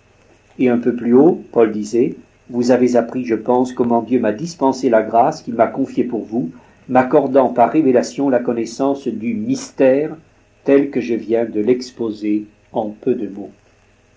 Et 0.57 0.69
un 0.69 0.77
peu 0.77 0.95
plus 0.95 1.13
haut, 1.13 1.41
Paul 1.51 1.71
disait 1.71 2.15
vous 2.49 2.71
avez 2.71 2.95
appris, 2.95 3.25
je 3.25 3.35
pense, 3.35 3.73
comment 3.73 4.01
Dieu 4.01 4.19
m'a 4.19 4.31
dispensé 4.31 4.89
la 4.89 5.03
grâce 5.03 5.41
qu'il 5.41 5.53
m'a 5.53 5.67
confiée 5.67 6.03
pour 6.03 6.23
vous, 6.23 6.49
m'accordant 6.87 7.49
par 7.49 7.71
révélation 7.71 8.29
la 8.29 8.39
connaissance 8.39 9.07
du 9.07 9.35
mystère 9.35 10.15
tel 10.63 10.89
que 10.89 11.01
je 11.01 11.13
viens 11.13 11.45
de 11.45 11.61
l'exposer 11.61 12.45
en 12.73 12.89
peu 12.89 13.13
de 13.13 13.27
mots. 13.27 13.51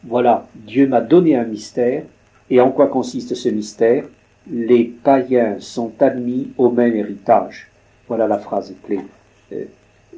Voilà, 0.05 0.47
Dieu 0.55 0.89
m'a 0.89 1.01
donné 1.01 1.37
un 1.37 1.45
mystère, 1.45 2.05
et 2.51 2.61
en 2.61 2.71
quoi 2.71 2.89
consiste 2.89 3.35
ce 3.35 3.49
mystère? 3.49 4.05
Les 4.51 4.85
païens 4.85 5.57
sont 5.61 5.93
admis 6.01 6.51
au 6.59 6.71
même 6.71 6.97
héritage. 6.97 7.69
Voilà 8.09 8.27
la 8.27 8.39
phrase 8.39 8.75
clé. 8.85 9.01
Euh, 9.53 9.65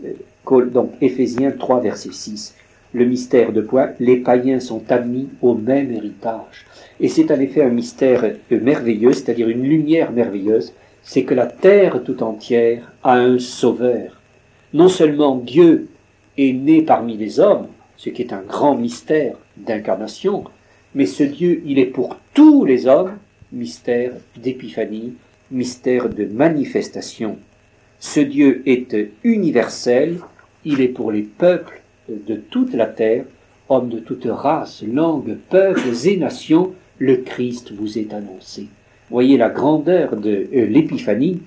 euh, 0.05 0.65
donc, 0.67 0.93
Éphésiens 1.01 1.53
3, 1.53 1.81
verset 1.81 2.13
6. 2.13 2.55
Le 2.95 3.05
mystère 3.05 3.53
de 3.53 3.61
quoi 3.61 3.89
Les 3.99 4.19
païens 4.19 4.61
sont 4.61 4.85
admis 4.89 5.29
au 5.43 5.55
même 5.55 5.91
héritage. 5.91 6.65
Et 7.01 7.09
c'est 7.09 7.33
en 7.33 7.41
effet 7.41 7.63
un 7.63 7.71
mystère 7.71 8.25
merveilleux, 8.51 9.13
c'est-à-dire 9.13 9.49
une 9.49 9.65
lumière 9.65 10.13
merveilleuse, 10.13 10.73
c'est 11.03 11.25
que 11.25 11.35
la 11.35 11.47
terre 11.47 12.05
tout 12.05 12.23
entière 12.23 12.93
a 13.03 13.17
un 13.17 13.41
sauveur. 13.41 14.21
Non 14.73 14.89
seulement 14.89 15.37
Dieu 15.37 15.89
est 16.39 16.53
né 16.53 16.83
parmi 16.83 17.17
les 17.17 17.41
hommes, 17.41 17.67
ce 17.97 18.11
qui 18.11 18.23
est 18.23 18.33
un 18.33 18.43
grand 18.43 18.77
mystère 18.77 19.35
d'incarnation, 19.57 20.45
mais 20.95 21.07
ce 21.07 21.25
Dieu, 21.25 21.63
il 21.67 21.81
est 21.81 21.87
pour 21.87 22.17
tous 22.33 22.65
les 22.65 22.87
hommes, 22.87 23.19
mystère 23.53 24.13
d'épiphanie, 24.37 25.15
mystère 25.51 26.09
de 26.09 26.27
manifestation. 26.27 27.39
Ce 27.99 28.21
Dieu 28.21 28.63
est 28.67 28.97
universel, 29.25 30.19
il 30.65 30.81
est 30.81 30.89
pour 30.89 31.11
les 31.11 31.23
peuples 31.23 31.83
de 32.09 32.37
toute 32.37 32.75
la 32.75 32.87
terre, 32.87 33.25
hommes 33.69 33.89
de 33.89 33.99
toute 33.99 34.27
race, 34.27 34.83
langue, 34.83 35.37
peuples 35.51 35.91
et 36.05 36.17
nations, 36.17 36.73
le 36.99 37.17
Christ 37.17 37.73
vous 37.73 37.99
est 37.99 38.13
annoncé. 38.13 38.69
Voyez 39.11 39.37
la 39.37 39.51
grandeur 39.51 40.17
de 40.17 40.49
euh, 40.55 40.67
l'épiphanie 40.67 41.41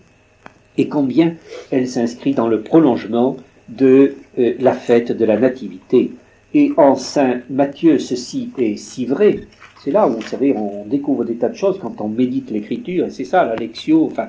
et 0.78 0.88
combien 0.88 1.34
elle 1.72 1.88
s'inscrit 1.88 2.34
dans 2.34 2.48
le 2.48 2.62
prolongement 2.62 3.38
de 3.70 4.16
euh, 4.38 4.54
la 4.60 4.74
fête 4.74 5.12
de 5.12 5.26
la 5.26 5.38
Nativité. 5.38 6.12
Et 6.54 6.72
en 6.78 6.96
Saint 6.96 7.42
Matthieu, 7.50 8.00
ceci 8.00 8.52
est 8.58 8.78
si 8.78 9.06
vrai. 9.06 9.42
C'est 9.84 9.92
là 9.92 10.08
où, 10.08 10.18
on 10.56 10.86
découvre 10.86 11.26
des 11.26 11.36
tas 11.36 11.50
de 11.50 11.56
choses 11.56 11.80
quand 11.80 12.02
on 12.02 12.08
médite 12.08 12.52
l'écriture, 12.52 13.06
et 13.06 13.10
c'est 13.10 13.26
ça, 13.26 13.46
la 13.46 13.56
lectio, 13.56 14.06
enfin, 14.06 14.28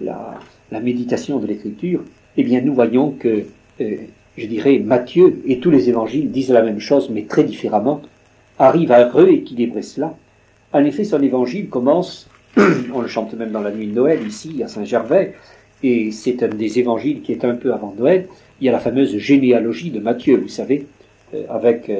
la, 0.00 0.38
méditation 0.80 1.38
de 1.38 1.46
l'écriture. 1.46 2.02
Eh 2.36 2.44
bien, 2.44 2.60
nous 2.60 2.74
voyons 2.74 3.10
que, 3.10 3.44
euh, 3.80 3.96
je 4.36 4.46
dirais, 4.46 4.78
Matthieu 4.78 5.42
et 5.46 5.60
tous 5.60 5.70
les 5.70 5.88
évangiles 5.88 6.30
disent 6.30 6.50
la 6.50 6.62
même 6.62 6.80
chose, 6.80 7.10
mais 7.10 7.22
très 7.22 7.44
différemment, 7.44 8.02
arrivent 8.58 8.92
à 8.92 9.08
rééquilibrer 9.08 9.82
cela. 9.82 10.14
En 10.72 10.84
effet, 10.84 11.04
son 11.04 11.22
évangile 11.22 11.68
commence, 11.68 12.28
on 12.56 13.00
le 13.00 13.08
chante 13.08 13.34
même 13.34 13.50
dans 13.50 13.62
la 13.62 13.70
nuit 13.70 13.86
de 13.86 13.94
Noël, 13.94 14.26
ici, 14.26 14.62
à 14.62 14.68
Saint-Gervais, 14.68 15.34
et 15.82 16.10
c'est 16.10 16.42
un 16.42 16.48
des 16.48 16.78
évangiles 16.78 17.22
qui 17.22 17.32
est 17.32 17.44
un 17.44 17.54
peu 17.54 17.72
avant 17.72 17.94
Noël. 17.98 18.28
Il 18.60 18.66
y 18.66 18.68
a 18.68 18.72
la 18.72 18.80
fameuse 18.80 19.16
généalogie 19.18 19.90
de 19.90 20.00
Matthieu, 20.00 20.36
vous 20.36 20.48
savez, 20.48 20.86
euh, 21.34 21.42
avec 21.50 21.90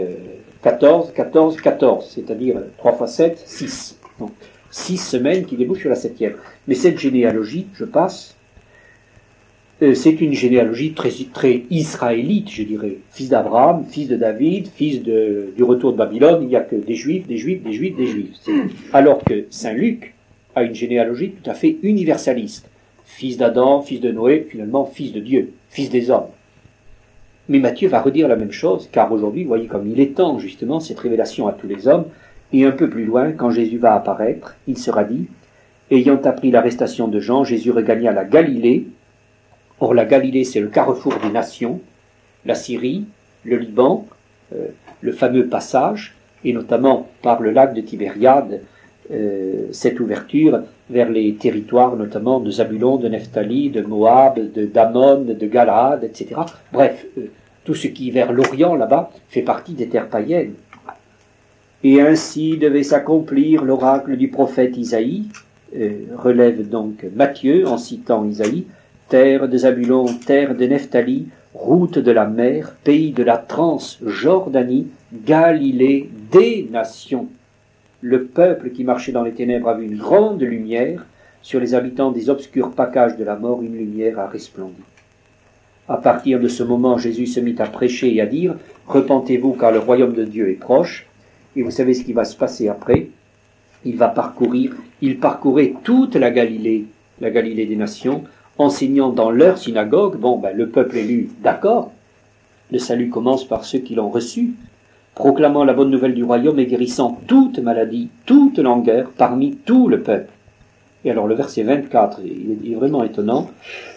14, 0.62 1.12
14, 1.14 1.60
14, 1.60 2.10
c'est-à-dire 2.14 2.56
3 2.78 2.92
fois 2.92 3.06
7, 3.06 3.42
6. 3.44 3.98
Donc, 4.18 4.32
6 4.70 4.96
semaines 4.98 5.44
qui 5.44 5.56
débouchent 5.56 5.80
sur 5.80 5.90
la 5.90 5.96
septième. 5.96 6.34
Mais 6.68 6.74
cette 6.74 6.98
généalogie, 6.98 7.66
je 7.74 7.84
passe, 7.84 8.35
c'est 9.80 10.20
une 10.20 10.32
généalogie 10.32 10.94
très, 10.94 11.62
israélite, 11.70 12.50
je 12.50 12.62
dirais. 12.62 12.96
Fils 13.10 13.28
d'Abraham, 13.28 13.84
fils 13.88 14.08
de 14.08 14.16
David, 14.16 14.68
fils 14.68 15.02
du 15.02 15.62
retour 15.62 15.92
de 15.92 15.98
Babylone, 15.98 16.38
il 16.42 16.48
n'y 16.48 16.56
a 16.56 16.60
que 16.60 16.76
des 16.76 16.94
juifs, 16.94 17.26
des 17.26 17.36
juifs, 17.36 17.62
des 17.62 17.72
juifs, 17.72 17.96
des 17.96 18.06
juifs. 18.06 18.36
Alors 18.92 19.22
que 19.22 19.44
Saint 19.50 19.74
Luc 19.74 20.14
a 20.54 20.62
une 20.62 20.74
généalogie 20.74 21.32
tout 21.32 21.50
à 21.50 21.54
fait 21.54 21.76
universaliste. 21.82 22.68
Fils 23.04 23.36
d'Adam, 23.36 23.82
fils 23.82 24.00
de 24.00 24.10
Noé, 24.10 24.46
finalement 24.50 24.86
fils 24.86 25.12
de 25.12 25.20
Dieu, 25.20 25.52
fils 25.68 25.90
des 25.90 26.10
hommes. 26.10 26.28
Mais 27.48 27.58
Matthieu 27.58 27.88
va 27.88 28.00
redire 28.00 28.28
la 28.28 28.36
même 28.36 28.52
chose, 28.52 28.88
car 28.90 29.12
aujourd'hui, 29.12 29.42
vous 29.42 29.48
voyez 29.48 29.66
comme 29.66 29.88
il 29.88 30.00
étend 30.00 30.38
justement 30.38 30.80
cette 30.80 30.98
révélation 30.98 31.46
à 31.46 31.52
tous 31.52 31.68
les 31.68 31.86
hommes, 31.86 32.06
et 32.52 32.64
un 32.64 32.72
peu 32.72 32.88
plus 32.88 33.04
loin, 33.04 33.32
quand 33.32 33.50
Jésus 33.50 33.78
va 33.78 33.94
apparaître, 33.94 34.56
il 34.66 34.78
sera 34.78 35.04
dit, 35.04 35.26
Ayant 35.90 36.20
appris 36.24 36.50
l'arrestation 36.50 37.06
de 37.06 37.20
Jean, 37.20 37.44
Jésus 37.44 37.70
regagna 37.70 38.10
la 38.10 38.24
Galilée. 38.24 38.88
Or 39.80 39.94
la 39.94 40.04
Galilée, 40.04 40.44
c'est 40.44 40.60
le 40.60 40.68
carrefour 40.68 41.14
des 41.22 41.30
nations, 41.30 41.80
la 42.46 42.54
Syrie, 42.54 43.04
le 43.44 43.56
Liban, 43.56 44.06
euh, 44.54 44.68
le 45.00 45.12
fameux 45.12 45.46
passage, 45.46 46.14
et 46.44 46.52
notamment 46.52 47.08
par 47.22 47.42
le 47.42 47.50
lac 47.50 47.74
de 47.74 47.80
Tibériade, 47.82 48.62
euh, 49.10 49.66
cette 49.72 50.00
ouverture 50.00 50.60
vers 50.90 51.10
les 51.10 51.34
territoires 51.34 51.96
notamment 51.96 52.40
de 52.40 52.50
Zabulon, 52.50 52.96
de 52.96 53.08
Nephtali, 53.08 53.70
de 53.70 53.82
Moab, 53.82 54.52
de 54.52 54.64
Damon, 54.64 55.22
de 55.22 55.46
Galaad, 55.46 56.04
etc. 56.04 56.40
Bref, 56.72 57.04
euh, 57.18 57.26
tout 57.64 57.74
ce 57.74 57.88
qui 57.88 58.10
vers 58.10 58.32
l'Orient 58.32 58.76
là-bas 58.76 59.10
fait 59.28 59.42
partie 59.42 59.74
des 59.74 59.88
terres 59.88 60.08
païennes. 60.08 60.54
Et 61.84 62.00
ainsi 62.00 62.56
devait 62.56 62.82
s'accomplir 62.82 63.62
l'oracle 63.62 64.16
du 64.16 64.28
prophète 64.28 64.76
Isaïe, 64.76 65.24
relève 66.16 66.68
donc 66.68 67.04
Matthieu 67.14 67.66
en 67.68 67.76
citant 67.76 68.24
Isaïe, 68.24 68.64
terre 69.08 69.48
de 69.48 69.58
Zabulon, 69.58 70.06
terre 70.26 70.54
de 70.54 70.66
Nephtali, 70.66 71.28
route 71.54 71.98
de 71.98 72.10
la 72.10 72.26
mer, 72.26 72.74
pays 72.84 73.12
de 73.12 73.22
la 73.22 73.38
Transjordanie, 73.38 74.88
Galilée 75.24 76.10
des 76.32 76.68
nations 76.70 77.28
le 78.06 78.24
peuple 78.24 78.70
qui 78.70 78.84
marchait 78.84 79.12
dans 79.12 79.22
les 79.22 79.32
ténèbres 79.32 79.68
a 79.68 79.74
vu 79.74 79.86
une 79.86 79.96
grande 79.96 80.42
lumière, 80.42 81.04
sur 81.42 81.60
les 81.60 81.74
habitants 81.74 82.12
des 82.12 82.28
obscurs 82.28 82.72
packages 82.72 83.16
de 83.16 83.24
la 83.24 83.36
mort, 83.36 83.62
une 83.62 83.76
lumière 83.76 84.18
a 84.18 84.26
resplendi. 84.26 84.82
À 85.88 85.96
partir 85.96 86.40
de 86.40 86.48
ce 86.48 86.62
moment, 86.62 86.98
Jésus 86.98 87.26
se 87.26 87.40
mit 87.40 87.54
à 87.58 87.66
prêcher 87.66 88.14
et 88.14 88.20
à 88.20 88.26
dire 88.26 88.56
Repentez-vous, 88.86 89.52
car 89.54 89.72
le 89.72 89.78
royaume 89.78 90.12
de 90.12 90.24
Dieu 90.24 90.50
est 90.50 90.54
proche. 90.54 91.06
Et 91.54 91.62
vous 91.62 91.70
savez 91.70 91.94
ce 91.94 92.04
qui 92.04 92.12
va 92.12 92.24
se 92.24 92.36
passer 92.36 92.68
après? 92.68 93.08
Il 93.84 93.96
va 93.96 94.08
parcourir, 94.08 94.74
il 95.00 95.18
parcourait 95.18 95.74
toute 95.84 96.16
la 96.16 96.30
Galilée, 96.30 96.86
la 97.20 97.30
Galilée 97.30 97.66
des 97.66 97.76
nations, 97.76 98.24
enseignant 98.58 99.10
dans 99.10 99.30
leur 99.30 99.58
synagogue. 99.58 100.16
Bon, 100.16 100.38
ben, 100.38 100.56
le 100.56 100.68
peuple 100.68 100.96
élu, 100.96 101.30
d'accord. 101.42 101.92
Le 102.72 102.78
salut 102.78 103.10
commence 103.10 103.44
par 103.44 103.64
ceux 103.64 103.78
qui 103.78 103.94
l'ont 103.94 104.10
reçu, 104.10 104.54
proclamant 105.14 105.64
la 105.64 105.72
bonne 105.72 105.90
nouvelle 105.90 106.14
du 106.14 106.24
royaume 106.24 106.58
et 106.58 106.66
guérissant 106.66 107.20
toute 107.26 107.58
maladie, 107.58 108.08
toute 108.24 108.58
langueur 108.58 109.10
parmi 109.16 109.56
tout 109.56 109.88
le 109.88 110.02
peuple. 110.02 110.32
Et 111.04 111.10
alors 111.10 111.28
le 111.28 111.36
verset 111.36 111.62
24, 111.62 112.20
il 112.24 112.72
est 112.72 112.74
vraiment 112.74 113.04
étonnant, 113.04 113.48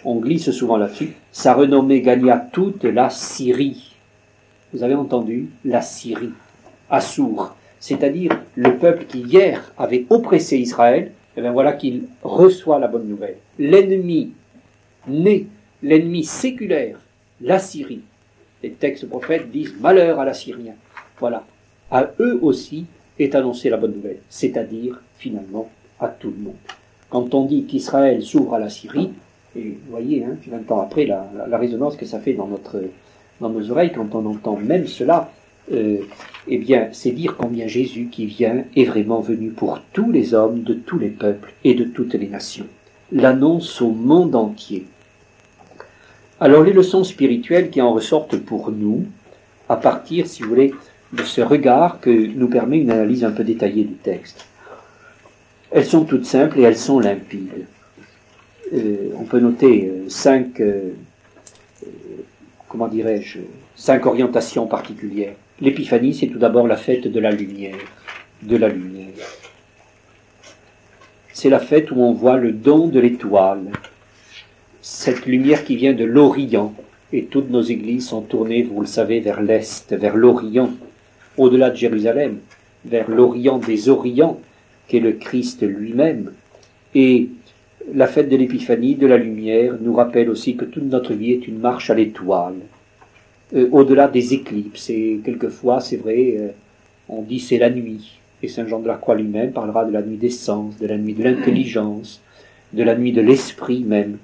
on 0.04 0.16
glisse 0.16 0.52
souvent 0.52 0.76
là-dessus, 0.76 1.14
sa 1.32 1.54
renommée 1.54 2.02
gagna 2.02 2.36
toute 2.52 2.84
la 2.84 3.10
Syrie. 3.10 3.96
Vous 4.72 4.84
avez 4.84 4.94
entendu 4.94 5.48
La 5.64 5.82
Syrie, 5.82 6.30
Assour, 6.88 7.56
c'est-à-dire 7.80 8.38
le 8.54 8.76
peuple 8.76 9.06
qui 9.06 9.18
hier 9.18 9.72
avait 9.76 10.06
oppressé 10.10 10.58
Israël, 10.58 11.06
et 11.06 11.38
eh 11.38 11.40
bien 11.40 11.50
voilà 11.50 11.72
qu'il 11.72 12.04
reçoit 12.22 12.78
la 12.78 12.86
bonne 12.86 13.08
nouvelle. 13.08 13.36
L'ennemi 13.58 14.32
né, 15.06 15.46
l'ennemi 15.82 16.24
séculaire, 16.24 16.98
la 17.40 17.58
Syrie. 17.58 18.02
Les 18.62 18.70
textes 18.70 19.08
prophètes 19.08 19.50
disent 19.50 19.74
malheur 19.80 20.20
à 20.20 20.24
la 20.24 20.34
Syrien. 20.34 20.74
Voilà. 21.18 21.44
À 21.90 22.10
eux 22.20 22.38
aussi 22.42 22.86
est 23.18 23.34
annoncée 23.34 23.70
la 23.70 23.76
bonne 23.76 23.94
nouvelle, 23.94 24.18
c'est-à-dire 24.28 25.00
finalement 25.18 25.68
à 25.98 26.08
tout 26.08 26.30
le 26.30 26.42
monde. 26.42 26.54
Quand 27.08 27.34
on 27.34 27.44
dit 27.44 27.64
qu'Israël 27.64 28.22
s'ouvre 28.22 28.54
à 28.54 28.58
la 28.58 28.70
Syrie, 28.70 29.10
et 29.56 29.62
vous 29.62 29.90
voyez, 29.90 30.24
hein, 30.24 30.36
20 30.46 30.70
ans 30.72 30.80
après, 30.80 31.06
la, 31.06 31.26
résonance 31.58 31.96
que 31.96 32.06
ça 32.06 32.20
fait 32.20 32.34
dans 32.34 32.48
nos 33.40 33.70
oreilles, 33.70 33.92
quand 33.92 34.14
on 34.14 34.26
entend 34.26 34.56
même 34.56 34.86
cela, 34.86 35.32
euh, 35.72 35.98
eh 36.48 36.58
bien, 36.58 36.88
c'est 36.92 37.12
dire 37.12 37.36
combien 37.36 37.66
Jésus 37.66 38.08
qui 38.10 38.26
vient 38.26 38.64
est 38.76 38.84
vraiment 38.84 39.20
venu 39.20 39.50
pour 39.50 39.80
tous 39.92 40.10
les 40.10 40.34
hommes, 40.34 40.62
de 40.62 40.74
tous 40.74 40.98
les 40.98 41.10
peuples 41.10 41.52
et 41.64 41.74
de 41.74 41.84
toutes 41.84 42.14
les 42.14 42.28
nations. 42.28 42.66
L'annonce 43.12 43.80
au 43.80 43.90
monde 43.90 44.34
entier. 44.34 44.86
Alors, 46.38 46.62
les 46.62 46.72
leçons 46.72 47.04
spirituelles 47.04 47.70
qui 47.70 47.82
en 47.82 47.92
ressortent 47.92 48.36
pour 48.36 48.70
nous, 48.70 49.04
à 49.68 49.76
partir, 49.76 50.26
si 50.26 50.42
vous 50.42 50.48
voulez, 50.48 50.72
de 51.12 51.22
ce 51.22 51.40
regard 51.40 52.00
que 52.00 52.10
nous 52.10 52.48
permet 52.48 52.78
une 52.78 52.90
analyse 52.90 53.24
un 53.24 53.30
peu 53.30 53.44
détaillée 53.44 53.84
du 53.84 53.94
texte. 53.94 54.46
Elles 55.70 55.84
sont 55.84 56.04
toutes 56.04 56.24
simples 56.24 56.58
et 56.60 56.62
elles 56.62 56.76
sont 56.76 56.98
limpides. 56.98 57.66
Euh, 58.72 59.10
on 59.16 59.24
peut 59.24 59.40
noter 59.40 59.88
euh, 59.88 60.08
cinq, 60.08 60.60
euh, 60.60 60.90
comment 62.68 62.88
dirais-je, 62.88 63.40
cinq 63.74 64.06
orientations 64.06 64.66
particulières. 64.66 65.34
L'épiphanie, 65.60 66.14
c'est 66.14 66.28
tout 66.28 66.38
d'abord 66.38 66.66
la 66.66 66.76
fête 66.76 67.08
de 67.08 67.20
la 67.20 67.32
lumière, 67.32 67.76
de 68.42 68.56
la 68.56 68.68
lumière. 68.68 69.08
C'est 71.42 71.48
la 71.48 71.58
fête 71.58 71.90
où 71.90 72.02
on 72.02 72.12
voit 72.12 72.36
le 72.36 72.52
don 72.52 72.88
de 72.88 73.00
l'étoile, 73.00 73.72
cette 74.82 75.24
lumière 75.24 75.64
qui 75.64 75.74
vient 75.74 75.94
de 75.94 76.04
l'Orient, 76.04 76.74
et 77.14 77.24
toutes 77.24 77.48
nos 77.48 77.62
églises 77.62 78.08
sont 78.08 78.20
tournées, 78.20 78.62
vous 78.62 78.82
le 78.82 78.86
savez, 78.86 79.20
vers 79.20 79.40
l'Est, 79.40 79.90
vers 79.94 80.18
l'Orient, 80.18 80.68
au-delà 81.38 81.70
de 81.70 81.76
Jérusalem, 81.76 82.40
vers 82.84 83.10
l'Orient 83.10 83.56
des 83.56 83.88
Orients, 83.88 84.38
qu'est 84.86 85.00
le 85.00 85.12
Christ 85.12 85.62
lui-même. 85.62 86.32
Et 86.94 87.30
la 87.94 88.06
fête 88.06 88.28
de 88.28 88.36
l'Épiphanie, 88.36 88.96
de 88.96 89.06
la 89.06 89.16
lumière, 89.16 89.78
nous 89.80 89.94
rappelle 89.94 90.28
aussi 90.28 90.56
que 90.56 90.66
toute 90.66 90.90
notre 90.90 91.14
vie 91.14 91.32
est 91.32 91.48
une 91.48 91.60
marche 91.60 91.88
à 91.88 91.94
l'étoile, 91.94 92.56
euh, 93.54 93.66
au-delà 93.72 94.08
des 94.08 94.34
éclipses. 94.34 94.90
Et 94.90 95.22
quelquefois, 95.24 95.80
c'est 95.80 95.96
vrai, 95.96 96.34
euh, 96.38 96.48
on 97.08 97.22
dit 97.22 97.40
c'est 97.40 97.56
la 97.56 97.70
nuit. 97.70 98.19
Et 98.42 98.48
Saint 98.48 98.66
Jean 98.66 98.80
de 98.80 98.88
la 98.88 98.94
Croix 98.94 99.14
lui-même 99.14 99.52
parlera 99.52 99.84
de 99.84 99.92
la 99.92 100.02
nuit 100.02 100.16
des 100.16 100.30
sens, 100.30 100.78
de 100.78 100.86
la 100.86 100.96
nuit 100.96 101.14
de 101.14 101.22
l'intelligence, 101.22 102.20
de 102.72 102.82
la 102.82 102.96
nuit 102.96 103.12
de 103.12 103.20
l'esprit 103.20 103.80
même. 103.80 104.18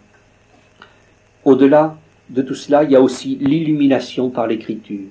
Au-delà 1.45 1.97
de 2.31 2.43
tout 2.43 2.55
cela, 2.55 2.85
il 2.85 2.91
y 2.91 2.97
a 2.97 3.01
aussi 3.01 3.37
l'illumination 3.41 4.31
par 4.31 4.47
l'écriture. 4.47 5.11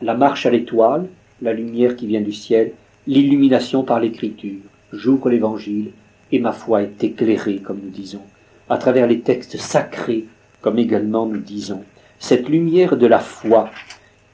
La 0.00 0.14
marche 0.14 0.46
à 0.46 0.50
l'étoile, 0.50 1.06
la 1.42 1.52
lumière 1.52 1.96
qui 1.96 2.06
vient 2.06 2.20
du 2.20 2.32
ciel, 2.32 2.72
l'illumination 3.06 3.82
par 3.82 4.00
l'écriture. 4.00 4.60
J'ouvre 4.92 5.28
l'évangile 5.28 5.90
et 6.32 6.38
ma 6.38 6.52
foi 6.52 6.82
est 6.82 7.04
éclairée, 7.04 7.58
comme 7.58 7.80
nous 7.82 7.90
disons, 7.90 8.22
à 8.68 8.78
travers 8.78 9.06
les 9.06 9.20
textes 9.20 9.56
sacrés, 9.58 10.24
comme 10.60 10.78
également 10.78 11.26
nous 11.26 11.40
disons. 11.40 11.82
Cette 12.18 12.48
lumière 12.48 12.96
de 12.96 13.06
la 13.06 13.18
foi. 13.18 13.70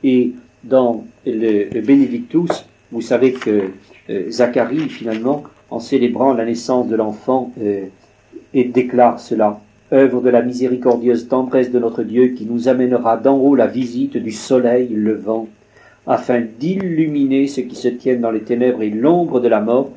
Et 0.05 0.33
dans 0.65 1.05
le, 1.27 1.81
Benedictus, 1.81 2.65
Vous 2.93 3.01
savez 3.01 3.33
que 3.33 3.71
euh, 4.11 4.31
Zacharie, 4.31 4.91
finalement, 4.91 5.45
en 5.71 5.81
célébrant 5.81 6.35
la 6.35 6.45
naissance 6.45 6.89
de 6.89 6.97
l'enfant, 6.97 7.51
euh, 7.63 7.87
déclare 8.55 9.19
cela. 9.19 9.61
Œuvre 9.95 10.21
de 10.21 10.29
la 10.29 10.43
miséricordieuse 10.43 11.27
tendresse 11.27 11.71
de 11.71 11.79
notre 11.79 12.03
Dieu 12.03 12.29
qui 12.29 12.45
nous 12.45 12.69
amènera 12.69 13.17
d'en 13.17 13.39
haut 13.39 13.55
la 13.55 13.67
visite 13.67 14.19
du 14.19 14.31
soleil 14.31 14.89
levant, 14.91 15.49
afin 16.07 16.43
d'illuminer 16.43 17.47
ceux 17.47 17.63
qui 17.63 17.77
se 17.77 17.89
tiennent 17.89 18.21
dans 18.21 18.31
les 18.31 18.43
ténèbres 18.43 18.83
et 18.83 18.91
l'ombre 18.91 19.41
de 19.41 19.49
la 19.49 19.61
mort, 19.61 19.91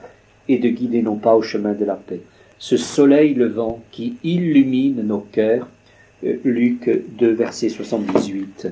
et 0.47 0.57
de 0.57 0.69
guider 0.69 1.01
non 1.01 1.15
pas 1.17 1.35
au 1.35 1.41
chemin 1.41 1.73
de 1.73 1.83
la 1.83 1.95
paix. 1.95 2.21
Ce 2.59 2.77
soleil 2.77 3.33
levant 3.33 3.81
qui 3.91 4.15
illumine 4.23 5.05
nos 5.05 5.25
cœurs, 5.33 5.67
euh, 6.23 6.37
Luc 6.45 6.89
2, 7.19 7.33
verset 7.33 7.67
78. 7.67 8.67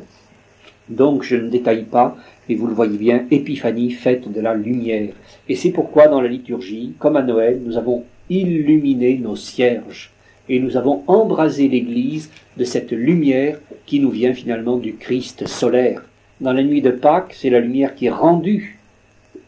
Donc 0.90 1.24
je 1.24 1.36
ne 1.36 1.50
détaille 1.50 1.84
pas, 1.84 2.18
et 2.50 2.56
vous 2.56 2.68
le 2.68 2.74
voyez 2.74 2.98
bien, 2.98 3.26
Épiphanie, 3.32 3.92
fête 3.92 4.32
de 4.32 4.42
la 4.42 4.54
lumière. 4.54 5.14
Et 5.48 5.56
c'est 5.56 5.72
pourquoi 5.72 6.08
dans 6.08 6.22
la 6.22 6.28
liturgie, 6.28 6.94
comme 7.00 7.16
à 7.16 7.22
Noël, 7.22 7.62
nous 7.66 7.78
avons 7.78 8.04
illuminé 8.30 9.18
nos 9.18 9.36
cierges, 9.36 10.12
et 10.50 10.60
nous 10.60 10.76
avons 10.76 11.04
embrasé 11.08 11.68
l'Église 11.68 12.30
de 12.58 12.66
cette 12.66 12.92
lumière 12.92 13.60
qui 13.86 14.00
nous 14.00 14.10
vient 14.10 14.34
finalement 14.34 14.78
du 14.78 14.96
Christ 14.96 15.48
solaire. 15.48 16.04
Dans 16.42 16.54
la 16.54 16.64
nuit 16.64 16.82
de 16.82 16.92
Pâques, 16.92 17.36
c'est 17.38 17.50
la 17.50 17.60
lumière 17.60 17.96
qui 17.96 18.08
est 18.08 18.12
rendue, 18.12 18.80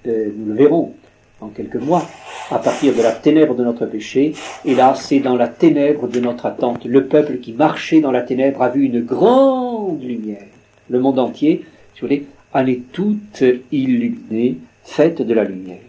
euh, 0.07 0.29
nous 0.37 0.53
le 0.53 0.53
verrons 0.53 0.93
en 1.41 1.47
quelques 1.47 1.75
mois, 1.75 2.07
à 2.49 2.59
partir 2.59 2.95
de 2.95 3.01
la 3.01 3.11
ténèbre 3.11 3.55
de 3.55 3.63
notre 3.63 3.85
péché, 3.85 4.33
et 4.63 4.75
là 4.75 4.95
c'est 4.95 5.19
dans 5.19 5.35
la 5.35 5.49
ténèbre 5.49 6.07
de 6.07 6.19
notre 6.21 6.45
attente. 6.45 6.85
Le 6.85 7.05
peuple 7.05 7.39
qui 7.39 7.51
marchait 7.51 7.99
dans 7.99 8.11
la 8.11 8.21
ténèbre 8.21 8.61
a 8.61 8.69
vu 8.69 8.85
une 8.85 9.01
grande 9.01 10.01
lumière. 10.01 10.54
Le 10.89 10.99
monde 10.99 11.19
entier, 11.19 11.65
si 11.93 12.01
vous 12.01 12.07
voulez, 12.07 12.25
en 12.53 12.65
est 12.65 12.91
toute 12.91 13.43
illuminée, 13.71 14.57
faite 14.83 15.21
de 15.21 15.33
la 15.33 15.43
lumière. 15.43 15.79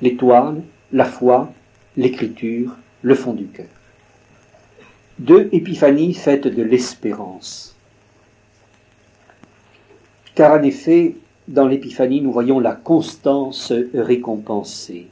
L'étoile, 0.00 0.62
la 0.92 1.04
foi, 1.04 1.52
l'écriture, 1.96 2.76
le 3.02 3.14
fond 3.14 3.32
du 3.32 3.46
cœur. 3.46 3.66
Deux 5.18 5.48
épiphanies 5.52 6.14
faites 6.14 6.46
de 6.46 6.62
l'espérance. 6.62 7.74
Car 10.34 10.58
en 10.58 10.62
effet, 10.62 11.16
dans 11.48 11.66
l'épiphanie, 11.66 12.20
nous 12.20 12.32
voyons 12.32 12.60
la 12.60 12.72
constance 12.72 13.72
récompensée. 13.94 15.06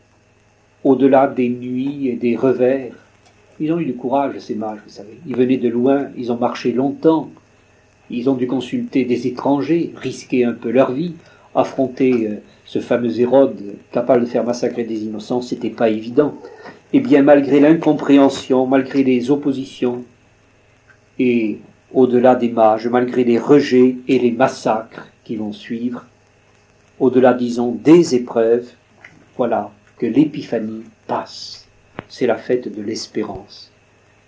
Au-delà 0.84 1.26
des 1.26 1.48
nuits 1.48 2.08
et 2.08 2.16
des 2.16 2.36
revers, 2.36 2.94
ils 3.58 3.72
ont 3.72 3.78
eu 3.78 3.84
du 3.84 3.94
courage, 3.94 4.38
ces 4.38 4.54
mages, 4.54 4.78
vous 4.84 4.92
savez. 4.92 5.20
Ils 5.26 5.36
venaient 5.36 5.58
de 5.58 5.68
loin, 5.68 6.08
ils 6.16 6.32
ont 6.32 6.38
marché 6.38 6.72
longtemps, 6.72 7.30
ils 8.10 8.28
ont 8.28 8.34
dû 8.34 8.46
consulter 8.46 9.04
des 9.04 9.26
étrangers, 9.26 9.92
risquer 9.96 10.44
un 10.44 10.52
peu 10.52 10.70
leur 10.70 10.92
vie, 10.92 11.14
affronter 11.54 12.26
euh, 12.26 12.34
ce 12.64 12.80
fameux 12.80 13.18
Hérode 13.18 13.60
capable 13.92 14.22
de 14.22 14.26
faire 14.26 14.44
massacrer 14.44 14.84
des 14.84 15.02
innocents, 15.04 15.42
c'était 15.42 15.70
pas 15.70 15.88
évident. 15.88 16.34
Eh 16.92 17.00
bien, 17.00 17.22
malgré 17.22 17.60
l'incompréhension, 17.60 18.66
malgré 18.66 19.04
les 19.04 19.30
oppositions, 19.30 20.04
et 21.18 21.58
au-delà 21.92 22.34
des 22.34 22.48
mages, 22.48 22.88
malgré 22.88 23.24
les 23.24 23.38
rejets 23.38 23.96
et 24.08 24.18
les 24.18 24.32
massacres 24.32 25.08
qui 25.24 25.36
vont 25.36 25.52
suivre, 25.52 26.04
au-delà, 26.98 27.34
disons, 27.34 27.72
des 27.72 28.14
épreuves, 28.14 28.68
voilà 29.36 29.70
que 29.98 30.06
l'épiphanie 30.06 30.82
passe. 31.06 31.66
C'est 32.08 32.26
la 32.26 32.36
fête 32.36 32.74
de 32.74 32.82
l'espérance. 32.82 33.70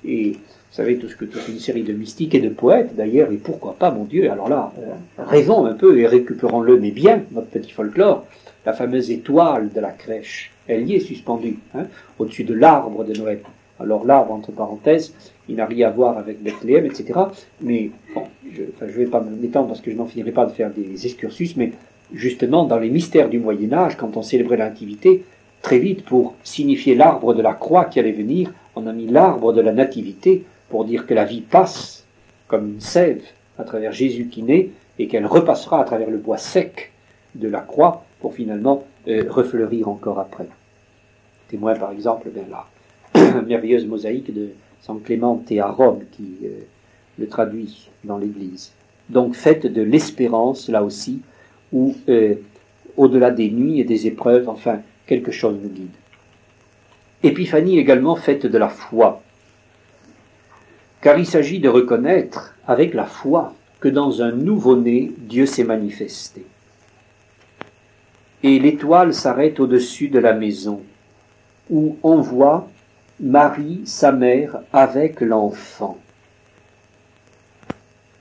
Et 0.05 0.37
vous 0.73 0.77
savez 0.77 0.97
tout 0.97 1.07
ce 1.07 1.17
que 1.17 1.27
toute 1.27 1.47
une 1.49 1.59
série 1.59 1.83
de 1.83 1.93
mystiques 1.93 2.35
et 2.35 2.41
de 2.41 2.49
poètes 2.49 2.97
d'ailleurs, 2.97 3.31
et 3.31 3.37
pourquoi 3.37 3.77
pas, 3.79 3.91
mon 3.91 4.05
Dieu, 4.05 4.31
alors 4.33 4.49
là, 4.49 4.73
euh, 4.79 4.95
rêvons 5.19 5.67
un 5.67 5.75
peu 5.75 5.99
et 5.99 6.07
récupérons-le, 6.07 6.81
mais 6.81 6.93
bien, 6.93 7.25
notre 7.33 7.49
petit 7.49 7.71
folklore, 7.71 8.25
la 8.65 8.73
fameuse 8.73 9.11
étoile 9.11 9.71
de 9.71 9.81
la 9.81 9.91
crèche, 9.91 10.51
elle 10.67 10.89
y 10.89 10.95
est 10.95 11.01
suspendue, 11.01 11.59
hein, 11.75 11.85
au-dessus 12.19 12.45
de 12.45 12.55
l'arbre 12.55 13.05
de 13.05 13.13
Noël. 13.19 13.41
Alors 13.81 14.07
l'arbre, 14.07 14.33
entre 14.33 14.51
parenthèses, 14.51 15.13
il 15.47 15.57
n'a 15.57 15.67
rien 15.67 15.89
à 15.89 15.91
voir 15.91 16.17
avec 16.17 16.43
Bethléem, 16.43 16.87
etc. 16.87 17.21
Mais 17.61 17.91
bon, 18.15 18.23
je 18.51 18.63
ne 18.63 18.91
vais 18.93 19.05
pas 19.05 19.21
m'étendre 19.21 19.69
parce 19.69 19.83
que 19.83 19.91
je 19.91 19.97
n'en 19.97 20.07
finirai 20.07 20.31
pas 20.31 20.47
de 20.47 20.53
faire 20.53 20.71
des 20.71 21.05
excursus, 21.05 21.55
mais 21.55 21.73
justement, 22.15 22.65
dans 22.65 22.79
les 22.79 22.89
mystères 22.89 23.29
du 23.29 23.39
Moyen 23.39 23.75
Âge, 23.75 23.99
quand 23.99 24.17
on 24.17 24.23
célébrait 24.23 24.57
l'Intimité, 24.57 25.23
très 25.61 25.79
vite, 25.79 26.03
pour 26.03 26.35
signifier 26.45 26.95
l'arbre 26.95 27.35
de 27.35 27.43
la 27.43 27.53
croix 27.53 27.85
qui 27.85 28.01
allait 28.01 28.13
venir, 28.13 28.51
on 28.75 28.87
a 28.87 28.93
mis 28.95 29.07
l'arbre 29.07 29.53
de 29.53 29.61
la 29.61 29.73
Nativité 29.73 30.45
pour 30.73 30.87
dire 30.87 31.07
que 31.07 31.13
la 31.13 31.27
vie 31.27 31.43
passe 31.43 32.07
comme 32.49 32.67
une 32.67 32.81
sève 32.81 33.23
à 33.59 33.63
travers 33.63 33.93
Jésus 33.93 34.29
qui 34.29 34.43
naît 34.43 34.71
et 34.99 35.07
qu'elle 35.07 35.27
repassera 35.27 35.79
à 35.79 35.85
travers 35.85 36.09
le 36.09 36.17
bois 36.17 36.39
sec 36.39 36.93
de 37.35 37.47
la 37.47 37.61
croix 37.61 38.07
pour 38.21 38.33
finalement 38.33 38.83
euh, 39.07 39.25
refleurir 39.29 39.91
encore 39.91 40.19
après. 40.19 40.47
Témoin 41.49 41.75
par 41.75 41.93
exemple 41.93 42.31
de 42.33 42.41
la 42.51 43.43
merveilleuse 43.43 43.85
mosaïque 43.85 44.33
de 44.33 44.49
Saint 44.81 44.99
Clément 45.05 45.45
à 45.61 45.71
Rome 45.71 46.05
qui 46.11 46.39
euh, 46.45 46.63
le 47.19 47.29
traduit 47.29 47.91
dans 48.05 48.17
l'Église. 48.17 48.73
Donc 49.11 49.35
fête 49.35 49.67
de 49.67 49.83
l'espérance 49.83 50.71
là 50.71 50.83
aussi, 50.83 51.21
où 51.71 51.95
euh, 52.09 52.37
au-delà 52.97 53.31
des 53.31 53.51
nuits 53.51 53.79
et 53.79 53.85
des 53.85 54.07
épreuves, 54.07 54.49
enfin 54.49 54.81
quelque 55.07 55.33
chose 55.33 55.59
nous 55.63 55.69
guide. 55.69 55.91
Épiphanie 57.23 57.79
également 57.79 58.17
fête 58.17 58.47
de 58.47 58.57
la 58.57 58.71
foi, 58.71 59.23
car 61.03 61.19
il 61.19 61.27
s'agit 61.27 61.59
de 61.59 61.69
reconnaître 61.69 62.55
avec 62.67 62.95
la 62.95 63.05
foi 63.05 63.55
que 63.81 63.89
dans 63.89 64.23
un 64.23 64.33
nouveau-né, 64.33 65.13
Dieu 65.19 65.45
s'est 65.45 65.65
manifesté 65.65 66.47
et 68.43 68.59
l'étoile 68.59 69.15
s'arrête 69.15 69.61
au-dessus 69.61 70.09
de 70.09 70.19
la 70.19 70.33
maison, 70.33 70.81
où 71.71 71.97
on 72.03 72.21
voit 72.21 72.69
Marie, 73.21 73.83
sa 73.85 74.11
mère, 74.11 74.61
avec 74.73 75.21
l'enfant. 75.21 75.99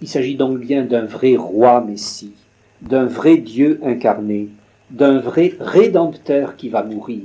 Il 0.01 0.07
s'agit 0.07 0.35
donc 0.35 0.59
bien 0.59 0.83
d'un 0.83 1.05
vrai 1.05 1.35
roi 1.35 1.81
Messie, 1.81 2.33
d'un 2.81 3.05
vrai 3.05 3.37
Dieu 3.37 3.79
incarné, 3.83 4.49
d'un 4.91 5.19
vrai 5.19 5.53
Rédempteur 5.59 6.55
qui 6.55 6.69
va 6.69 6.83
mourir. 6.83 7.23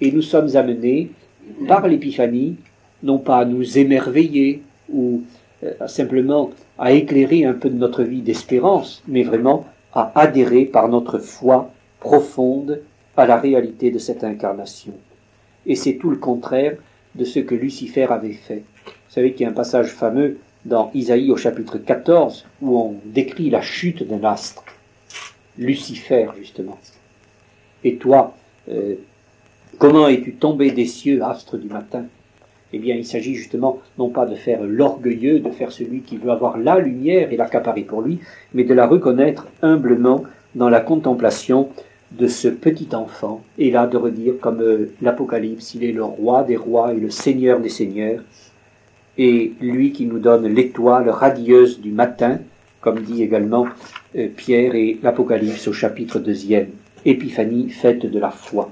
Et 0.00 0.10
nous 0.10 0.22
sommes 0.22 0.56
amenés, 0.56 1.10
par 1.68 1.86
l'Épiphanie, 1.86 2.56
non 3.02 3.18
pas 3.18 3.38
à 3.38 3.44
nous 3.44 3.78
émerveiller 3.78 4.62
ou 4.92 5.22
euh, 5.64 5.86
simplement 5.86 6.50
à 6.78 6.92
éclairer 6.92 7.44
un 7.44 7.54
peu 7.54 7.70
de 7.70 7.76
notre 7.76 8.02
vie 8.02 8.22
d'espérance, 8.22 9.02
mais 9.06 9.22
vraiment 9.22 9.66
à 9.92 10.12
adhérer 10.14 10.64
par 10.64 10.88
notre 10.88 11.18
foi 11.18 11.70
profonde 12.00 12.80
à 13.16 13.26
la 13.26 13.36
réalité 13.36 13.90
de 13.90 13.98
cette 13.98 14.24
incarnation. 14.24 14.94
Et 15.66 15.76
c'est 15.76 15.94
tout 15.94 16.10
le 16.10 16.16
contraire 16.16 16.76
de 17.14 17.24
ce 17.24 17.38
que 17.38 17.54
Lucifer 17.54 18.06
avait 18.10 18.32
fait. 18.32 18.64
Vous 18.86 19.14
savez 19.14 19.32
qu'il 19.32 19.42
y 19.42 19.46
a 19.46 19.50
un 19.50 19.54
passage 19.54 19.88
fameux 19.88 20.38
dans 20.64 20.90
Isaïe 20.94 21.30
au 21.30 21.36
chapitre 21.36 21.78
14 21.78 22.46
où 22.62 22.78
on 22.78 22.96
décrit 23.04 23.50
la 23.50 23.60
chute 23.60 24.02
d'un 24.02 24.24
astre. 24.24 24.64
Lucifer, 25.58 26.28
justement. 26.38 26.78
Et 27.84 27.96
toi, 27.96 28.34
euh, 28.70 28.94
comment 29.78 30.08
es-tu 30.08 30.34
tombé 30.34 30.70
des 30.70 30.86
cieux, 30.86 31.22
astre 31.22 31.58
du 31.58 31.68
matin? 31.68 32.04
Eh 32.72 32.78
bien, 32.78 32.94
il 32.94 33.04
s'agit 33.04 33.34
justement 33.34 33.80
non 33.98 34.08
pas 34.08 34.26
de 34.26 34.34
faire 34.34 34.62
l'orgueilleux, 34.62 35.40
de 35.40 35.50
faire 35.50 35.72
celui 35.72 36.00
qui 36.00 36.16
veut 36.16 36.30
avoir 36.30 36.56
la 36.58 36.78
lumière 36.78 37.32
et 37.32 37.36
l'accaparer 37.36 37.82
pour 37.82 38.02
lui, 38.02 38.20
mais 38.54 38.64
de 38.64 38.74
la 38.74 38.86
reconnaître 38.86 39.46
humblement 39.62 40.24
dans 40.54 40.68
la 40.68 40.80
contemplation 40.80 41.68
de 42.12 42.26
ce 42.26 42.48
petit 42.48 42.88
enfant, 42.94 43.42
et 43.58 43.70
là 43.70 43.86
de 43.86 43.96
redire 43.96 44.34
comme 44.40 44.60
euh, 44.60 44.92
l'Apocalypse, 45.00 45.74
il 45.74 45.84
est 45.84 45.92
le 45.92 46.04
roi 46.04 46.44
des 46.44 46.56
rois 46.56 46.92
et 46.92 47.00
le 47.00 47.10
seigneur 47.10 47.60
des 47.60 47.70
seigneurs, 47.70 48.20
et 49.16 49.52
lui 49.60 49.92
qui 49.92 50.06
nous 50.06 50.18
donne 50.18 50.46
l'étoile 50.46 51.08
radieuse 51.08 51.80
du 51.80 51.90
matin, 51.90 52.38
comme 52.80 53.00
dit 53.00 53.22
également 53.22 53.66
euh, 54.16 54.28
Pierre 54.34 54.74
et 54.74 54.98
l'Apocalypse 55.02 55.68
au 55.68 55.72
chapitre 55.72 56.18
deuxième. 56.18 56.68
Épiphanie, 57.04 57.70
fête 57.70 58.06
de 58.06 58.18
la 58.18 58.30
foi. 58.30 58.70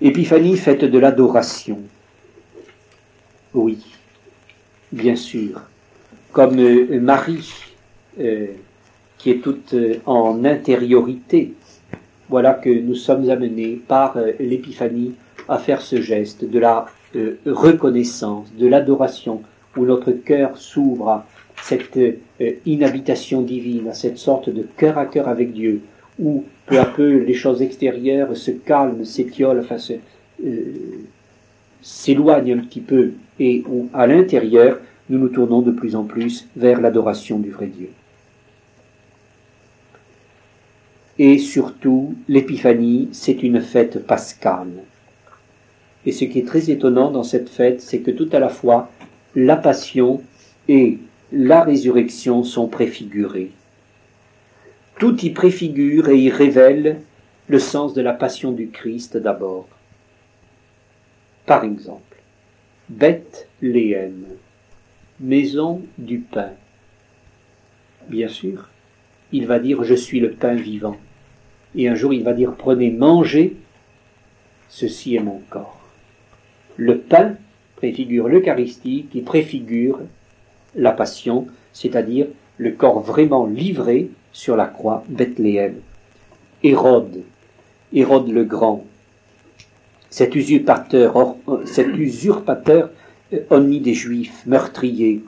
Épiphanie, 0.00 0.56
fête 0.56 0.84
de 0.84 0.98
l'adoration. 0.98 1.78
Oui, 3.54 3.78
bien 4.90 5.16
sûr. 5.16 5.60
Comme 6.32 6.58
euh, 6.58 7.00
Marie, 7.00 7.52
qui 9.18 9.30
est 9.30 9.42
toute 9.42 9.74
en 10.06 10.44
intériorité, 10.44 11.54
voilà 12.32 12.54
que 12.54 12.70
nous 12.70 12.94
sommes 12.94 13.28
amenés 13.28 13.78
par 13.86 14.16
euh, 14.16 14.32
l'épiphanie 14.40 15.12
à 15.50 15.58
faire 15.58 15.82
ce 15.82 16.00
geste 16.00 16.46
de 16.46 16.58
la 16.58 16.86
euh, 17.14 17.36
reconnaissance, 17.44 18.50
de 18.58 18.66
l'adoration, 18.66 19.42
où 19.76 19.84
notre 19.84 20.12
cœur 20.12 20.56
s'ouvre 20.56 21.08
à 21.10 21.26
cette 21.62 21.98
euh, 21.98 22.14
inhabitation 22.64 23.42
divine, 23.42 23.88
à 23.88 23.92
cette 23.92 24.16
sorte 24.16 24.48
de 24.48 24.66
cœur 24.78 24.96
à 24.96 25.04
cœur 25.04 25.28
avec 25.28 25.52
Dieu, 25.52 25.82
où 26.18 26.44
peu 26.64 26.78
à 26.80 26.86
peu 26.86 27.18
les 27.18 27.34
choses 27.34 27.60
extérieures 27.60 28.34
se 28.34 28.50
calment, 28.50 29.04
s'étiolent, 29.04 29.60
enfin 29.60 29.76
s'éloignent 31.82 32.58
un 32.58 32.62
petit 32.62 32.80
peu, 32.80 33.12
et 33.38 33.64
à 33.92 34.06
l'intérieur 34.06 34.78
nous 35.10 35.18
nous 35.18 35.28
tournons 35.28 35.62
de 35.62 35.72
plus 35.72 35.94
en 35.94 36.04
plus 36.04 36.46
vers 36.56 36.80
l'adoration 36.80 37.38
du 37.38 37.50
vrai 37.50 37.66
Dieu. 37.66 37.90
Et 41.18 41.38
surtout, 41.38 42.14
l'épiphanie, 42.28 43.08
c'est 43.12 43.42
une 43.42 43.60
fête 43.60 44.06
pascale. 44.06 44.72
Et 46.06 46.12
ce 46.12 46.24
qui 46.24 46.38
est 46.38 46.46
très 46.46 46.70
étonnant 46.70 47.10
dans 47.10 47.22
cette 47.22 47.48
fête, 47.48 47.80
c'est 47.80 48.00
que 48.00 48.10
tout 48.10 48.28
à 48.32 48.38
la 48.38 48.48
fois, 48.48 48.90
la 49.36 49.56
passion 49.56 50.22
et 50.68 50.98
la 51.30 51.62
résurrection 51.62 52.42
sont 52.44 52.66
préfigurées. 52.66 53.50
Tout 54.98 55.24
y 55.24 55.30
préfigure 55.30 56.08
et 56.08 56.18
y 56.18 56.30
révèle 56.30 57.00
le 57.48 57.58
sens 57.58 57.94
de 57.94 58.02
la 58.02 58.12
passion 58.12 58.52
du 58.52 58.68
Christ 58.68 59.16
d'abord. 59.16 59.68
Par 61.46 61.64
exemple, 61.64 62.16
Bethléem, 62.88 64.26
maison 65.18 65.82
du 65.98 66.18
pain. 66.18 66.50
Bien 68.08 68.28
sûr, 68.28 68.68
il 69.32 69.46
va 69.46 69.58
dire 69.58 69.82
Je 69.82 69.94
suis 69.94 70.20
le 70.20 70.32
pain 70.32 70.54
vivant. 70.54 70.96
Et 71.74 71.88
un 71.88 71.94
jour 71.94 72.12
il 72.12 72.22
va 72.22 72.32
dire 72.32 72.54
Prenez, 72.56 72.90
mangez, 72.90 73.56
ceci 74.68 75.16
est 75.16 75.20
mon 75.20 75.40
corps. 75.50 75.80
Le 76.76 76.98
pain 76.98 77.36
préfigure 77.76 78.28
l'Eucharistie 78.28 79.06
qui 79.10 79.20
préfigure 79.20 80.00
la 80.74 80.92
passion, 80.92 81.48
c'est-à-dire 81.72 82.26
le 82.58 82.70
corps 82.70 83.00
vraiment 83.00 83.46
livré 83.46 84.10
sur 84.32 84.56
la 84.56 84.66
croix 84.66 85.04
Bethléem. 85.08 85.80
Hérode, 86.62 87.22
Hérode 87.92 88.30
le 88.30 88.44
Grand, 88.44 88.84
cet 90.12 90.34
usurpateur, 90.34 91.36
cet 91.64 91.88
usurpateur 91.96 92.90
ennemi 93.50 93.80
des 93.80 93.94
Juifs, 93.94 94.44
meurtrier, 94.44 95.24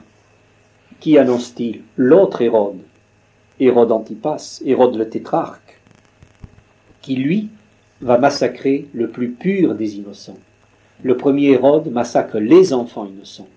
qui 0.99 1.17
annonce-t-il 1.17 1.81
L'autre 1.97 2.43
Hérode, 2.43 2.77
Hérode 3.59 3.91
Antipas, 3.91 4.61
Hérode 4.63 4.95
le 4.95 5.09
tétrarque, 5.09 5.81
qui 7.01 7.15
lui 7.15 7.49
va 8.01 8.19
massacrer 8.19 8.87
le 8.93 9.09
plus 9.09 9.31
pur 9.31 9.73
des 9.73 9.95
innocents. 9.95 10.37
Le 11.01 11.17
premier 11.17 11.53
Hérode 11.53 11.91
massacre 11.91 12.37
les 12.37 12.71
enfants 12.71 13.07
innocents. 13.07 13.49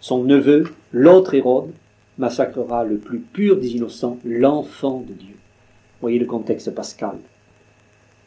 Son 0.00 0.24
neveu, 0.24 0.74
l'autre 0.92 1.32
Hérode, 1.32 1.72
massacrera 2.18 2.84
le 2.84 2.98
plus 2.98 3.20
pur 3.20 3.56
des 3.56 3.76
innocents, 3.76 4.18
l'enfant 4.26 5.02
de 5.08 5.14
Dieu. 5.14 5.36
Voyez 6.02 6.18
le 6.18 6.26
contexte 6.26 6.70
pascal. 6.74 7.16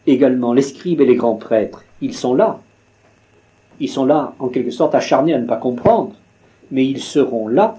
Également, 0.08 0.54
les 0.54 0.64
scribes 0.64 1.02
et 1.02 1.06
les 1.06 1.16
grands 1.16 1.36
prêtres, 1.36 1.84
ils 2.02 2.14
sont 2.14 2.34
là. 2.34 2.60
Ils 3.80 3.90
sont 3.90 4.06
là, 4.06 4.34
en 4.40 4.48
quelque 4.48 4.72
sorte, 4.72 4.96
acharnés 4.96 5.34
à 5.34 5.40
ne 5.40 5.46
pas 5.46 5.58
comprendre, 5.58 6.14
mais 6.72 6.86
ils 6.86 7.02
seront 7.02 7.48
là, 7.48 7.78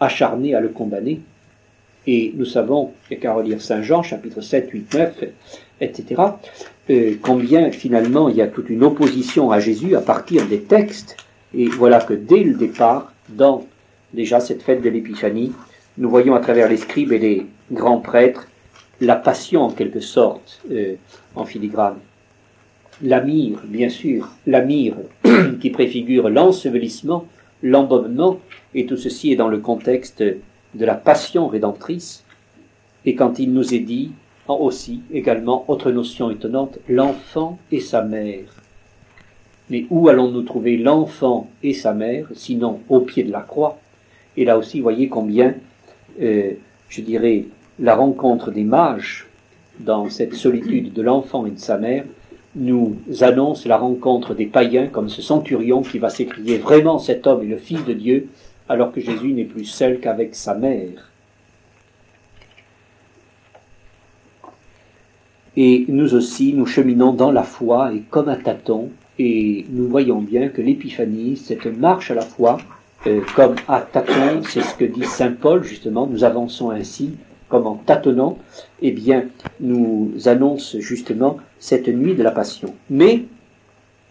acharnés 0.00 0.54
à 0.54 0.60
le 0.60 0.68
condamner. 0.68 1.20
Et 2.06 2.32
nous 2.36 2.44
savons, 2.44 2.92
et 3.10 3.16
qu'à 3.16 3.34
relire 3.34 3.60
Saint 3.60 3.82
Jean, 3.82 4.02
chapitre 4.02 4.40
7, 4.40 4.70
8, 4.70 4.94
9, 4.94 5.24
etc., 5.80 6.22
combien 7.22 7.70
finalement 7.72 8.28
il 8.28 8.36
y 8.36 8.42
a 8.42 8.46
toute 8.46 8.70
une 8.70 8.84
opposition 8.84 9.50
à 9.50 9.58
Jésus 9.58 9.96
à 9.96 10.00
partir 10.00 10.46
des 10.46 10.62
textes. 10.62 11.16
Et 11.54 11.66
voilà 11.66 12.00
que 12.00 12.14
dès 12.14 12.44
le 12.44 12.54
départ, 12.54 13.12
dans 13.28 13.66
déjà 14.14 14.40
cette 14.40 14.62
fête 14.62 14.82
de 14.82 14.88
l'Épiphanie, 14.88 15.52
nous 15.98 16.08
voyons 16.08 16.34
à 16.34 16.40
travers 16.40 16.68
les 16.68 16.76
scribes 16.76 17.12
et 17.12 17.18
les 17.18 17.46
grands 17.72 17.98
prêtres 17.98 18.46
la 19.00 19.16
passion 19.16 19.62
en 19.62 19.70
quelque 19.70 20.00
sorte 20.00 20.60
euh, 20.70 20.94
en 21.34 21.44
filigrane. 21.44 21.98
La 23.02 23.20
myrrhe, 23.20 23.60
bien 23.66 23.90
sûr, 23.90 24.30
la 24.46 24.62
myrrhe 24.62 25.04
qui 25.60 25.68
préfigure 25.68 26.30
l'ensevelissement, 26.30 27.26
l'embaumement, 27.62 28.38
et 28.74 28.86
tout 28.86 28.96
ceci 28.96 29.32
est 29.32 29.36
dans 29.36 29.48
le 29.48 29.58
contexte 29.58 30.22
de 30.22 30.84
la 30.84 30.94
passion 30.94 31.46
rédemptrice. 31.46 32.24
Et 33.04 33.14
quand 33.14 33.38
il 33.38 33.52
nous 33.52 33.74
est 33.74 33.80
dit 33.80 34.12
aussi, 34.48 35.00
également, 35.12 35.64
autre 35.68 35.90
notion 35.90 36.30
étonnante, 36.30 36.78
l'enfant 36.88 37.58
et 37.70 37.80
sa 37.80 38.02
mère. 38.02 38.48
Mais 39.68 39.86
où 39.90 40.08
allons-nous 40.08 40.42
trouver 40.42 40.76
l'enfant 40.76 41.50
et 41.62 41.74
sa 41.74 41.92
mère, 41.92 42.28
sinon 42.34 42.80
au 42.88 43.00
pied 43.00 43.24
de 43.24 43.32
la 43.32 43.40
croix? 43.40 43.78
Et 44.36 44.44
là 44.44 44.56
aussi, 44.56 44.80
voyez 44.80 45.08
combien, 45.08 45.54
euh, 46.22 46.52
je 46.88 47.00
dirais, 47.00 47.44
la 47.78 47.94
rencontre 47.94 48.50
des 48.52 48.64
mages 48.64 49.26
dans 49.80 50.08
cette 50.08 50.34
solitude 50.34 50.92
de 50.92 51.02
l'enfant 51.02 51.44
et 51.44 51.50
de 51.50 51.58
sa 51.58 51.76
mère 51.76 52.04
nous 52.56 52.96
annonce 53.20 53.66
la 53.66 53.76
rencontre 53.76 54.34
des 54.34 54.46
païens 54.46 54.88
comme 54.88 55.08
ce 55.08 55.22
centurion 55.22 55.82
qui 55.82 55.98
va 55.98 56.08
s'écrier 56.08 56.58
vraiment 56.58 56.98
cet 56.98 57.26
homme 57.26 57.42
est 57.42 57.46
le 57.46 57.58
Fils 57.58 57.84
de 57.84 57.92
Dieu 57.92 58.28
alors 58.68 58.92
que 58.92 59.00
Jésus 59.00 59.32
n'est 59.32 59.44
plus 59.44 59.66
seul 59.66 60.00
qu'avec 60.00 60.34
sa 60.34 60.54
mère. 60.54 61.10
Et 65.56 65.86
nous 65.88 66.14
aussi, 66.14 66.52
nous 66.52 66.66
cheminons 66.66 67.12
dans 67.12 67.30
la 67.30 67.44
foi 67.44 67.92
et 67.94 68.02
comme 68.10 68.28
à 68.28 68.36
tâtons, 68.36 68.90
et 69.18 69.64
nous 69.70 69.88
voyons 69.88 70.20
bien 70.20 70.48
que 70.48 70.60
l'épiphanie, 70.60 71.36
cette 71.36 71.66
marche 71.66 72.10
à 72.10 72.14
la 72.14 72.22
foi, 72.22 72.58
euh, 73.06 73.20
comme 73.34 73.54
à 73.68 73.80
tâtons, 73.80 74.42
c'est 74.42 74.62
ce 74.62 74.74
que 74.74 74.84
dit 74.84 75.04
Saint 75.04 75.32
Paul 75.32 75.62
justement, 75.62 76.06
nous 76.06 76.24
avançons 76.24 76.70
ainsi, 76.70 77.12
comme 77.48 77.66
en 77.66 77.76
tâtonnant, 77.76 78.38
eh 78.82 78.90
bien, 78.90 79.26
nous 79.60 80.12
annonce 80.26 80.76
justement 80.78 81.38
cette 81.58 81.88
nuit 81.88 82.14
de 82.14 82.22
la 82.22 82.30
passion. 82.30 82.74
Mais, 82.90 83.24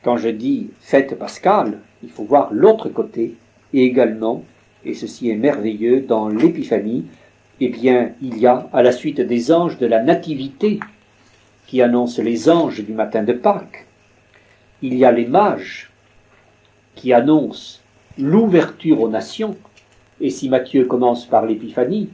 quand 0.03 0.17
je 0.17 0.29
dis 0.29 0.69
fête 0.79 1.17
pascale, 1.17 1.79
il 2.03 2.09
faut 2.09 2.23
voir 2.23 2.49
l'autre 2.53 2.89
côté, 2.89 3.35
et 3.73 3.83
également, 3.83 4.43
et 4.83 4.93
ceci 4.93 5.29
est 5.29 5.35
merveilleux, 5.35 6.01
dans 6.01 6.27
l'Épiphanie, 6.27 7.05
eh 7.59 7.69
bien, 7.69 8.11
il 8.21 8.37
y 8.37 8.47
a, 8.47 8.69
à 8.73 8.83
la 8.83 8.91
suite 8.91 9.21
des 9.21 9.51
anges 9.51 9.77
de 9.77 9.87
la 9.87 10.03
Nativité, 10.03 10.79
qui 11.67 11.81
annoncent 11.81 12.21
les 12.21 12.49
anges 12.49 12.83
du 12.83 12.93
matin 12.93 13.23
de 13.23 13.33
Pâques, 13.33 13.85
il 14.81 14.95
y 14.95 15.05
a 15.05 15.11
les 15.11 15.25
mages 15.25 15.89
qui 16.95 17.13
annoncent 17.13 17.79
l'ouverture 18.17 19.01
aux 19.01 19.09
nations, 19.09 19.55
et 20.21 20.29
si 20.29 20.47
Matthieu 20.49 20.85
commence 20.85 21.25
par 21.25 21.45
l'Épiphanie, 21.45 22.09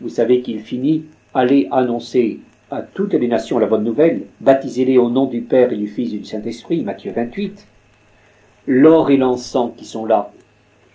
vous 0.00 0.08
savez 0.08 0.42
qu'il 0.42 0.60
finit 0.60 1.04
Allez 1.32 1.68
annoncer 1.70 2.40
à 2.70 2.82
toutes 2.82 3.14
les 3.14 3.26
nations 3.26 3.58
la 3.58 3.66
bonne 3.66 3.82
nouvelle, 3.82 4.26
baptisez-les 4.40 4.96
au 4.96 5.10
nom 5.10 5.26
du 5.26 5.40
Père 5.40 5.72
et 5.72 5.76
du 5.76 5.88
Fils 5.88 6.14
et 6.14 6.18
du 6.18 6.24
Saint-Esprit, 6.24 6.82
Matthieu 6.82 7.12
28. 7.12 7.66
L'or 8.68 9.10
et 9.10 9.16
l'encens 9.16 9.72
qui 9.76 9.84
sont 9.84 10.06
là, 10.06 10.32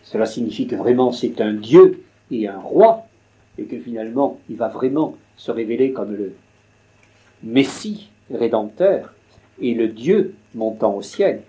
cela 0.02 0.26
signifie 0.26 0.68
que 0.68 0.76
vraiment 0.76 1.12
c'est 1.12 1.42
un 1.42 1.54
Dieu 1.54 2.04
et 2.32 2.48
un 2.48 2.58
roi, 2.58 3.08
et 3.58 3.66
que 3.66 3.78
finalement 3.78 4.40
il 4.50 4.56
va 4.56 4.70
vraiment 4.70 5.18
se 5.36 5.52
révéler 5.52 5.92
comme 5.92 6.16
le 6.16 6.34
Messie 7.44 8.10
rédempteur 8.32 9.14
et 9.62 9.74
le 9.74 9.90
Dieu 9.90 10.36
montant 10.54 10.96
au 10.96 11.02
ciel. 11.02 11.42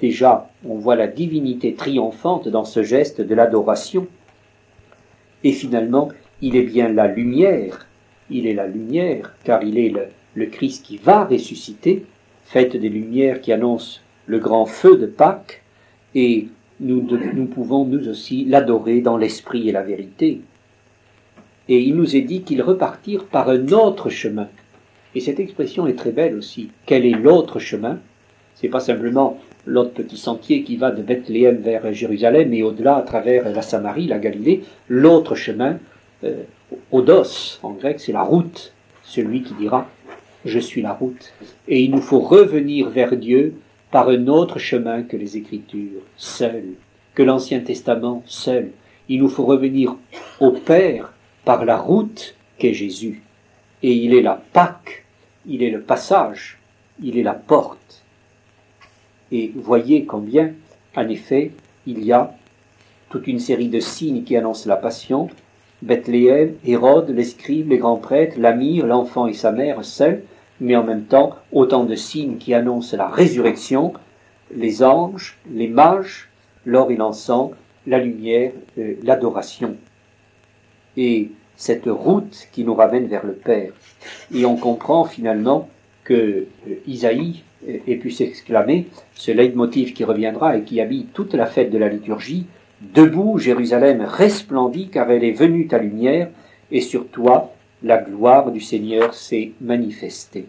Déjà, 0.00 0.50
on 0.66 0.76
voit 0.76 0.96
la 0.96 1.06
divinité 1.06 1.74
triomphante 1.74 2.48
dans 2.48 2.64
ce 2.64 2.82
geste 2.82 3.20
de 3.20 3.34
l'adoration. 3.34 4.06
Et 5.44 5.52
finalement, 5.52 6.08
il 6.40 6.56
est 6.56 6.62
bien 6.62 6.88
la 6.88 7.06
lumière, 7.06 7.86
il 8.30 8.46
est 8.46 8.54
la 8.54 8.66
lumière, 8.66 9.34
car 9.44 9.62
il 9.62 9.78
est 9.78 9.92
le, 10.34 10.46
Christ 10.46 10.84
qui 10.84 10.96
va 10.96 11.24
ressusciter, 11.24 12.04
fête 12.44 12.76
des 12.76 12.88
lumières 12.88 13.40
qui 13.40 13.52
annonce 13.52 14.00
le 14.26 14.38
grand 14.38 14.66
feu 14.66 14.96
de 14.96 15.06
Pâques, 15.06 15.62
et 16.14 16.48
nous, 16.80 17.06
nous 17.34 17.46
pouvons 17.46 17.84
nous 17.84 18.08
aussi 18.08 18.44
l'adorer 18.44 19.00
dans 19.00 19.16
l'esprit 19.16 19.68
et 19.68 19.72
la 19.72 19.82
vérité. 19.82 20.40
Et 21.68 21.78
il 21.80 21.94
nous 21.94 22.16
est 22.16 22.22
dit 22.22 22.42
qu'ils 22.42 22.62
repartirent 22.62 23.26
par 23.26 23.48
un 23.48 23.68
autre 23.68 24.08
chemin. 24.08 24.48
Et 25.14 25.20
cette 25.20 25.40
expression 25.40 25.86
est 25.86 25.98
très 25.98 26.12
belle 26.12 26.36
aussi. 26.36 26.70
Quel 26.86 27.04
est 27.04 27.10
l'autre 27.10 27.58
chemin? 27.58 27.98
C'est 28.54 28.68
pas 28.68 28.80
simplement 28.80 29.38
l'autre 29.66 29.92
petit 29.92 30.16
sentier 30.16 30.62
qui 30.62 30.76
va 30.76 30.90
de 30.90 31.02
Bethléem 31.02 31.56
vers 31.56 31.92
Jérusalem 31.92 32.52
et 32.52 32.62
au-delà 32.62 32.96
à 32.96 33.02
travers 33.02 33.48
la 33.48 33.62
Samarie, 33.62 34.06
la 34.06 34.18
Galilée. 34.18 34.62
L'autre 34.88 35.34
chemin, 35.34 35.78
euh, 36.24 36.42
odos, 36.92 37.58
en 37.62 37.70
grec, 37.70 38.00
c'est 38.00 38.12
la 38.12 38.22
route, 38.22 38.72
celui 39.04 39.42
qui 39.42 39.54
dira 39.54 39.88
Je 40.44 40.58
suis 40.58 40.82
la 40.82 40.92
route. 40.92 41.32
Et 41.68 41.82
il 41.82 41.90
nous 41.90 42.02
faut 42.02 42.20
revenir 42.20 42.90
vers 42.90 43.16
Dieu 43.16 43.54
par 43.90 44.08
un 44.08 44.28
autre 44.28 44.58
chemin 44.58 45.02
que 45.02 45.16
les 45.16 45.36
Écritures, 45.36 46.02
seul, 46.16 46.64
que 47.14 47.22
l'Ancien 47.22 47.60
Testament, 47.60 48.22
seul. 48.26 48.70
Il 49.08 49.20
nous 49.20 49.28
faut 49.28 49.44
revenir 49.44 49.96
au 50.38 50.52
Père 50.52 51.12
par 51.44 51.64
la 51.64 51.76
route 51.76 52.34
qu'est 52.58 52.74
Jésus. 52.74 53.22
Et 53.82 53.92
il 53.92 54.14
est 54.14 54.22
la 54.22 54.40
Pâque, 54.52 55.04
il 55.46 55.62
est 55.62 55.70
le 55.70 55.80
passage, 55.80 56.58
il 57.02 57.18
est 57.18 57.22
la 57.22 57.34
porte. 57.34 58.04
Et 59.32 59.52
voyez 59.54 60.04
combien, 60.04 60.52
en 60.94 61.08
effet, 61.08 61.52
il 61.86 62.04
y 62.04 62.12
a 62.12 62.34
toute 63.10 63.26
une 63.26 63.40
série 63.40 63.68
de 63.68 63.80
signes 63.80 64.22
qui 64.22 64.36
annoncent 64.36 64.68
la 64.68 64.76
passion, 64.76 65.28
Bethléem, 65.82 66.54
Hérode, 66.64 67.10
les 67.10 67.24
scribes, 67.24 67.70
les 67.70 67.78
grands 67.78 67.96
prêtres, 67.96 68.38
l'amir, 68.38 68.86
l'enfant 68.86 69.26
et 69.26 69.32
sa 69.32 69.52
mère 69.52 69.84
seuls, 69.84 70.22
mais 70.60 70.76
en 70.76 70.84
même 70.84 71.04
temps 71.04 71.36
autant 71.52 71.84
de 71.84 71.94
signes 71.94 72.36
qui 72.36 72.52
annoncent 72.52 72.96
la 72.96 73.08
résurrection, 73.08 73.94
les 74.54 74.82
anges, 74.82 75.38
les 75.52 75.68
mages, 75.68 76.28
l'or 76.66 76.90
et 76.90 76.96
l'encens, 76.96 77.52
la 77.86 77.98
lumière, 77.98 78.52
euh, 78.78 78.94
l'adoration. 79.02 79.76
Et 80.96 81.30
cette 81.56 81.86
route 81.86 82.48
qui 82.52 82.64
nous 82.64 82.74
ramène 82.74 83.06
vers 83.06 83.24
le 83.24 83.32
Père. 83.32 83.72
Et 84.34 84.44
on 84.44 84.56
comprend 84.56 85.04
finalement 85.04 85.68
que 86.04 86.14
euh, 86.68 86.74
Isaïe 86.86 87.42
ait 87.66 87.96
pu 87.96 88.10
s'exclamer, 88.10 88.86
ce 89.14 89.30
leitmotiv 89.30 89.92
qui 89.92 90.04
reviendra 90.04 90.56
et 90.56 90.62
qui 90.62 90.80
habite 90.80 91.12
toute 91.12 91.34
la 91.34 91.44
fête 91.44 91.70
de 91.70 91.76
la 91.76 91.88
liturgie, 91.88 92.46
Debout, 92.80 93.38
Jérusalem 93.38 94.02
resplendit 94.02 94.88
car 94.88 95.10
elle 95.10 95.24
est 95.24 95.32
venue 95.32 95.66
ta 95.66 95.78
lumière, 95.78 96.30
et 96.70 96.80
sur 96.80 97.08
toi 97.08 97.52
la 97.82 97.98
gloire 97.98 98.50
du 98.50 98.60
Seigneur 98.60 99.14
s'est 99.14 99.52
manifestée. 99.60 100.46